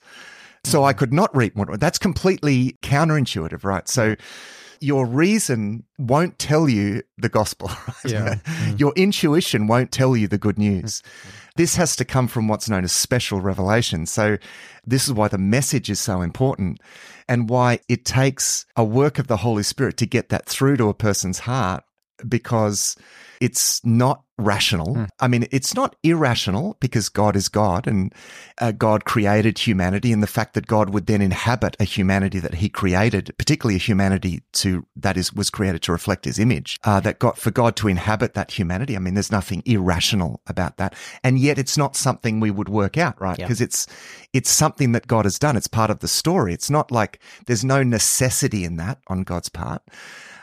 So 0.65 0.85
I 0.85 0.93
could 0.93 1.13
not 1.13 1.35
reap 1.35 1.57
what 1.57 1.81
that's 1.81 1.99
completely 1.99 2.77
counterintuitive, 2.83 3.65
right? 3.65 3.89
So 3.89 4.15
your 4.83 5.07
reason 5.07 5.85
won't 5.99 6.39
tell 6.39 6.69
you 6.69 7.03
the 7.19 7.29
gospel. 7.29 7.71
Right? 8.05 8.13
Yeah. 8.13 8.35
Mm. 8.35 8.81
Your 8.81 8.93
intuition 8.97 9.69
won't 9.69 9.93
tell 9.93 10.17
you 10.17 10.27
the 10.27 10.39
good 10.39 10.59
news. 10.59 11.03
Mm. 11.03 11.31
This 11.55 11.77
has 11.77 11.95
to 11.97 12.05
come 12.05 12.27
from 12.27 12.49
what's 12.49 12.69
known 12.69 12.83
as 12.83 12.91
special 12.91 13.41
revelation. 13.41 14.07
So 14.07 14.39
this 14.85 15.07
is 15.07 15.13
why 15.13 15.29
the 15.29 15.39
message 15.39 15.89
is 15.89 16.01
so 16.01 16.21
important 16.21 16.81
and 17.29 17.49
why 17.49 17.79
it 17.89 18.05
takes 18.05 18.67
a 18.77 18.83
work 18.83 19.21
of 19.21 19.29
the 19.29 19.37
Holy 19.37 19.63
Spirit 19.63 19.97
to 19.99 20.07
get 20.07 20.31
that 20.31 20.47
through 20.47 20.79
to 20.79 20.89
a 20.89 20.95
person's 20.95 21.41
heart 21.41 21.85
because 22.27 22.97
it's 23.41 23.85
not 23.85 24.25
rational. 24.43 25.07
I 25.21 25.29
mean, 25.29 25.47
it's 25.51 25.75
not 25.75 25.97
irrational 26.03 26.77
because 26.81 27.09
God 27.09 27.37
is 27.37 27.49
God 27.49 27.87
and 27.87 28.15
uh, 28.61 28.73
God 28.73 29.05
created 29.05 29.59
humanity 29.59 30.13
and 30.13 30.23
the 30.23 30.27
fact 30.27 30.55
that 30.55 30.67
God 30.67 30.91
would 30.91 31.07
then 31.07 31.23
inhabit 31.23 31.77
a 31.81 31.85
humanity 31.85 32.39
that 32.41 32.55
he 32.55 32.69
created, 32.69 33.35
particularly 33.39 33.77
a 33.77 33.79
humanity 33.79 34.43
to 34.55 34.87
that 34.97 35.17
is 35.17 35.33
was 35.33 35.51
created 35.51 35.83
to 35.83 35.93
reflect 35.93 36.25
his 36.25 36.39
image, 36.39 36.79
uh, 36.85 37.01
that 37.01 37.19
God 37.19 37.39
for 37.39 37.51
God 37.51 37.77
to 37.77 37.89
inhabit 37.89 38.35
that 38.35 38.51
humanity. 38.51 38.97
I 38.97 38.99
mean, 38.99 39.15
there's 39.15 39.33
nothing 39.33 39.63
irrational 39.65 40.41
about 40.47 40.77
that. 40.77 40.95
And 41.25 41.39
yet 41.39 41.59
it's 41.59 41.79
not 41.79 41.97
something 41.97 42.41
we 42.41 42.51
would 42.51 42.69
work 42.69 42.99
out, 42.99 43.21
right? 43.21 43.39
Yeah. 43.39 43.47
Because 43.47 43.61
it's 43.61 43.87
it's 44.33 44.51
something 44.51 44.93
that 44.93 45.07
God 45.07 45.25
has 45.25 45.39
done. 45.39 45.57
It's 45.57 45.69
part 45.69 45.91
of 45.91 46.01
the 46.01 46.09
story. 46.09 46.53
It's 46.55 46.71
not 46.71 46.91
like 46.91 47.21
there's 47.47 47.65
no 47.65 47.83
necessity 47.83 48.65
in 48.65 48.77
that 48.77 48.99
on 49.09 49.23
God's 49.23 49.49
part 49.49 49.83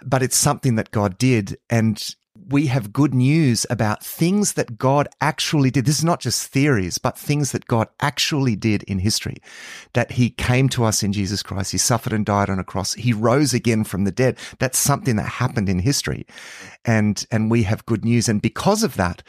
but 0.05 0.23
it's 0.23 0.37
something 0.37 0.75
that 0.75 0.91
God 0.91 1.17
did. 1.17 1.57
And 1.69 2.15
we 2.47 2.67
have 2.67 2.93
good 2.93 3.13
news 3.13 3.65
about 3.69 4.03
things 4.03 4.53
that 4.53 4.77
God 4.77 5.07
actually 5.21 5.71
did. 5.71 5.85
This 5.85 5.99
is 5.99 6.03
not 6.03 6.19
just 6.19 6.47
theories, 6.47 6.97
but 6.97 7.17
things 7.17 7.51
that 7.51 7.67
God 7.67 7.87
actually 7.99 8.55
did 8.55 8.83
in 8.83 8.99
history. 8.99 9.37
That 9.93 10.11
he 10.11 10.29
came 10.29 10.69
to 10.69 10.83
us 10.85 11.03
in 11.03 11.13
Jesus 11.13 11.43
Christ. 11.43 11.71
He 11.71 11.77
suffered 11.77 12.13
and 12.13 12.25
died 12.25 12.49
on 12.49 12.59
a 12.59 12.63
cross. 12.63 12.93
He 12.93 13.13
rose 13.13 13.53
again 13.53 13.83
from 13.83 14.03
the 14.03 14.11
dead. 14.11 14.37
That's 14.59 14.77
something 14.77 15.15
that 15.17 15.23
happened 15.23 15.69
in 15.69 15.79
history. 15.79 16.25
And, 16.85 17.25
and 17.31 17.51
we 17.51 17.63
have 17.63 17.85
good 17.85 18.05
news. 18.05 18.29
And 18.29 18.41
because 18.41 18.83
of 18.83 18.95
that, 18.95 19.23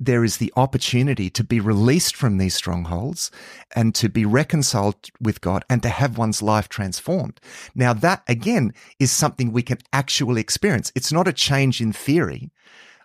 there 0.00 0.24
is 0.24 0.36
the 0.36 0.52
opportunity 0.56 1.28
to 1.30 1.42
be 1.42 1.60
released 1.60 2.14
from 2.14 2.38
these 2.38 2.54
strongholds 2.54 3.30
and 3.74 3.94
to 3.96 4.08
be 4.08 4.24
reconciled 4.24 4.96
with 5.20 5.40
God 5.40 5.64
and 5.68 5.82
to 5.82 5.88
have 5.88 6.18
one's 6.18 6.40
life 6.40 6.68
transformed. 6.68 7.40
Now, 7.74 7.92
that 7.94 8.22
again 8.28 8.72
is 8.98 9.10
something 9.10 9.52
we 9.52 9.62
can 9.62 9.78
actually 9.92 10.40
experience. 10.40 10.92
It's 10.94 11.12
not 11.12 11.26
a 11.26 11.32
change 11.32 11.80
in 11.80 11.92
theory. 11.92 12.50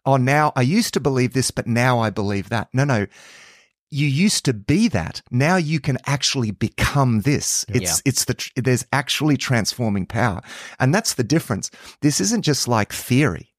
Oh, 0.06 0.18
now 0.18 0.52
I 0.56 0.62
used 0.62 0.94
to 0.94 1.00
believe 1.00 1.34
this, 1.34 1.50
but 1.50 1.66
now 1.66 2.00
I 2.00 2.10
believe 2.10 2.50
that. 2.50 2.68
No, 2.74 2.84
no. 2.84 3.08
You 3.90 4.08
used 4.08 4.46
to 4.46 4.54
be 4.54 4.88
that. 4.90 5.22
Now 5.32 5.56
you 5.56 5.80
can 5.80 5.98
actually 6.06 6.52
become 6.52 7.22
this. 7.22 7.66
It's, 7.70 8.02
it's 8.06 8.26
the, 8.26 8.34
tr- 8.34 8.50
there's 8.56 8.86
actually 8.92 9.38
transforming 9.38 10.06
power. 10.06 10.42
And 10.80 10.94
that's 10.94 11.14
the 11.14 11.24
difference. 11.24 11.72
This 12.02 12.20
isn't 12.20 12.44
just 12.44 12.68
like 12.68 12.92
theory. 12.92 13.54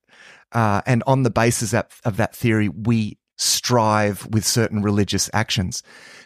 Uh, 0.52 0.82
and 0.86 1.02
on 1.06 1.22
the 1.22 1.30
basis 1.30 1.72
of, 1.72 1.86
of 2.04 2.16
that 2.16 2.34
theory, 2.34 2.68
we 2.68 3.18
strive 3.36 4.26
with 4.26 4.44
certain 4.44 4.82
religious 4.82 5.28
actions. 5.32 5.82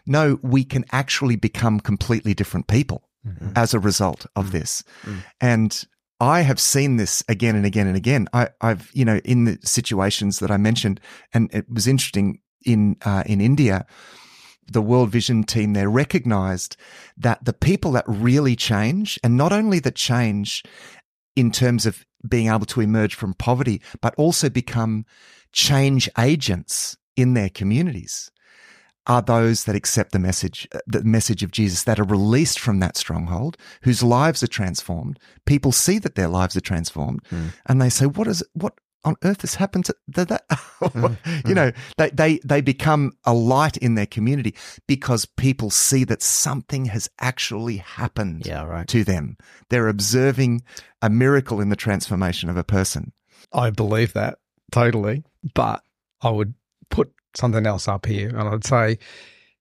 No, 0.06 0.38
we 0.42 0.64
can 0.64 0.84
actually 0.92 1.36
become 1.36 1.80
completely 1.80 2.34
different 2.34 2.66
people 2.66 3.08
mm-hmm. 3.26 3.50
as 3.56 3.74
a 3.74 3.80
result 3.80 4.26
of 4.36 4.46
mm-hmm. 4.46 4.58
this. 4.58 4.82
Mm. 5.04 5.24
And 5.40 5.84
I 6.20 6.40
have 6.40 6.58
seen 6.58 6.96
this 6.96 7.22
again 7.28 7.56
and 7.56 7.64
again 7.64 7.86
and 7.86 7.96
again. 7.96 8.28
I, 8.32 8.48
I've, 8.60 8.90
you 8.92 9.04
know, 9.04 9.18
in 9.24 9.44
the 9.44 9.58
situations 9.62 10.40
that 10.40 10.50
I 10.50 10.56
mentioned, 10.56 11.00
and 11.32 11.48
it 11.52 11.66
was 11.70 11.86
interesting 11.86 12.40
in 12.64 12.96
uh, 13.04 13.22
in 13.24 13.40
India, 13.40 13.86
the 14.70 14.82
World 14.82 15.10
Vision 15.10 15.44
team 15.44 15.72
there 15.72 15.88
recognized 15.88 16.76
that 17.16 17.44
the 17.44 17.52
people 17.52 17.92
that 17.92 18.04
really 18.06 18.56
change, 18.56 19.18
and 19.22 19.36
not 19.36 19.52
only 19.52 19.78
that 19.80 19.94
change 19.94 20.64
in 21.36 21.52
terms 21.52 21.86
of 21.86 22.04
being 22.28 22.48
able 22.48 22.66
to 22.66 22.80
emerge 22.80 23.14
from 23.14 23.32
poverty, 23.32 23.80
but 24.00 24.14
also 24.16 24.50
become 24.50 25.06
change 25.52 26.10
agents 26.18 26.97
in 27.18 27.34
their 27.34 27.48
communities 27.50 28.30
are 29.06 29.22
those 29.22 29.64
that 29.64 29.74
accept 29.74 30.12
the 30.12 30.18
message, 30.18 30.68
uh, 30.72 30.78
the 30.86 31.02
message 31.02 31.42
of 31.42 31.50
Jesus, 31.50 31.84
that 31.84 31.98
are 31.98 32.04
released 32.04 32.58
from 32.60 32.78
that 32.80 32.96
stronghold, 32.96 33.56
whose 33.82 34.02
lives 34.02 34.42
are 34.42 34.46
transformed. 34.48 35.18
People 35.46 35.72
see 35.72 35.98
that 35.98 36.14
their 36.14 36.28
lives 36.28 36.56
are 36.56 36.60
transformed, 36.60 37.20
and 37.66 37.80
they 37.80 37.88
say, 37.88 38.04
"What 38.06 38.28
is 38.28 38.42
what 38.52 38.74
on 39.04 39.14
earth 39.24 39.40
has 39.40 39.54
happened 39.54 39.86
to 39.86 39.94
th- 40.14 40.28
that?" 40.28 40.44
you 41.46 41.54
know, 41.54 41.72
they 41.96 42.10
they 42.10 42.38
they 42.44 42.60
become 42.60 43.12
a 43.24 43.32
light 43.32 43.78
in 43.78 43.94
their 43.94 44.06
community 44.06 44.54
because 44.86 45.24
people 45.24 45.70
see 45.70 46.04
that 46.04 46.22
something 46.22 46.84
has 46.86 47.08
actually 47.18 47.78
happened 47.78 48.44
Yeah, 48.44 48.64
right. 48.64 48.86
to 48.88 49.04
them. 49.04 49.38
They're 49.70 49.88
observing 49.88 50.62
a 51.00 51.08
miracle 51.08 51.62
in 51.62 51.70
the 51.70 51.76
transformation 51.76 52.50
of 52.50 52.58
a 52.58 52.64
person. 52.64 53.12
I 53.54 53.70
believe 53.70 54.12
that 54.12 54.38
totally, 54.70 55.24
but 55.54 55.82
I 56.20 56.28
would 56.30 56.52
put 56.90 57.12
something 57.34 57.66
else 57.66 57.88
up 57.88 58.06
here, 58.06 58.28
and 58.30 58.48
I'd 58.48 58.64
say 58.64 58.98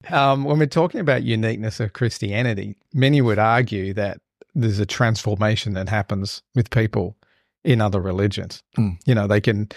um, 0.10 0.44
when 0.46 0.60
we're 0.60 0.66
talking 0.68 1.00
about 1.00 1.24
uniqueness 1.24 1.80
of 1.80 1.94
Christianity, 1.94 2.76
many 2.94 3.22
would 3.22 3.40
argue 3.40 3.94
that 3.94 4.20
there's 4.56 4.80
a 4.80 4.86
transformation 4.86 5.74
that 5.74 5.90
happens 5.90 6.42
with 6.56 6.70
people 6.70 7.16
in 7.64 7.82
other 7.82 8.00
religions. 8.02 8.64
Mm. 8.78 8.98
You 9.06 9.16
know, 9.16 9.28
they 9.28 9.42
can 9.42 9.70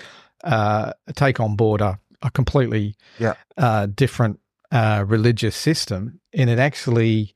uh, 0.44 0.92
take 1.16 1.40
on 1.40 1.56
board 1.56 1.80
a, 1.80 1.98
a 2.22 2.30
completely 2.30 2.94
Yeah. 3.18 3.34
uh, 3.56 3.86
different 3.86 4.38
uh, 4.70 5.04
religious 5.06 5.56
system, 5.56 6.20
and 6.32 6.48
it 6.48 6.58
actually 6.58 7.34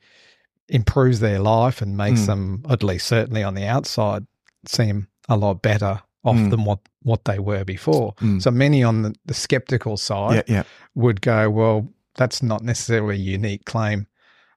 improves 0.68 1.20
their 1.20 1.40
life 1.40 1.82
and 1.82 1.96
makes 1.96 2.20
Mm. 2.22 2.26
them, 2.26 2.62
at 2.70 2.82
least 2.82 3.06
certainly 3.06 3.42
on 3.42 3.54
the 3.54 3.66
outside, 3.66 4.26
seem 4.66 5.08
a 5.28 5.36
lot 5.36 5.60
better 5.60 6.00
off 6.24 6.36
Mm. 6.36 6.50
than 6.50 6.64
what, 6.64 6.78
what 7.02 7.24
they 7.24 7.38
were 7.38 7.64
before. 7.64 8.14
Mm. 8.14 8.40
So 8.42 8.50
many 8.50 8.82
on 8.82 9.02
the, 9.02 9.14
the 9.26 9.34
skeptical 9.34 9.96
side 9.96 10.44
Yeah, 10.48 10.54
yeah, 10.56 10.62
would 10.94 11.20
go, 11.20 11.50
well, 11.50 11.88
that's 12.16 12.42
not 12.42 12.62
necessarily 12.62 13.16
a 13.16 13.18
unique 13.18 13.64
claim 13.66 14.06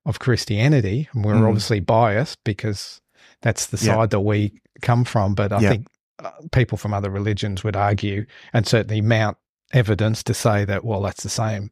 of 0.05 0.19
Christianity. 0.19 1.09
And 1.13 1.25
we're 1.25 1.33
Mm. 1.35 1.47
obviously 1.47 1.79
biased 1.81 2.43
because 2.43 3.01
that's 3.41 3.65
the 3.67 3.77
Yeah. 3.77 3.95
side 3.95 4.09
that 4.11 4.21
we 4.21 4.61
come 4.81 5.03
from. 5.03 5.33
But 5.35 5.51
I 5.51 5.59
Yeah. 5.61 5.69
think 5.69 5.87
uh, 6.23 6.31
people 6.51 6.77
from 6.79 6.93
other 6.95 7.11
religions 7.11 7.63
would 7.63 7.75
argue 7.75 8.25
and 8.51 8.65
certainly 8.65 9.01
mount 9.01 9.37
evidence 9.71 10.23
to 10.23 10.33
say 10.33 10.65
that, 10.65 10.83
well, 10.83 11.01
that's 11.03 11.21
the 11.21 11.29
same, 11.29 11.69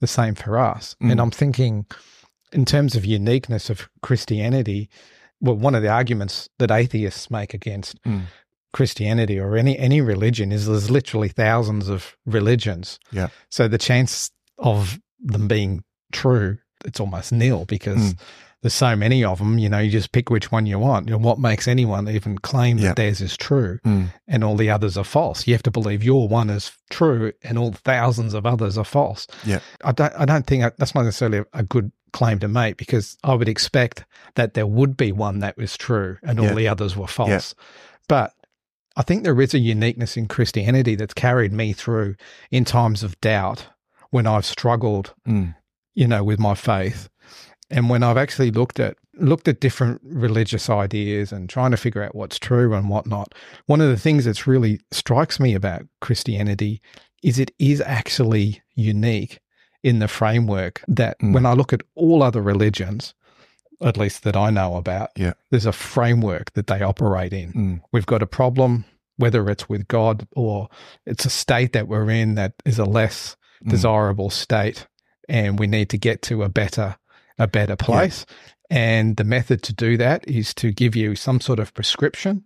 the 0.00 0.06
same 0.06 0.34
for 0.34 0.58
us. 0.58 0.96
And 1.00 1.20
I'm 1.20 1.30
thinking, 1.30 1.84
in 2.52 2.64
terms 2.64 2.94
of 2.94 3.04
uniqueness 3.04 3.68
of 3.68 3.88
Christianity, 4.00 4.88
well, 5.40 5.56
one 5.56 5.74
of 5.74 5.82
the 5.82 5.88
arguments 5.90 6.48
that 6.58 6.70
atheists 6.70 7.30
make 7.30 7.52
against 7.52 8.02
Mm. 8.04 8.22
Christianity 8.72 9.38
or 9.38 9.56
any 9.56 9.78
any 9.78 10.00
religion 10.00 10.52
is 10.52 10.66
there's 10.66 10.90
literally 10.90 11.28
thousands 11.28 11.88
of 11.88 12.16
religions. 12.26 12.98
Yeah. 13.12 13.28
So 13.50 13.68
the 13.68 13.78
chance 13.78 14.30
of 14.58 14.98
them 15.20 15.48
being 15.48 15.84
true, 16.12 16.58
it's 16.84 17.00
almost 17.00 17.32
nil 17.32 17.64
because 17.66 18.14
Mm. 18.14 18.18
there's 18.62 18.74
so 18.74 18.94
many 18.96 19.24
of 19.24 19.38
them. 19.38 19.58
You 19.58 19.68
know, 19.68 19.78
you 19.78 19.90
just 19.90 20.12
pick 20.12 20.30
which 20.30 20.50
one 20.52 20.66
you 20.66 20.78
want. 20.78 21.08
You 21.08 21.12
know, 21.12 21.18
what 21.18 21.38
makes 21.38 21.66
anyone 21.68 22.08
even 22.08 22.38
claim 22.38 22.78
Yeah. 22.78 22.88
that 22.88 22.96
theirs 22.96 23.20
is 23.20 23.36
true 23.36 23.78
Mm. 23.84 24.08
and 24.28 24.44
all 24.44 24.56
the 24.56 24.70
others 24.70 24.96
are 24.96 25.04
false? 25.04 25.46
You 25.46 25.54
have 25.54 25.62
to 25.64 25.70
believe 25.70 26.02
your 26.04 26.28
one 26.28 26.48
is 26.50 26.72
true 26.90 27.32
and 27.42 27.58
all 27.58 27.72
thousands 27.72 28.34
of 28.34 28.46
others 28.46 28.76
are 28.78 28.84
false. 28.84 29.26
Yeah. 29.44 29.60
I 29.84 29.92
don't. 29.92 30.12
I 30.16 30.24
don't 30.24 30.46
think 30.46 30.62
that's 30.78 30.94
not 30.94 31.04
necessarily 31.04 31.44
a, 31.52 31.62
good 31.62 31.92
claim 32.12 32.38
to 32.38 32.46
make 32.48 32.76
because 32.76 33.16
I 33.24 33.32
would 33.34 33.48
expect 33.48 34.04
that 34.34 34.52
there 34.52 34.66
would 34.66 34.98
be 34.98 35.12
one 35.12 35.38
that 35.38 35.56
was 35.56 35.78
true 35.78 36.18
and 36.22 36.38
all 36.38 36.46
Yeah. 36.46 36.54
the 36.54 36.68
others 36.68 36.94
were 36.94 37.06
false. 37.06 37.54
But 38.06 38.34
I 38.96 39.02
think 39.02 39.22
there 39.24 39.40
is 39.40 39.54
a 39.54 39.58
uniqueness 39.58 40.16
in 40.16 40.26
Christianity 40.28 40.94
that's 40.94 41.14
carried 41.14 41.52
me 41.52 41.72
through 41.72 42.14
in 42.50 42.64
times 42.64 43.02
of 43.02 43.20
doubt 43.20 43.66
when 44.10 44.26
I've 44.26 44.44
struggled 44.44 45.14
Mm. 45.26 45.54
you 45.94 46.06
know, 46.08 46.24
with 46.24 46.38
my 46.38 46.54
faith. 46.54 47.08
And 47.70 47.88
when 47.90 48.02
I've 48.02 48.16
actually 48.18 48.50
looked 48.50 48.78
at 48.80 48.96
looked 49.18 49.46
at 49.46 49.60
different 49.60 50.00
religious 50.04 50.70
ideas 50.70 51.32
and 51.32 51.48
trying 51.48 51.70
to 51.70 51.76
figure 51.76 52.02
out 52.02 52.14
what's 52.14 52.38
true 52.38 52.72
and 52.74 52.88
whatnot, 52.88 53.34
one 53.66 53.82
of 53.82 53.88
the 53.90 53.98
things 53.98 54.24
that's 54.24 54.46
really 54.46 54.80
strikes 54.90 55.38
me 55.38 55.54
about 55.54 55.82
Christianity 56.00 56.80
is 57.22 57.38
it 57.38 57.50
is 57.58 57.82
actually 57.82 58.62
unique 58.74 59.38
in 59.82 59.98
the 59.98 60.08
framework 60.08 60.82
that 60.88 61.18
Mm. 61.20 61.34
when 61.34 61.44
I 61.46 61.52
look 61.52 61.72
at 61.74 61.82
all 61.94 62.22
other 62.22 62.40
religions, 62.40 63.12
at 63.82 63.96
least 63.96 64.22
that 64.24 64.36
I 64.36 64.50
know 64.50 64.76
about, 64.76 65.10
Yeah. 65.16 65.32
there's 65.50 65.66
a 65.66 65.72
framework 65.72 66.52
that 66.54 66.66
they 66.66 66.82
operate 66.82 67.32
in. 67.32 67.52
Mm. 67.52 67.80
We've 67.92 68.06
got 68.06 68.22
a 68.22 68.26
problem, 68.26 68.84
whether 69.16 69.48
it's 69.50 69.68
with 69.68 69.88
God 69.88 70.26
or 70.34 70.68
it's 71.06 71.24
a 71.24 71.30
state 71.30 71.72
that 71.72 71.88
we're 71.88 72.10
in 72.10 72.34
that 72.36 72.54
is 72.64 72.78
a 72.78 72.84
less 72.84 73.36
Mm. 73.64 73.70
desirable 73.70 74.30
state, 74.30 74.86
and 75.28 75.58
we 75.58 75.66
need 75.66 75.88
to 75.90 75.98
get 75.98 76.22
to 76.22 76.42
a 76.42 76.48
better 76.48 76.96
a 77.38 77.46
better 77.46 77.76
place. 77.76 78.26
And 78.70 79.16
the 79.16 79.24
method 79.24 79.62
to 79.64 79.72
do 79.72 79.96
that 79.96 80.26
is 80.28 80.52
to 80.54 80.70
give 80.72 80.94
you 80.94 81.14
some 81.16 81.40
sort 81.40 81.58
of 81.58 81.72
prescription 81.74 82.44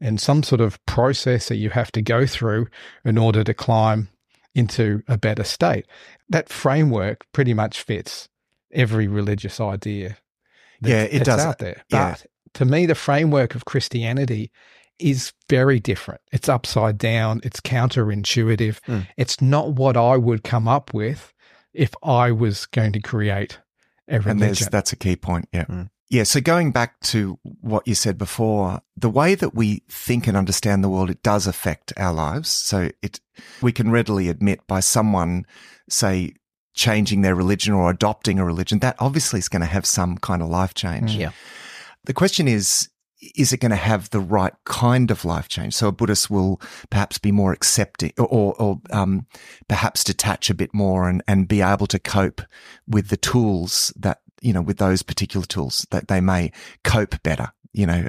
and 0.00 0.20
some 0.20 0.42
sort 0.42 0.60
of 0.60 0.84
process 0.86 1.48
that 1.48 1.56
you 1.56 1.70
have 1.70 1.90
to 1.92 2.02
go 2.02 2.24
through 2.26 2.68
in 3.04 3.18
order 3.18 3.42
to 3.44 3.52
climb 3.52 4.08
into 4.54 5.02
a 5.08 5.18
better 5.18 5.42
state. 5.44 5.86
That 6.28 6.48
framework 6.48 7.26
pretty 7.32 7.52
much 7.52 7.82
fits 7.82 8.28
every 8.72 9.08
religious 9.08 9.60
idea. 9.60 10.18
Yeah, 10.80 11.02
it 11.02 11.24
does. 11.24 11.40
out 11.40 11.58
there. 11.58 11.82
Yeah. 11.90 12.12
But 12.12 12.26
to 12.54 12.64
me, 12.64 12.86
the 12.86 12.94
framework 12.94 13.54
of 13.54 13.64
Christianity 13.64 14.50
is 14.98 15.32
very 15.48 15.80
different. 15.80 16.20
It's 16.32 16.48
upside 16.48 16.98
down. 16.98 17.40
It's 17.44 17.60
counterintuitive. 17.60 18.80
Mm. 18.80 19.06
It's 19.16 19.40
not 19.40 19.72
what 19.72 19.96
I 19.96 20.16
would 20.16 20.42
come 20.42 20.66
up 20.68 20.92
with 20.92 21.32
if 21.72 21.94
I 22.02 22.32
was 22.32 22.66
going 22.66 22.92
to 22.92 23.00
create 23.00 23.58
a 24.08 24.16
And 24.16 24.40
there's, 24.40 24.66
that's 24.68 24.92
a 24.92 24.96
key 24.96 25.16
point. 25.16 25.48
Yeah. 25.52 25.66
Mm. 25.66 25.90
Yeah. 26.10 26.22
So 26.24 26.40
going 26.40 26.72
back 26.72 26.98
to 27.00 27.38
what 27.60 27.86
you 27.86 27.94
said 27.94 28.18
before, 28.18 28.80
the 28.96 29.10
way 29.10 29.34
that 29.34 29.54
we 29.54 29.82
think 29.88 30.26
and 30.26 30.36
understand 30.36 30.82
the 30.82 30.88
world, 30.88 31.10
it 31.10 31.22
does 31.22 31.46
affect 31.46 31.92
our 31.96 32.12
lives. 32.12 32.48
So 32.48 32.90
it, 33.02 33.20
we 33.60 33.72
can 33.72 33.90
readily 33.90 34.28
admit 34.28 34.66
by 34.66 34.80
someone, 34.80 35.46
say, 35.88 36.34
changing 36.78 37.22
their 37.22 37.34
religion 37.34 37.74
or 37.74 37.90
adopting 37.90 38.38
a 38.38 38.44
religion, 38.44 38.78
that 38.78 38.94
obviously 39.00 39.40
is 39.40 39.48
going 39.48 39.62
to 39.62 39.66
have 39.66 39.84
some 39.84 40.16
kind 40.18 40.40
of 40.40 40.48
life 40.48 40.74
change. 40.74 41.16
Yeah. 41.16 41.32
The 42.04 42.14
question 42.14 42.46
is, 42.46 42.88
is 43.34 43.52
it 43.52 43.58
going 43.58 43.70
to 43.70 43.76
have 43.76 44.10
the 44.10 44.20
right 44.20 44.54
kind 44.64 45.10
of 45.10 45.24
life 45.24 45.48
change? 45.48 45.74
So 45.74 45.88
a 45.88 45.92
Buddhist 45.92 46.30
will 46.30 46.60
perhaps 46.88 47.18
be 47.18 47.32
more 47.32 47.52
accepting 47.52 48.12
or, 48.16 48.54
or 48.62 48.80
um, 48.90 49.26
perhaps 49.66 50.04
detach 50.04 50.50
a 50.50 50.54
bit 50.54 50.72
more 50.72 51.08
and, 51.08 51.20
and 51.26 51.48
be 51.48 51.60
able 51.60 51.88
to 51.88 51.98
cope 51.98 52.42
with 52.86 53.08
the 53.08 53.16
tools 53.16 53.92
that, 53.96 54.20
you 54.40 54.52
know, 54.52 54.62
with 54.62 54.78
those 54.78 55.02
particular 55.02 55.46
tools 55.46 55.84
that 55.90 56.06
they 56.06 56.20
may 56.20 56.52
cope 56.84 57.20
better. 57.24 57.48
You 57.72 57.86
know, 57.86 58.08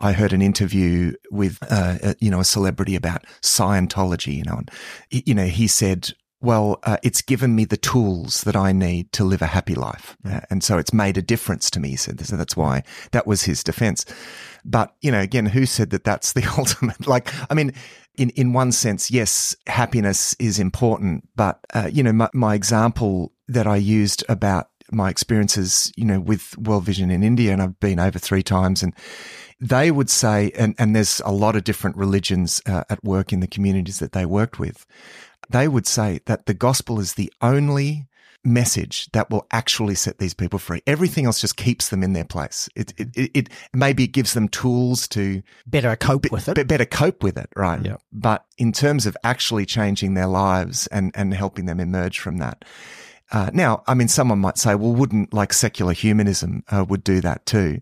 I 0.00 0.12
heard 0.12 0.32
an 0.32 0.42
interview 0.42 1.12
with, 1.30 1.58
uh, 1.62 1.98
uh, 2.02 2.14
you 2.18 2.30
know, 2.30 2.40
a 2.40 2.44
celebrity 2.44 2.96
about 2.96 3.24
Scientology, 3.42 4.34
you 4.34 4.42
know, 4.42 4.58
and, 4.58 4.70
you 5.10 5.34
know, 5.34 5.46
he 5.46 5.68
said, 5.68 6.10
well, 6.40 6.78
uh, 6.84 6.98
it's 7.02 7.20
given 7.20 7.56
me 7.56 7.64
the 7.64 7.76
tools 7.76 8.42
that 8.42 8.54
I 8.54 8.72
need 8.72 9.12
to 9.12 9.24
live 9.24 9.42
a 9.42 9.46
happy 9.46 9.74
life. 9.74 10.16
Uh, 10.24 10.40
and 10.50 10.62
so 10.62 10.78
it's 10.78 10.92
made 10.92 11.18
a 11.18 11.22
difference 11.22 11.70
to 11.70 11.80
me, 11.80 11.90
he 11.90 11.96
said. 11.96 12.24
So 12.24 12.36
that's 12.36 12.56
why 12.56 12.84
that 13.10 13.26
was 13.26 13.42
his 13.42 13.64
defense. 13.64 14.04
But, 14.64 14.94
you 15.00 15.10
know, 15.10 15.20
again, 15.20 15.46
who 15.46 15.66
said 15.66 15.90
that 15.90 16.04
that's 16.04 16.32
the 16.34 16.46
ultimate? 16.58 17.06
Like, 17.06 17.32
I 17.50 17.54
mean, 17.54 17.72
in, 18.16 18.30
in 18.30 18.52
one 18.52 18.70
sense, 18.72 19.10
yes, 19.10 19.56
happiness 19.66 20.36
is 20.38 20.60
important. 20.60 21.28
But, 21.34 21.58
uh, 21.74 21.90
you 21.92 22.02
know, 22.02 22.12
my, 22.12 22.28
my 22.32 22.54
example 22.54 23.32
that 23.48 23.66
I 23.66 23.76
used 23.76 24.24
about 24.28 24.68
my 24.90 25.10
experiences, 25.10 25.92
you 25.96 26.04
know, 26.04 26.20
with 26.20 26.56
World 26.56 26.84
Vision 26.84 27.10
in 27.10 27.22
India, 27.22 27.52
and 27.52 27.60
I've 27.60 27.80
been 27.80 27.98
over 27.98 28.18
three 28.18 28.42
times 28.42 28.82
and, 28.82 28.94
they 29.60 29.90
would 29.90 30.08
say, 30.08 30.52
and, 30.56 30.74
and 30.78 30.94
there's 30.94 31.20
a 31.24 31.32
lot 31.32 31.56
of 31.56 31.64
different 31.64 31.96
religions 31.96 32.62
uh, 32.66 32.84
at 32.88 33.02
work 33.02 33.32
in 33.32 33.40
the 33.40 33.46
communities 33.46 33.98
that 33.98 34.12
they 34.12 34.24
worked 34.24 34.58
with. 34.58 34.86
They 35.50 35.68
would 35.68 35.86
say 35.86 36.20
that 36.26 36.46
the 36.46 36.54
gospel 36.54 37.00
is 37.00 37.14
the 37.14 37.32
only 37.40 38.06
message 38.44 39.10
that 39.12 39.30
will 39.30 39.46
actually 39.50 39.94
set 39.94 40.18
these 40.18 40.32
people 40.34 40.58
free. 40.58 40.80
Everything 40.86 41.26
else 41.26 41.40
just 41.40 41.56
keeps 41.56 41.88
them 41.88 42.02
in 42.02 42.12
their 42.12 42.24
place. 42.24 42.68
It, 42.76 42.94
it, 42.96 43.08
it, 43.16 43.30
it 43.34 43.48
maybe 43.74 44.04
it 44.04 44.12
gives 44.12 44.32
them 44.34 44.48
tools 44.48 45.08
to 45.08 45.42
Better 45.66 45.96
cope 45.96 46.30
with 46.30 46.48
it. 46.48 46.54
be- 46.54 46.62
better 46.62 46.84
cope 46.84 47.22
with 47.22 47.36
it, 47.36 47.50
right? 47.56 47.84
Yep. 47.84 48.00
But 48.12 48.44
in 48.56 48.72
terms 48.72 49.06
of 49.06 49.16
actually 49.24 49.66
changing 49.66 50.14
their 50.14 50.28
lives 50.28 50.86
and, 50.88 51.10
and 51.14 51.34
helping 51.34 51.66
them 51.66 51.80
emerge 51.80 52.18
from 52.20 52.38
that. 52.38 52.64
Uh, 53.30 53.50
now, 53.52 53.82
I 53.86 53.92
mean, 53.94 54.08
someone 54.08 54.38
might 54.38 54.56
say, 54.56 54.74
well, 54.74 54.94
wouldn't 54.94 55.34
like 55.34 55.52
secular 55.52 55.92
humanism 55.92 56.62
uh, 56.70 56.84
would 56.88 57.04
do 57.04 57.20
that 57.20 57.44
too? 57.44 57.80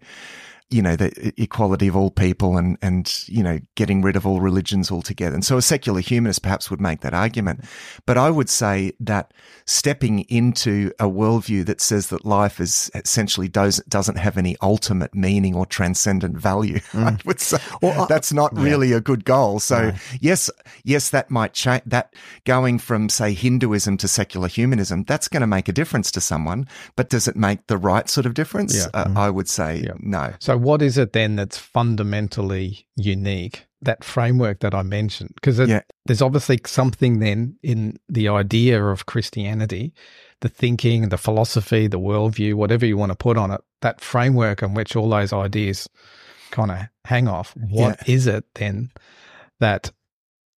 You 0.71 0.83
know, 0.83 0.97
the 0.97 1.33
equality 1.41 1.87
of 1.87 1.95
all 1.95 2.11
people 2.11 2.57
and, 2.57 2.77
and, 2.83 3.29
you 3.29 3.43
know, 3.43 3.61
getting 3.77 4.03
rid 4.03 4.17
of 4.17 4.27
all 4.27 4.41
religions 4.41 4.91
altogether. 4.91 5.35
And 5.35 5.45
so 5.45 5.57
a 5.57 5.63
secular 5.63 6.01
humanist 6.01 6.43
perhaps 6.43 6.71
would 6.71 6.81
make 6.81 7.03
that 7.03 7.15
argument. 7.15 7.65
But 8.05 8.19
I 8.19 8.31
would 8.31 8.49
say 8.51 8.93
that 8.99 9.33
stepping 9.65 10.21
into 10.23 10.91
a 10.99 11.05
worldview 11.05 11.65
that 11.67 11.81
says 11.81 12.09
that 12.09 12.25
life 12.25 12.61
is 12.61 12.91
essentially 12.95 13.49
does, 13.49 13.79
doesn't 13.89 14.17
have 14.19 14.37
any 14.37 14.57
ultimate 14.61 15.15
meaning 15.15 15.55
or 15.55 15.67
transcendent 15.67 16.37
value, 16.37 16.81
I 16.95 17.17
would 17.25 17.41
say 17.41 17.59
Well, 17.81 18.07
that's 18.07 18.33
not 18.33 18.57
really 18.57 18.93
a 18.93 19.01
good 19.01 19.25
goal. 19.25 19.61
So 19.61 19.93
yes, 20.21 20.51
yes, 20.85 21.11
that 21.11 21.31
might 21.31 21.53
change 21.53 21.83
that 21.87 22.13
going 22.45 22.79
from 22.79 23.09
say 23.09 23.35
Hinduism 23.35 23.97
to 23.99 24.09
secular 24.09 24.49
humanism. 24.49 25.05
That's 25.05 25.29
going 25.29 25.43
to 25.43 25.47
make 25.47 25.69
a 25.69 25.73
difference 25.73 26.11
to 26.13 26.21
someone, 26.21 26.67
but 26.97 27.09
does 27.09 27.29
it 27.29 27.37
make 27.37 27.67
the 27.69 27.79
right 27.79 28.09
sort 28.09 28.27
of 28.27 28.35
difference? 28.35 28.77
Yeah. 28.77 28.87
Uh, 28.95 29.13
I 29.17 29.31
would 29.31 29.49
say 29.49 29.83
Yeah. 29.85 29.93
no. 30.01 30.35
So, 30.39 30.56
what 30.57 30.83
is 30.83 30.99
it 30.99 31.13
then 31.13 31.37
that's 31.37 31.59
fundamentally 31.59 32.87
unique? 32.97 33.67
That 33.83 34.05
framework 34.05 34.61
that 34.61 34.75
I 34.75 34.83
mentioned, 34.83 35.33
because 35.35 35.59
Yeah. 35.59 35.83
there's 36.07 36.23
obviously 36.23 36.61
something 36.67 37.19
then 37.19 37.57
in 37.63 37.99
the 38.09 38.29
idea 38.29 38.83
of 38.85 39.07
Christianity, 39.07 39.93
the 40.41 40.49
thinking, 40.49 41.09
the 41.09 41.19
philosophy, 41.19 41.87
the 41.87 42.01
worldview, 42.01 42.55
whatever 42.55 42.87
you 42.87 42.97
want 42.97 43.13
to 43.13 43.17
put 43.17 43.37
on 43.37 43.51
it, 43.51 43.61
that 43.83 44.01
framework 44.01 44.63
on 44.63 44.75
which 44.75 44.97
all 44.97 45.09
those 45.09 45.33
ideas 45.33 45.89
kind 46.51 46.71
of 46.71 46.79
hang 47.05 47.29
off. 47.29 47.55
What 47.57 48.09
is 48.09 48.27
it 48.27 48.45
then 48.55 48.91
that 49.61 49.93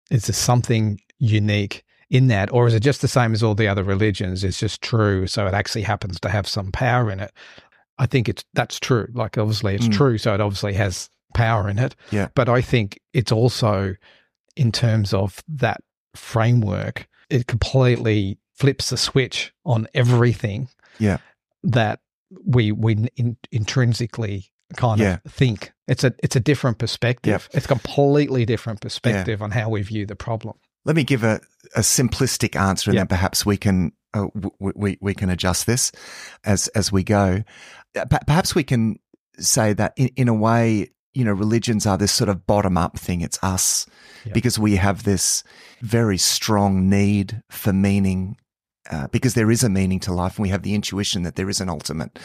is 0.09 0.27
there 0.27 0.33
something 0.33 0.99
unique 1.19 1.83
in 2.09 2.27
that, 2.27 2.51
or 2.53 2.67
is 2.67 2.73
it 2.73 2.79
just 2.79 3.01
the 3.01 3.07
same 3.07 3.33
as 3.33 3.43
all 3.43 3.55
the 3.55 3.67
other 3.67 3.83
religions? 3.83 4.43
It's 4.43 4.59
just 4.59 4.81
true, 4.81 5.27
so 5.27 5.45
it 5.45 5.53
actually 5.53 5.81
happens 5.81 6.19
to 6.21 6.29
have 6.29 6.47
some 6.47 6.71
power 6.71 7.11
in 7.11 7.19
it. 7.19 7.33
I 7.99 8.05
think 8.05 8.29
it's 8.29 8.43
that's 8.53 8.79
true. 8.79 9.07
Like 9.13 9.37
obviously 9.37 9.75
it's 9.75 9.87
Mm. 9.87 9.93
true, 9.93 10.17
so 10.17 10.33
it 10.33 10.41
obviously 10.41 10.73
has 10.73 11.09
power 11.33 11.69
in 11.69 11.79
it. 11.79 11.95
Yeah. 12.11 12.29
But 12.35 12.49
I 12.49 12.61
think 12.61 12.99
it's 13.13 13.31
also 13.31 13.95
in 14.55 14.71
terms 14.71 15.13
of 15.13 15.43
that 15.47 15.81
framework, 16.15 17.07
it 17.29 17.47
completely 17.47 18.37
flips 18.55 18.89
the 18.89 18.97
switch 18.97 19.53
on 19.65 19.87
everything. 19.93 20.67
Yeah. 20.99 21.17
That 21.63 21.99
we 22.45 22.71
we 22.71 23.07
in, 23.15 23.37
intrinsically 23.51 24.51
kind 24.75 24.99
Yeah. 24.99 25.17
of 25.25 25.31
think. 25.31 25.71
It's 25.87 26.03
a 26.03 26.13
it's 26.23 26.35
a 26.35 26.39
different 26.39 26.77
perspective. 26.77 27.47
It's 27.53 27.65
a 27.65 27.67
completely 27.69 28.45
different 28.45 28.81
perspective 28.81 29.41
on 29.41 29.51
how 29.51 29.69
we 29.69 29.81
view 29.81 30.05
the 30.05 30.15
problem. 30.15 30.55
Let 30.85 30.95
me 30.95 31.03
give 31.03 31.23
a, 31.23 31.41
a 31.75 31.81
simplistic 31.81 32.55
answer, 32.55 32.89
and 32.91 32.95
Yeah. 32.95 33.01
then 33.01 33.07
perhaps 33.07 33.45
we 33.45 33.57
can 33.57 33.91
uh, 34.25 34.49
we 34.59 34.97
we 35.01 35.13
can 35.13 35.29
adjust 35.29 35.65
this 35.65 35.91
as 36.43 36.67
as 36.69 36.91
we 36.91 37.03
go. 37.03 37.43
Uh, 37.97 38.05
Perhaps 38.25 38.55
we 38.55 38.63
can 38.63 38.99
say 39.39 39.73
that 39.73 39.93
in, 39.97 40.09
in 40.15 40.27
a 40.27 40.33
way, 40.33 40.89
you 41.13 41.23
know, 41.23 41.33
religions 41.33 41.85
are 41.85 41.97
this 41.97 42.11
sort 42.11 42.29
of 42.29 42.45
bottom 42.45 42.77
up 42.77 42.97
thing. 42.99 43.21
It's 43.21 43.39
us 43.41 43.85
because 44.33 44.59
we 44.59 44.75
have 44.75 45.03
this 45.03 45.43
very 45.81 46.17
strong 46.17 46.89
need 46.89 47.41
for 47.49 47.73
meaning. 47.73 48.37
Uh, 48.89 49.05
because 49.07 49.33
there 49.33 49.51
is 49.51 49.65
a 49.65 49.69
meaning 49.69 49.99
to 49.99 50.13
life, 50.13 50.37
and 50.37 50.43
we 50.43 50.49
have 50.49 50.63
the 50.63 50.73
intuition 50.73 51.23
that 51.23 51.35
there 51.35 51.49
is 51.49 51.59
an 51.59 51.67
ultimate 51.67 52.17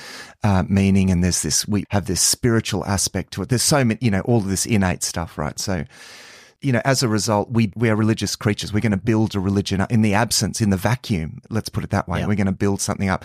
uh, 0.45 0.63
meaning, 0.69 1.11
and 1.11 1.25
there's 1.25 1.43
this 1.43 1.67
we 1.67 1.85
have 1.91 2.07
this 2.07 2.21
spiritual 2.21 2.85
aspect 2.85 3.33
to 3.33 3.43
it. 3.43 3.49
There's 3.49 3.65
so 3.65 3.85
many, 3.85 3.99
you 4.01 4.13
know, 4.13 4.21
all 4.21 4.37
of 4.37 4.47
this 4.47 4.65
innate 4.65 5.03
stuff, 5.03 5.37
right? 5.37 5.59
So, 5.59 5.85
you 6.63 6.73
know, 6.73 6.81
as 6.85 7.03
a 7.03 7.09
result, 7.09 7.51
we, 7.51 7.73
we 7.77 7.91
are 7.91 7.97
religious 7.97 8.37
creatures. 8.37 8.73
We're 8.73 8.81
going 8.81 8.93
to 8.93 8.97
build 8.97 9.35
a 9.35 9.41
religion 9.41 9.85
in 9.91 10.03
the 10.03 10.15
absence, 10.15 10.61
in 10.61 10.71
the 10.71 10.77
vacuum. 10.77 11.41
Let's 11.51 11.69
put 11.69 11.85
it 11.85 11.91
that 11.91 12.09
way. 12.09 12.21
Yeah. 12.21 12.27
We're 12.27 12.37
going 12.37 12.47
to 12.47 12.53
build 12.53 12.81
something 12.81 13.09
up. 13.09 13.25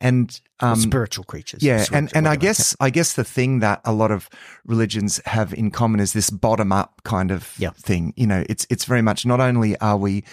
And, 0.00 0.40
um, 0.60 0.76
spiritual 0.80 1.24
creatures. 1.24 1.62
yeah. 1.62 1.82
Spiritual, 1.82 1.96
And, 1.98 2.12
and 2.16 2.28
I 2.28 2.36
guess, 2.36 2.74
I 2.80 2.90
guess 2.90 3.12
the 3.14 3.24
thing 3.24 3.60
that 3.60 3.80
a 3.84 3.92
lot 3.92 4.10
of 4.10 4.28
religions 4.64 5.20
have 5.26 5.52
in 5.54 5.70
common 5.70 6.00
is 6.00 6.12
this 6.14 6.30
bottom 6.30 6.72
up 6.72 7.02
kind 7.04 7.30
of 7.30 7.54
Yeah. 7.58 7.70
thing. 7.70 8.14
You 8.16 8.26
know, 8.26 8.44
it's, 8.48 8.66
it's 8.70 8.84
very 8.84 9.02
much 9.02 9.24
not 9.26 9.40
only 9.40 9.76
are 9.80 9.96
we 9.96 10.24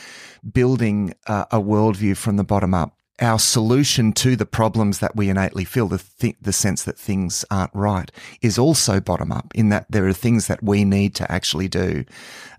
building 0.51 1.14
uh, 1.28 1.45
a 1.51 1.60
worldview 1.60 2.16
from 2.18 2.38
the 2.38 2.43
bottom 2.43 2.74
up, 2.74 2.95
our 3.22 3.39
solution 3.39 4.11
to 4.13 4.36
the 4.36 4.45
problems 4.45 4.99
that 4.99 5.16
we 5.16 5.30
innately 5.30 5.63
feel, 5.63 5.88
the 5.88 6.03
th- 6.20 6.36
the 6.41 6.53
sense 6.53 6.84
that 6.84 6.97
things 6.97 7.45
aren't 7.49 7.74
right, 7.74 8.11
is 8.41 8.57
also 8.57 8.99
bottom 8.99 9.32
up. 9.32 9.51
In 9.55 9.70
that 9.70 9.86
there 9.89 10.07
are 10.07 10.13
things 10.13 10.47
that 10.47 10.61
we 10.61 10.84
need 10.84 11.16
to 11.16 11.32
actually 11.32 11.68
do 11.68 12.05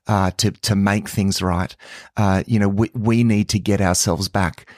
uh, 0.07 0.31
to 0.39 0.51
to 0.51 0.75
make 0.75 1.09
things 1.09 1.43
right. 1.43 1.75
Uh, 2.17 2.43
you 2.47 2.59
know, 2.59 2.69
we 2.69 2.91
we 2.95 3.25
need 3.25 3.49
to 3.51 3.59
get 3.59 3.81
ourselves 3.81 4.29
back 4.29 4.69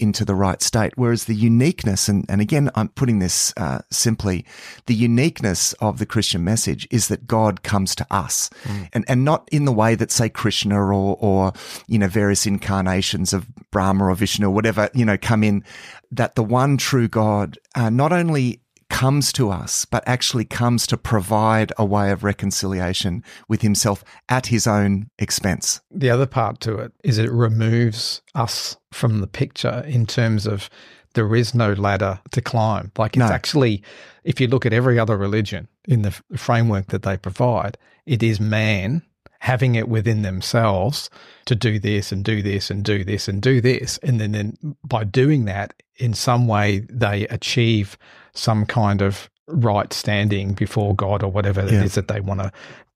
into 0.00 0.24
the 0.24 0.34
right 0.34 0.62
state. 0.62 0.92
Whereas 0.96 1.24
the 1.24 1.34
uniqueness, 1.34 2.08
and, 2.08 2.24
and 2.28 2.40
again, 2.40 2.70
I'm 2.74 2.88
putting 2.88 3.18
this 3.18 3.52
uh, 3.56 3.80
simply, 3.90 4.44
the 4.86 4.94
uniqueness 4.94 5.72
of 5.74 5.98
the 5.98 6.06
Christian 6.06 6.42
message 6.42 6.88
is 6.90 7.08
that 7.08 7.26
God 7.26 7.62
comes 7.62 7.94
to 7.96 8.06
us, 8.10 8.50
mm. 8.64 8.88
and 8.92 9.04
and 9.08 9.24
not 9.24 9.48
in 9.52 9.64
the 9.64 9.72
way 9.72 9.94
that 9.94 10.10
say 10.10 10.28
Krishna 10.28 10.76
or 10.76 11.16
or 11.20 11.52
you 11.86 11.98
know 11.98 12.08
various 12.08 12.46
incarnations 12.46 13.32
of 13.32 13.46
Brahma 13.70 14.06
or 14.06 14.14
Vishnu 14.14 14.46
or 14.46 14.50
whatever 14.50 14.88
you 14.94 15.04
know 15.04 15.18
come 15.18 15.44
in. 15.44 15.64
That 16.12 16.34
the 16.34 16.42
one 16.42 16.76
true 16.76 17.06
God 17.06 17.58
uh, 17.76 17.90
not 17.90 18.12
only 18.12 18.60
comes 18.90 19.32
to 19.32 19.50
us, 19.50 19.86
but 19.86 20.04
actually 20.06 20.44
comes 20.44 20.86
to 20.88 20.98
provide 20.98 21.72
a 21.78 21.84
way 21.84 22.10
of 22.10 22.22
reconciliation 22.22 23.24
with 23.48 23.62
himself 23.62 24.04
at 24.28 24.46
his 24.48 24.66
own 24.66 25.08
expense. 25.18 25.80
The 25.90 26.10
other 26.10 26.26
part 26.26 26.60
to 26.60 26.76
it 26.76 26.92
is 27.02 27.16
it 27.16 27.30
removes 27.30 28.20
us 28.34 28.76
from 28.92 29.20
the 29.20 29.26
picture 29.26 29.82
in 29.86 30.04
terms 30.04 30.46
of 30.46 30.68
there 31.14 31.34
is 31.34 31.54
no 31.54 31.72
ladder 31.72 32.20
to 32.32 32.42
climb. 32.42 32.92
Like 32.98 33.16
it's 33.16 33.18
no. 33.18 33.26
actually, 33.26 33.82
if 34.24 34.40
you 34.40 34.48
look 34.48 34.66
at 34.66 34.72
every 34.72 34.98
other 34.98 35.16
religion 35.16 35.68
in 35.88 36.02
the 36.02 36.10
framework 36.36 36.88
that 36.88 37.02
they 37.02 37.16
provide, 37.16 37.78
it 38.06 38.22
is 38.22 38.38
man 38.38 39.02
having 39.40 39.74
it 39.74 39.88
within 39.88 40.20
themselves 40.22 41.08
to 41.46 41.54
do 41.54 41.78
this 41.78 42.12
and 42.12 42.24
do 42.24 42.42
this 42.42 42.70
and 42.70 42.84
do 42.84 43.02
this 43.02 43.26
and 43.26 43.40
do 43.40 43.60
this. 43.60 43.98
And 44.02 44.20
then, 44.20 44.32
then 44.32 44.76
by 44.84 45.04
doing 45.04 45.46
that, 45.46 45.72
in 46.00 46.14
some 46.14 46.48
way, 46.48 46.80
they 46.90 47.26
achieve 47.28 47.98
some 48.34 48.64
kind 48.64 49.02
of 49.02 49.30
right 49.46 49.92
standing 49.92 50.54
before 50.54 50.94
God 50.94 51.22
or 51.22 51.30
whatever 51.30 51.60
yeah. 51.60 51.80
it 51.80 51.84
is 51.84 51.94
that 51.94 52.08
they 52.08 52.20
want 52.20 52.40
to 52.40 52.52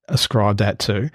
ascribe 0.07 0.57
that 0.57 0.79
to. 0.79 1.09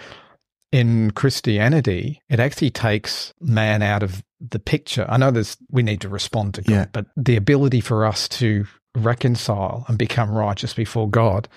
In 0.73 1.11
Christianity, 1.11 2.23
it 2.29 2.39
actually 2.39 2.71
takes 2.71 3.35
man 3.41 3.83
out 3.83 4.03
of 4.05 4.23
the 4.41 4.61
picture. 4.61 5.05
I 5.09 5.17
know 5.17 5.31
there's 5.33 5.57
we 5.71 5.83
need 5.83 6.01
to 6.03 6.09
respond 6.09 6.55
to 6.55 6.63
God, 6.63 6.73
yeah. 6.73 6.87
but 6.93 7.07
the 7.17 7.37
ability 7.37 7.81
for 7.81 8.07
us 8.07 8.29
to 8.29 8.67
reconcile 8.95 9.85
and 9.89 9.99
become 9.99 10.31
righteous 10.31 10.73
before 10.73 11.09
God, 11.09 11.49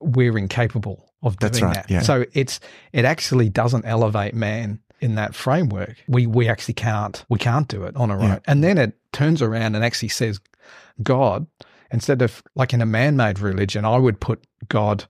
we're 0.00 0.36
incapable 0.36 1.08
of 1.22 1.36
doing 1.38 1.62
right, 1.62 1.74
that. 1.74 1.90
Yeah. 1.90 2.02
So 2.02 2.24
it's 2.32 2.58
it 2.92 3.04
actually 3.04 3.48
doesn't 3.48 3.84
elevate 3.84 4.34
man 4.34 4.80
in 5.00 5.14
that 5.14 5.34
framework. 5.34 5.96
We 6.06 6.26
we 6.26 6.48
actually 6.48 6.74
can't 6.74 7.24
we 7.28 7.38
can't 7.38 7.68
do 7.68 7.84
it 7.84 7.96
on 7.96 8.10
our 8.10 8.20
own. 8.20 8.40
And 8.46 8.62
then 8.62 8.78
it 8.78 8.94
turns 9.12 9.42
around 9.42 9.74
and 9.74 9.84
actually 9.84 10.08
says, 10.08 10.40
God, 11.02 11.46
instead 11.90 12.22
of 12.22 12.42
like 12.54 12.72
in 12.72 12.82
a 12.82 12.86
man 12.86 13.16
made 13.16 13.38
religion, 13.38 13.84
I 13.84 13.96
would 13.98 14.20
put 14.20 14.44
God 14.68 15.04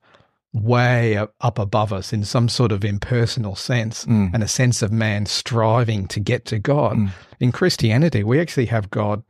way 0.53 1.17
up 1.17 1.59
above 1.59 1.93
us 1.93 2.13
in 2.13 2.25
some 2.25 2.49
sort 2.49 2.73
of 2.73 2.85
impersonal 2.85 3.55
sense 3.55 4.05
mm. 4.07 4.33
and 4.33 4.43
a 4.43 4.49
sense 4.49 4.81
of 4.83 4.91
man 4.91 5.27
striving 5.27 6.07
to 6.09 6.21
get 6.21 6.47
to 6.47 6.59
God. 6.59 6.97
Mm. 6.97 7.11
In 7.41 7.53
Christianity, 7.53 8.25
we 8.25 8.41
actually 8.41 8.67
have 8.67 8.91
God 8.91 9.23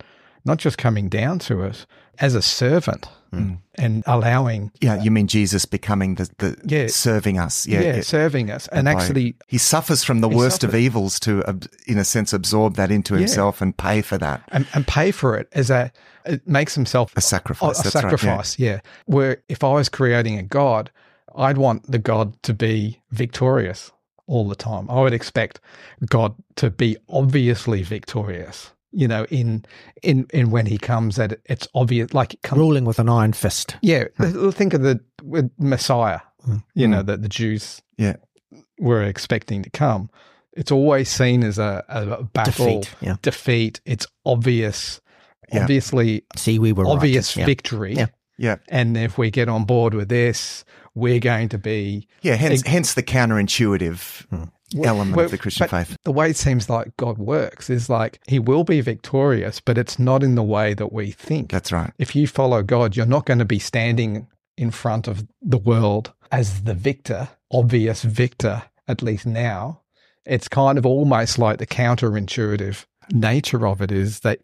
not 0.45 0.59
just 0.59 0.79
coming 0.79 1.09
down 1.09 1.39
to 1.41 1.63
us 1.63 1.87
as 2.21 2.35
a 2.35 2.43
servant. 2.43 3.09
Mm. 3.33 3.59
And 3.75 4.03
allowing, 4.07 4.73
yeah, 4.81 5.01
you 5.03 5.11
mean 5.11 5.27
Jesus 5.27 5.67
becoming 5.67 6.15
the, 6.15 6.31
the 6.39 6.57
yeah, 6.65 6.87
serving 6.89 7.39
us, 7.39 7.67
yeah, 7.67 7.81
yeah, 7.81 8.01
serving 8.01 8.51
us, 8.51 8.67
and, 8.69 8.89
and 8.89 8.89
actually, 8.89 9.37
he 9.47 9.59
suffers 9.59 10.03
from 10.03 10.21
the 10.21 10.29
worst 10.29 10.63
suffers. 10.63 10.75
of 10.75 10.81
evils 10.81 11.21
to, 11.21 11.43
in 11.87 11.99
a 11.99 12.05
sense, 12.05 12.33
absorb 12.33 12.77
that 12.77 12.91
into 12.91 13.15
yeah. 13.15 13.21
himself 13.21 13.61
and 13.61 13.77
pay 13.77 14.01
for 14.01 14.19
that, 14.19 14.43
and, 14.49 14.67
and 14.73 14.87
pay 14.87 15.11
for 15.11 15.37
it 15.37 15.49
as 15.53 15.71
a 15.71 15.93
it 16.25 16.47
makes 16.49 16.75
himself 16.75 17.13
a 17.17 17.21
sacrifice. 17.21 17.85
A, 17.85 17.89
a 17.89 17.91
sacrifice, 17.91 18.59
right, 18.59 18.65
yeah. 18.65 18.73
yeah. 18.73 18.81
Where 19.07 19.43
if 19.49 19.63
I 19.63 19.73
was 19.73 19.89
creating 19.89 20.39
a 20.39 20.43
god, 20.43 20.91
I'd 21.37 21.59
want 21.59 21.91
the 21.91 21.99
god 21.99 22.43
to 22.45 22.55
be 22.55 23.01
victorious 23.11 23.93
all 24.27 24.49
the 24.49 24.55
time. 24.55 24.89
I 24.91 25.01
would 25.01 25.13
expect 25.13 25.61
God 26.07 26.35
to 26.57 26.71
be 26.71 26.97
obviously 27.09 27.83
victorious. 27.83 28.73
You 28.91 29.09
know, 29.09 29.25
in 29.27 29.65
in 30.03 30.27
in 30.33 30.51
when 30.51 30.67
he 30.67 30.79
comes, 30.79 31.17
that 31.17 31.41
it's 31.45 31.69
obvious, 31.75 32.15
like 32.15 32.35
it 32.35 32.43
comes, 32.43 32.59
ruling 32.59 32.85
with 32.85 32.99
an 32.99 33.09
iron 33.09 33.33
fist. 33.33 33.77
Yeah, 33.83 34.05
think 34.19 34.75
of 34.75 34.83
the 34.83 35.01
with 35.23 35.51
Messiah. 35.59 36.21
Mm. 36.47 36.63
You 36.75 36.89
know 36.89 37.03
that 37.03 37.23
the 37.23 37.29
Jews 37.29 37.83
yeah 37.99 38.17
were 38.79 39.03
expecting 39.03 39.63
to 39.63 39.71
come. 39.71 40.09
It's 40.55 40.73
always 40.73 41.09
seen 41.09 41.45
as 41.45 41.59
a, 41.59 41.85
a 41.89 42.25
battle 42.25 42.81
defeat. 42.81 42.95
Yeah. 43.01 43.17
defeat. 43.23 43.81
It's 43.85 44.07
obvious 44.25 45.01
yeah. 45.53 45.63
obviously 45.63 46.25
see 46.37 46.59
we 46.59 46.73
were 46.73 46.87
obvious 46.87 47.37
right. 47.37 47.47
victory. 47.47 47.95
Yeah. 47.95 48.07
yeah. 48.39 48.57
And 48.69 48.97
if 48.97 49.19
we 49.19 49.31
get 49.31 49.49
on 49.49 49.65
board 49.65 49.95
with 49.95 50.09
this, 50.09 50.65
we're 50.99 51.21
going 51.21 51.49
to 51.51 51.59
be 51.59 52.07
Yeah, 52.23 52.35
hence 52.35 52.63
hence 52.67 52.95
the 52.95 53.03
counterintuitive 53.03 54.27
hmm. 54.27 54.85
element 54.85 55.17
well, 55.17 55.25
of 55.27 55.31
the 55.31 55.39
Christian 55.39 55.69
faith. 55.69 55.97
The 56.05 56.13
way 56.13 56.31
it 56.31 56.37
seems 56.37 56.69
like 56.69 56.97
God 56.97 57.19
works 57.19 57.71
is 57.71 57.89
like 57.89 58.21
he 58.27 58.39
will 58.39 58.65
be 58.65 58.81
victorious, 58.81 59.61
but 59.61 59.79
it's 59.79 59.99
not 59.99 60.23
in 60.23 60.35
the 60.35 60.43
way 60.43 60.75
that 60.75 60.93
we 60.93 61.11
think. 61.11 61.51
That's 61.51 61.73
right. 61.73 61.93
If 61.99 62.15
you 62.15 62.27
follow 62.27 62.63
God, 62.63 62.97
you're 62.97 63.07
not 63.07 63.27
going 63.27 63.39
to 63.39 63.45
be 63.45 63.59
standing 63.59 64.27
in 64.57 64.71
front 64.71 65.09
of 65.09 65.27
the 65.41 65.59
world 65.59 66.13
as 66.33 66.65
the 66.65 66.75
victor, 66.75 67.29
obvious 67.53 68.03
victor, 68.03 68.65
at 68.87 69.03
least 69.03 69.27
now. 69.27 69.81
It's 70.27 70.49
kind 70.49 70.77
of 70.77 70.85
almost 70.85 71.39
like 71.39 71.59
the 71.59 71.67
counterintuitive 71.67 72.85
nature 73.13 73.67
of 73.67 73.81
it 73.81 73.91
is 73.91 74.21
that 74.21 74.41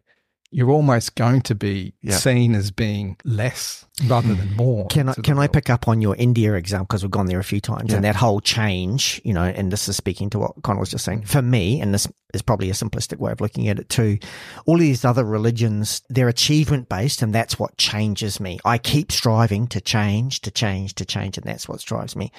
you're 0.55 0.71
almost 0.71 1.17
going 1.17 1.41
to 1.41 1.53
be 1.53 1.93
yep. 2.01 2.21
seen 2.21 2.55
as 2.55 2.71
being 2.71 3.17
less 3.25 3.85
rather 4.07 4.33
than 4.35 4.47
hmm. 4.51 4.57
more. 4.57 4.87
Can 4.87 5.09
I 5.09 5.15
can 5.15 5.37
I 5.37 5.49
pick 5.49 5.69
up 5.69 5.89
on 5.89 6.01
your 6.01 6.15
India 6.15 6.55
example 6.55 6.87
because 6.87 7.03
we've 7.03 7.11
gone 7.11 7.27
there 7.27 7.41
a 7.41 7.45
few 7.45 7.61
times 7.61 7.93
and 7.93 8.05
that 8.05 8.15
whole 8.15 8.41
change, 8.41 9.21
you 9.25 9.35
know, 9.35 9.43
and 9.43 9.73
this 9.73 9.89
is 9.89 9.97
speaking 9.97 10.31
to 10.31 10.39
what 10.39 10.53
Connor 10.63 10.79
was 10.79 10.91
just 10.91 11.05
saying. 11.05 11.25
For 11.25 11.43
me, 11.43 11.81
and 11.81 11.93
this 11.93 12.07
is 12.33 12.41
probably 12.41 12.71
a 12.71 12.73
simplistic 12.73 13.19
way 13.19 13.33
of 13.33 13.41
looking 13.41 13.67
at 13.69 13.81
it 13.81 13.89
too, 13.89 14.19
all 14.65 14.79
these 14.79 15.05
other 15.05 15.25
religions, 15.25 16.03
they're 16.09 16.29
achievement 16.29 16.89
based 16.89 17.21
and 17.21 17.35
that's 17.35 17.59
what 17.59 17.77
changes 17.77 18.39
me. 18.39 18.61
I 18.65 18.79
keep 18.79 19.11
striving 19.11 19.67
to 19.69 19.81
change, 19.81 20.41
to 20.43 20.53
change, 20.53 20.95
to 20.95 21.05
change, 21.05 21.37
and 21.37 21.45
that's 21.45 21.69
what 21.69 21.81
drives 21.81 22.15
me. 22.15 22.31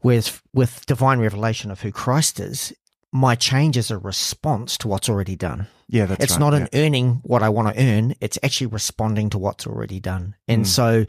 Whereas 0.00 0.40
with 0.54 0.86
divine 0.86 1.18
revelation 1.18 1.70
of 1.70 1.82
who 1.82 1.92
Christ 1.92 2.40
is, 2.40 2.72
my 3.12 3.34
change 3.34 3.76
is 3.76 3.90
a 3.90 3.98
response 3.98 4.78
to 4.78 4.88
what's 4.88 5.08
already 5.08 5.36
done. 5.36 5.66
Yeah, 5.88 6.06
that's 6.06 6.20
right. 6.20 6.24
It's 6.24 6.32
right, 6.32 6.40
not 6.40 6.54
an 6.54 6.68
earning 6.72 7.20
what 7.24 7.42
I 7.42 7.48
want 7.48 7.74
to 7.74 7.82
earn. 7.82 8.14
It's 8.20 8.38
actually 8.42 8.68
responding 8.68 9.30
to 9.30 9.38
what's 9.38 9.66
already 9.66 9.98
done. 9.98 10.36
And 10.46 10.64
mm. 10.64 10.66
so, 10.66 11.04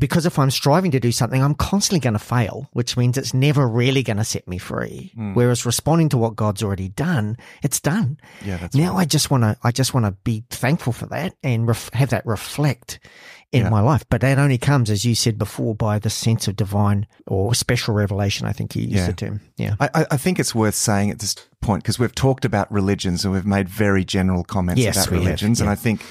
because 0.00 0.26
if 0.26 0.38
I'm 0.38 0.50
striving 0.50 0.90
to 0.92 0.98
do 0.98 1.12
something, 1.12 1.42
I'm 1.42 1.54
constantly 1.54 2.00
going 2.00 2.14
to 2.14 2.18
fail, 2.18 2.68
which 2.72 2.96
means 2.96 3.18
it's 3.18 3.34
never 3.34 3.68
really 3.68 4.02
going 4.02 4.16
to 4.16 4.24
set 4.24 4.48
me 4.48 4.58
free. 4.58 5.12
Mm. 5.16 5.34
Whereas 5.34 5.66
responding 5.66 6.08
to 6.08 6.18
what 6.18 6.34
God's 6.34 6.62
already 6.62 6.88
done, 6.88 7.36
it's 7.62 7.78
done. 7.78 8.18
Yeah, 8.44 8.56
that's 8.56 8.74
now 8.74 8.94
right. 8.94 9.02
I 9.02 9.04
just 9.04 9.30
want 9.30 9.44
to, 9.44 9.56
I 9.62 9.70
just 9.70 9.94
want 9.94 10.06
to 10.06 10.12
be 10.24 10.44
thankful 10.50 10.92
for 10.92 11.06
that 11.06 11.34
and 11.42 11.68
ref- 11.68 11.92
have 11.92 12.10
that 12.10 12.26
reflect 12.26 12.98
in 13.52 13.64
yeah. 13.64 13.68
my 13.68 13.80
life. 13.80 14.04
But 14.08 14.22
that 14.22 14.38
only 14.38 14.58
comes, 14.58 14.90
as 14.90 15.04
you 15.04 15.14
said 15.14 15.38
before, 15.38 15.74
by 15.74 15.98
the 15.98 16.10
sense 16.10 16.48
of 16.48 16.56
divine 16.56 17.06
or 17.26 17.54
special 17.54 17.94
revelation. 17.94 18.46
I 18.46 18.52
think 18.52 18.74
you 18.74 18.82
used 18.82 18.94
yeah. 18.94 19.06
the 19.06 19.12
term. 19.12 19.40
Yeah. 19.56 19.74
I, 19.78 20.06
I, 20.10 20.16
think 20.16 20.38
it's 20.38 20.54
worth 20.54 20.74
saying 20.74 21.10
at 21.10 21.18
this 21.18 21.34
point 21.60 21.82
because 21.82 21.98
we've 21.98 22.14
talked 22.14 22.44
about 22.44 22.70
religions 22.72 23.24
and 23.24 23.34
we've 23.34 23.46
made 23.46 23.68
very 23.68 24.04
general 24.04 24.44
comments 24.44 24.80
yes, 24.80 24.96
about 24.96 25.12
religions, 25.12 25.58
have, 25.58 25.66
yeah. 25.66 25.70
and 25.70 25.78
I 25.78 25.80
think. 25.80 26.02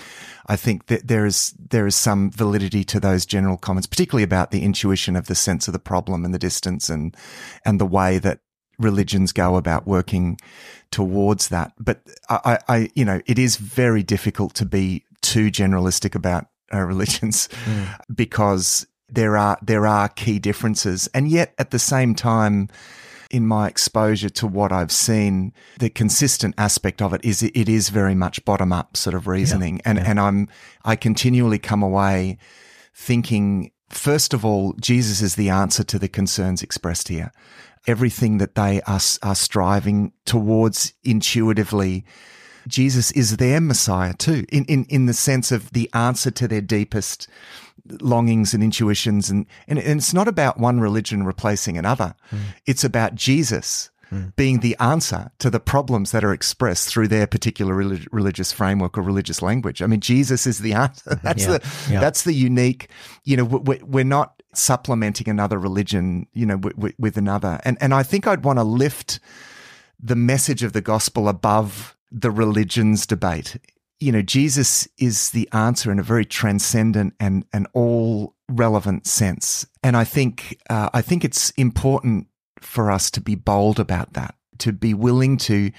I 0.50 0.56
think 0.56 0.88
that 0.88 1.08
there 1.08 1.28
is 1.28 1.54
there 1.58 1.86
is 1.86 1.96
some 1.96 2.32
validity 2.32 2.84
to 2.86 3.00
those 3.00 3.26
general 3.26 3.56
comments, 3.56 3.86
particularly 3.86 4.24
about 4.24 4.50
the 4.50 4.64
intuition 4.64 5.16
of 5.16 5.28
the 5.28 5.36
sense 5.36 5.68
of 5.68 5.74
the 5.74 5.80
problem 5.80 6.26
and 6.26 6.34
the 6.34 6.40
distance 6.40 6.90
and 6.90 7.16
and 7.64 7.80
the 7.80 7.86
way 7.86 8.18
that 8.18 8.40
religions 8.80 9.32
go 9.32 9.58
about 9.58 9.86
working 9.86 10.40
towards 10.90 11.50
that. 11.50 11.74
But 11.78 12.02
I, 12.30 12.58
I, 12.68 12.90
you 12.96 13.06
know, 13.06 13.22
it 13.28 13.38
is 13.38 13.58
very 13.58 14.02
difficult 14.02 14.56
to 14.56 14.66
be 14.66 15.06
too 15.22 15.52
generalistic 15.52 16.16
about 16.16 16.48
uh, 16.74 16.80
religions 16.94 17.48
mm. 17.66 17.88
because 18.14 18.88
there 19.08 19.38
are 19.38 19.60
there 19.62 19.86
are 19.86 20.10
key 20.10 20.40
differences, 20.40 21.08
and 21.14 21.30
yet 21.30 21.54
at 21.60 21.70
the 21.70 21.80
same 21.80 22.16
time. 22.16 22.70
In 23.30 23.46
my 23.46 23.68
exposure 23.68 24.30
to 24.30 24.48
what 24.48 24.72
I've 24.72 24.92
seen, 24.92 25.54
the 25.78 25.90
consistent 25.90 26.56
aspect 26.58 27.02
of 27.02 27.14
it 27.14 27.24
is 27.24 27.44
it 27.44 27.70
is 27.70 27.90
very 27.90 28.16
much 28.16 28.44
bottom 28.44 28.74
up 28.74 28.98
sort 28.98 29.14
of 29.14 29.28
reasoning, 29.28 29.76
yeah, 29.78 29.82
and 29.86 29.98
yeah. 30.00 30.10
and 30.10 30.20
I'm 30.20 30.48
I 30.84 30.96
continually 30.96 31.60
come 31.60 31.84
away 31.84 32.38
thinking 32.94 33.72
first 33.90 34.34
of 34.34 34.46
all, 34.46 34.74
Jesus 34.74 35.22
is 35.22 35.36
the 35.36 35.50
answer 35.50 35.84
to 35.84 36.00
the 36.00 36.08
concerns 36.08 36.62
expressed 36.62 37.08
here. 37.08 37.32
Everything 37.88 38.38
that 38.38 38.56
they 38.56 38.82
are, 38.82 39.00
are 39.24 39.36
striving 39.36 40.14
towards 40.26 40.94
intuitively 41.04 42.06
Jesus 42.68 43.12
is 43.12 43.38
their 43.38 43.60
Messiah 43.60 44.14
too, 44.14 44.46
in, 44.50 44.66
in, 44.66 44.86
in 44.86 45.06
the 45.08 45.14
sense 45.14 45.52
of 45.52 45.72
the 45.72 45.90
answer 45.94 46.30
to 46.32 46.48
their 46.48 46.62
deepest 46.62 47.28
longings 48.02 48.54
and 48.54 48.64
intuitions. 48.64 49.30
And, 49.30 49.46
and, 49.68 49.80
and 49.80 50.00
it's 50.00 50.14
not 50.14 50.28
about 50.28 50.60
one 50.60 50.80
religion 50.80 51.24
replacing 51.24 51.78
another. 51.78 52.16
Mm. 52.32 52.40
It's 52.66 52.84
about 52.84 53.16
Jesus 53.16 53.90
mm. 54.12 54.36
being 54.36 54.60
the 54.60 54.76
answer 54.80 55.32
to 55.40 55.50
the 55.50 55.60
problems 55.60 56.12
that 56.12 56.24
are 56.24 56.34
expressed 56.34 56.90
through 56.90 57.08
their 57.08 57.28
particular 57.28 57.74
relig- 57.74 58.08
religious 58.12 58.52
framework 58.52 58.98
or 58.98 59.02
religious 59.02 59.42
language. 59.42 59.82
I 59.82 59.88
mean, 59.88 60.02
Jesus 60.02 60.46
is 60.48 60.60
the 60.60 60.74
answer. 60.74 61.16
That's 61.24 61.44
yeah. 61.44 61.58
the, 61.58 61.92
yeah. 61.92 62.00
that's 62.00 62.24
the 62.24 62.34
unique, 62.34 62.90
you 63.24 63.38
know, 63.38 63.44
we're 63.44 64.04
not 64.04 64.42
supplementing 64.54 65.30
another 65.30 65.58
religion, 65.58 66.28
you 66.34 66.46
know, 66.46 66.58
with, 66.58 66.94
with 66.98 67.18
another. 67.18 67.60
And, 67.64 67.78
and 67.82 67.94
I 67.94 68.04
think 68.04 68.28
I'd 68.28 68.44
want 68.44 68.58
to 68.60 68.64
lift 68.64 69.20
the 70.00 70.16
message 70.16 70.64
of 70.64 70.74
the 70.74 70.82
gospel 70.82 71.28
above 71.28 71.96
the 72.12 72.32
religions 72.32 73.06
debate 73.06 73.58
you 74.00 74.12
know, 74.12 74.22
Jesus 74.22 74.88
is 74.98 75.32
the 75.32 75.50
answer 75.52 75.92
in 75.92 76.00
a 76.00 76.04
very 76.04 76.26
transcendent 76.26 77.14
and, 77.20 77.46
and 77.52 77.68
all 77.74 78.36
relevant 78.48 79.06
sense. 79.06 79.66
And 79.84 79.98
I 79.98 80.04
think, 80.04 80.58
uh, 80.70 80.90
I 80.94 81.02
think 81.02 81.26
it's 81.26 81.50
important 81.52 82.28
for 82.62 82.90
us 82.92 83.12
to 83.12 83.22
be 83.22 83.36
bold 83.36 83.80
about 83.80 84.14
that, 84.14 84.36
to 84.60 84.72
be 84.72 84.94
willing 84.94 85.38
to 85.38 85.72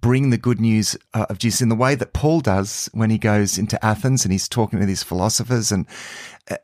bring 0.00 0.30
the 0.30 0.38
good 0.38 0.60
news 0.60 0.96
uh, 1.14 1.26
of 1.28 1.38
Jesus 1.38 1.60
in 1.60 1.68
the 1.68 1.74
way 1.74 1.94
that 1.94 2.12
Paul 2.12 2.40
does 2.40 2.88
when 2.92 3.10
he 3.10 3.18
goes 3.18 3.58
into 3.58 3.82
Athens 3.84 4.24
and 4.24 4.32
he's 4.32 4.48
talking 4.48 4.80
to 4.80 4.86
these 4.86 5.02
philosophers 5.02 5.72
and, 5.72 5.86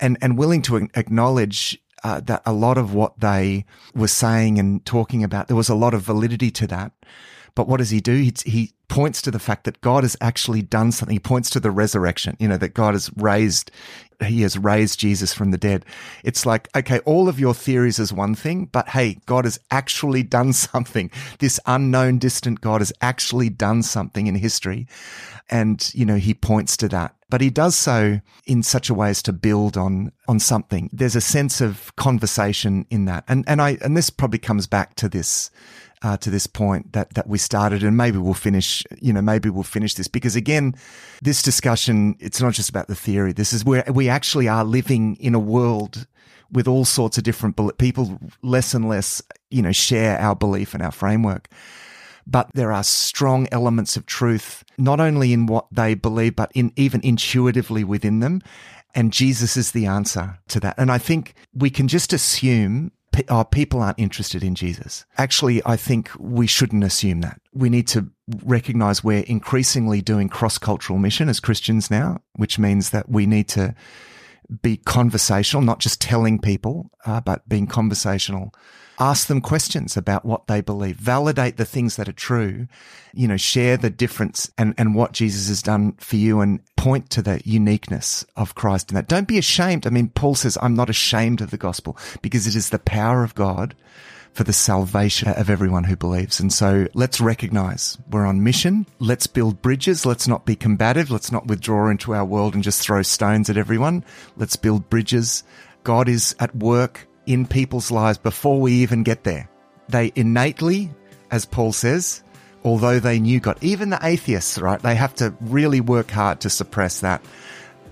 and, 0.01 0.19
and 0.21 0.39
willing 0.39 0.63
to 0.63 0.89
acknowledge 0.95 1.79
uh, 2.03 2.21
that 2.21 2.43
a 2.45 2.53
lot 2.53 2.77
of 2.77 2.93
what 2.93 3.19
they 3.21 3.65
were 3.95 4.09
saying 4.09 4.59
and 4.59 4.85
talking 4.85 5.25
about, 5.25 5.49
there 5.49 5.57
was 5.57 5.69
a 5.69 5.75
lot 5.75 5.95
of 5.95 6.03
validity 6.03 6.51
to 6.51 6.67
that. 6.67 6.93
But 7.55 7.69
what 7.69 7.79
does 7.79 7.91
he 7.91 8.01
do? 8.01 8.15
He, 8.17 8.33
he 8.45 8.73
points 8.89 9.23
to 9.23 9.31
the 9.31 9.39
fact 9.39 9.65
that 9.65 9.81
God 9.81 10.05
has 10.05 10.17
actually 10.21 10.63
done 10.63 10.93
something. 10.93 11.15
He 11.15 11.21
points 11.21 11.51
to 11.51 11.61
the 11.61 11.71
resurrection, 11.71 12.37
you 12.39 12.49
know, 12.49 12.57
that 12.57 12.75
God 12.75 12.95
has 12.95 13.11
raised, 13.17 13.71
he 14.25 14.43
has 14.43 14.59
raised 14.59 14.99
Jesus 14.99 15.33
from 15.33 15.51
the 15.51 15.59
dead. 15.59 15.85
It's 16.23 16.45
like, 16.45 16.69
okay, 16.77 16.99
all 17.01 17.29
of 17.29 17.41
your 17.41 17.55
theories 17.55 17.99
is 17.99 18.13
one 18.13 18.35
thing, 18.35 18.67
but 18.67 18.89
hey, 18.89 19.19
God 19.27 19.45
has 19.45 19.59
actually 19.71 20.23
done 20.23 20.53
something. 20.53 21.11
This 21.39 21.61
unknown, 21.67 22.19
distant 22.19 22.61
God 22.61 22.81
has 22.81 22.93
actually 23.01 23.51
done 23.51 23.83
something 23.83 24.27
in 24.27 24.35
history. 24.35 24.87
And, 25.51 25.91
you 25.95 26.07
know, 26.07 26.17
he 26.17 26.35
points 26.35 26.77
to 26.79 26.89
that 26.89 27.15
but 27.31 27.41
he 27.41 27.51
does 27.51 27.75
so 27.75 28.21
in 28.47 28.63
such 28.63 28.89
a 28.89 28.95
way 28.95 29.11
as 29.11 29.21
to 29.21 29.33
build 29.33 29.77
on 29.77 30.13
on 30.29 30.39
something. 30.39 30.89
There's 30.93 31.17
a 31.17 31.21
sense 31.21 31.61
of 31.61 31.93
conversation 31.97 32.87
in 32.91 33.07
that, 33.07 33.25
and 33.27 33.45
and 33.49 33.61
I 33.61 33.77
and 33.83 33.97
this 33.97 34.09
probably 34.09 34.39
comes 34.39 34.69
back 34.69 34.95
to 34.97 35.09
this 35.09 35.51
uh, 36.05 36.19
to 36.19 36.31
this 36.31 36.47
point 36.47 36.93
that 36.93 37.15
that 37.15 37.27
we 37.27 37.39
started, 37.39 37.83
and 37.83 37.97
maybe 37.97 38.19
we'll 38.19 38.35
finish. 38.35 38.85
You 39.01 39.13
know, 39.13 39.23
maybe 39.23 39.49
we'll 39.49 39.63
finish 39.63 39.95
this 39.95 40.07
because 40.07 40.37
again, 40.37 40.75
this 41.23 41.43
discussion 41.43 42.15
it's 42.21 42.41
not 42.41 42.53
just 42.53 42.69
about 42.69 42.89
the 42.89 42.95
theory. 42.95 43.33
This 43.33 43.53
is 43.53 43.65
where 43.65 43.85
we 43.93 44.09
actually 44.09 44.47
are 44.47 44.65
living 44.65 45.17
in 45.17 45.35
a 45.35 45.39
world 45.39 46.07
with 46.53 46.69
all 46.69 46.85
sorts 46.85 47.17
of 47.17 47.25
different 47.25 47.57
people. 47.79 48.19
Less 48.43 48.75
and 48.75 48.87
less, 48.87 49.23
you 49.51 49.63
know, 49.63 49.73
share 49.73 50.19
our 50.21 50.37
belief 50.37 50.75
and 50.75 50.83
our 50.83 50.93
framework. 50.93 51.49
But 52.27 52.51
there 52.55 52.73
are 52.73 52.85
strong 52.85 53.49
elements 53.51 53.97
of 53.97 54.07
truth, 54.07 54.63
not 54.79 55.01
only 55.01 55.33
in 55.33 55.47
what 55.47 55.67
they 55.73 55.95
believe, 55.95 56.37
but 56.37 56.53
in 56.55 56.73
even 56.77 57.01
intuitively 57.03 57.83
within 57.83 58.21
them. 58.21 58.43
And 58.95 59.13
Jesus 59.13 59.57
is 59.57 59.73
the 59.73 59.87
answer 59.87 60.39
to 60.49 60.61
that. 60.61 60.75
And 60.79 60.93
I 60.93 60.99
think 60.99 61.35
we 61.55 61.71
can 61.71 61.89
just 61.89 62.13
assume 62.13 62.93
oh, 63.29 63.45
people 63.45 63.83
aren't 63.83 63.99
interested 63.99 64.43
in 64.43 64.55
Jesus. 64.55 65.05
Actually, 65.19 65.63
I 65.65 65.77
think 65.77 66.11
we 66.19 66.47
shouldn't 66.47 66.85
assume 66.85 67.21
that. 67.21 67.41
We 67.53 67.69
need 67.69 67.87
to 67.89 68.09
recognize 68.45 69.05
we're 69.05 69.25
increasingly 69.25 70.01
doing 70.01 70.29
cross 70.29 70.59
cultural 70.59 70.99
mission 70.99 71.29
as 71.29 71.41
Christians 71.41 71.91
now, 71.91 72.21
which 72.37 72.59
means 72.59 72.91
that 72.91 73.09
we 73.09 73.27
need 73.27 73.49
to 73.49 73.75
be 74.63 74.77
conversational, 74.77 75.63
not 75.63 75.81
just 75.81 76.01
telling 76.01 76.39
people, 76.39 76.91
uh, 77.07 77.21
but 77.21 77.49
being 77.49 77.67
conversational 77.67 78.55
ask 78.99 79.27
them 79.27 79.41
questions 79.41 79.97
about 79.97 80.25
what 80.25 80.47
they 80.47 80.61
believe, 80.61 80.97
validate 80.97 81.57
the 81.57 81.65
things 81.65 81.97
that 81.97 82.09
are 82.09 82.13
true, 82.13 82.69
you 83.13 83.29
know, 83.29 83.37
share 83.37 83.77
the 83.77 83.91
difference 83.91 84.51
and, 84.57 84.75
and 84.79 84.95
what 84.95 85.13
Jesus 85.13 85.49
has 85.49 85.63
done 85.63 85.93
for 85.95 86.17
you 86.17 86.41
and 86.41 86.61
point 86.77 87.11
to 87.11 87.23
the 87.23 87.41
uniqueness 87.45 88.25
of 88.37 88.55
Christ 88.55 88.91
in 88.91 88.95
that. 88.95 89.09
Don't 89.09 89.29
be 89.29 89.39
ashamed. 89.39 89.87
I 89.87 89.91
mean, 89.91 90.09
Paul 90.09 90.35
says, 90.35 90.59
I'm 90.61 90.75
not 90.75 90.91
ashamed 90.91 91.41
of 91.41 91.51
the 91.51 91.57
gospel 91.57 91.97
because 92.23 92.47
it 92.47 92.55
is 92.55 92.71
the 92.71 92.79
power 92.79 93.25
of 93.25 93.35
God 93.35 93.75
for 94.33 94.45
the 94.45 94.53
salvation 94.53 95.29
of 95.29 95.49
everyone 95.49 95.85
who 95.85 95.97
believes. 95.97 96.41
And 96.41 96.53
so 96.53 96.89
let's 96.93 97.21
recognize 97.21 97.97
we're 98.11 98.27
on 98.27 98.43
mission. 98.43 98.85
Let's 98.99 99.29
build 99.29 99.63
bridges. 99.63 100.05
Let's 100.05 100.27
not 100.27 100.45
be 100.45 100.57
combative. 100.57 101.11
Let's 101.11 101.31
not 101.31 101.47
withdraw 101.47 101.89
into 101.89 102.15
our 102.15 102.25
world 102.25 102.55
and 102.55 102.65
just 102.65 102.83
throw 102.83 103.03
stones 103.03 103.49
at 103.49 103.57
everyone. 103.57 104.05
Let's 104.37 104.57
build 104.57 104.91
bridges. 104.91 105.45
God 105.85 106.09
is 106.09 106.35
at 106.41 106.55
work 106.57 107.07
in 107.27 107.47
people's 107.47 107.91
lives 107.91 108.19
before 108.19 108.61
we 108.61 108.73
even 108.73 109.03
get 109.03 109.25
there. 109.25 109.49
They 109.89 110.13
innately, 110.15 110.91
as 111.31 111.45
Paul 111.45 111.73
says, 111.73 112.23
although 112.65 112.99
they 112.99 113.21
knew 113.21 113.41
God, 113.41 113.59
even 113.61 113.91
the 113.91 113.99
atheists, 114.03 114.59
right? 114.59 114.81
They 114.81 114.95
have 114.95 115.15
to 115.17 115.35
really 115.41 115.81
work 115.81 116.11
hard 116.11 116.41
to 116.41 116.51
suppress 116.51 117.01
that. 117.01 117.23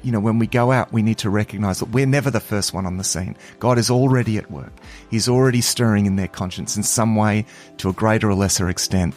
You 0.02 0.10
know, 0.10 0.20
when 0.20 0.38
we 0.38 0.48
go 0.48 0.72
out, 0.72 0.92
we 0.92 1.02
need 1.02 1.18
to 1.18 1.30
recognize 1.30 1.78
that 1.78 1.90
we're 1.90 2.06
never 2.06 2.30
the 2.30 2.40
first 2.40 2.74
one 2.74 2.86
on 2.86 2.96
the 2.96 3.04
scene. 3.04 3.36
God 3.60 3.78
is 3.78 3.90
already 3.90 4.36
at 4.36 4.50
work. 4.50 4.72
He's 5.10 5.28
already 5.28 5.60
stirring 5.60 6.06
in 6.06 6.16
their 6.16 6.28
conscience 6.28 6.76
in 6.76 6.82
some 6.82 7.14
way 7.14 7.46
to 7.78 7.88
a 7.88 7.92
greater 7.92 8.28
or 8.28 8.34
lesser 8.34 8.68
extent. 8.68 9.14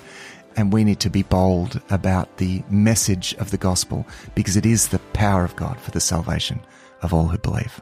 And 0.57 0.72
we 0.72 0.84
need 0.84 0.99
to 1.01 1.09
be 1.09 1.24
bold 1.24 1.82
about 1.89 2.38
the 2.38 2.63
message 2.70 3.34
of 3.39 3.51
the 3.51 3.57
gospel 3.57 4.05
because 4.36 4.55
it 4.55 4.66
is 4.66 4.88
the 4.88 4.99
power 5.13 5.43
of 5.43 5.55
God 5.55 5.80
for 5.80 5.91
the 5.91 5.99
salvation 5.99 6.61
of 7.01 7.13
all 7.13 7.28
who 7.28 7.38
believe. 7.38 7.82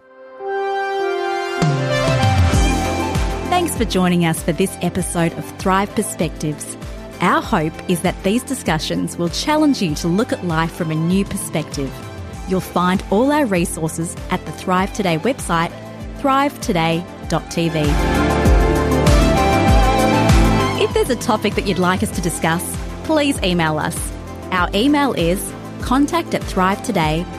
For 3.84 3.90
joining 3.90 4.24
us 4.24 4.42
for 4.42 4.54
this 4.54 4.78
episode 4.82 5.34
of 5.34 5.44
Thrive 5.58 5.94
Perspectives. 5.94 6.78
Our 7.20 7.42
hope 7.42 7.74
is 7.90 8.02
that 8.04 8.16
these 8.24 8.42
discussions 8.42 9.18
will 9.18 9.28
challenge 9.28 9.82
you 9.82 9.94
to 9.96 10.08
look 10.08 10.32
at 10.32 10.46
life 10.46 10.72
from 10.72 10.90
a 10.90 10.96
new 10.96 11.26
perspective. 11.26 11.92
You'll 12.48 12.62
find 12.62 13.04
all 13.12 13.30
our 13.30 13.46
resources 13.46 14.16
at 14.30 14.46
the 14.46 14.54
Thrive 14.54 14.94
Today 14.94 15.18
website, 15.18 15.70
thrivetoday.tv. 16.20 17.84
If 20.82 20.94
there's 20.94 21.10
a 21.10 21.18
topic 21.18 21.56
that 21.56 21.68
you'd 21.68 21.78
like 21.78 22.04
us 22.04 22.12
to 22.12 22.22
discuss, 22.22 22.64
please 23.04 23.38
email 23.44 23.80
us. 23.80 24.14
Our 24.52 24.70
email 24.74 25.12
is 25.14 25.52
contact 25.82 26.34
at 26.34 26.42
thrivetoday.tv. 26.42 27.30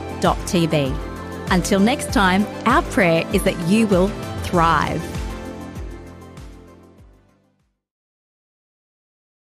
Until 1.50 1.80
next 1.80 2.12
time, 2.12 2.46
our 2.66 2.82
prayer 2.82 3.26
is 3.32 3.44
that 3.44 3.58
you 3.66 3.86
will 3.86 4.08
thrive. 4.42 5.13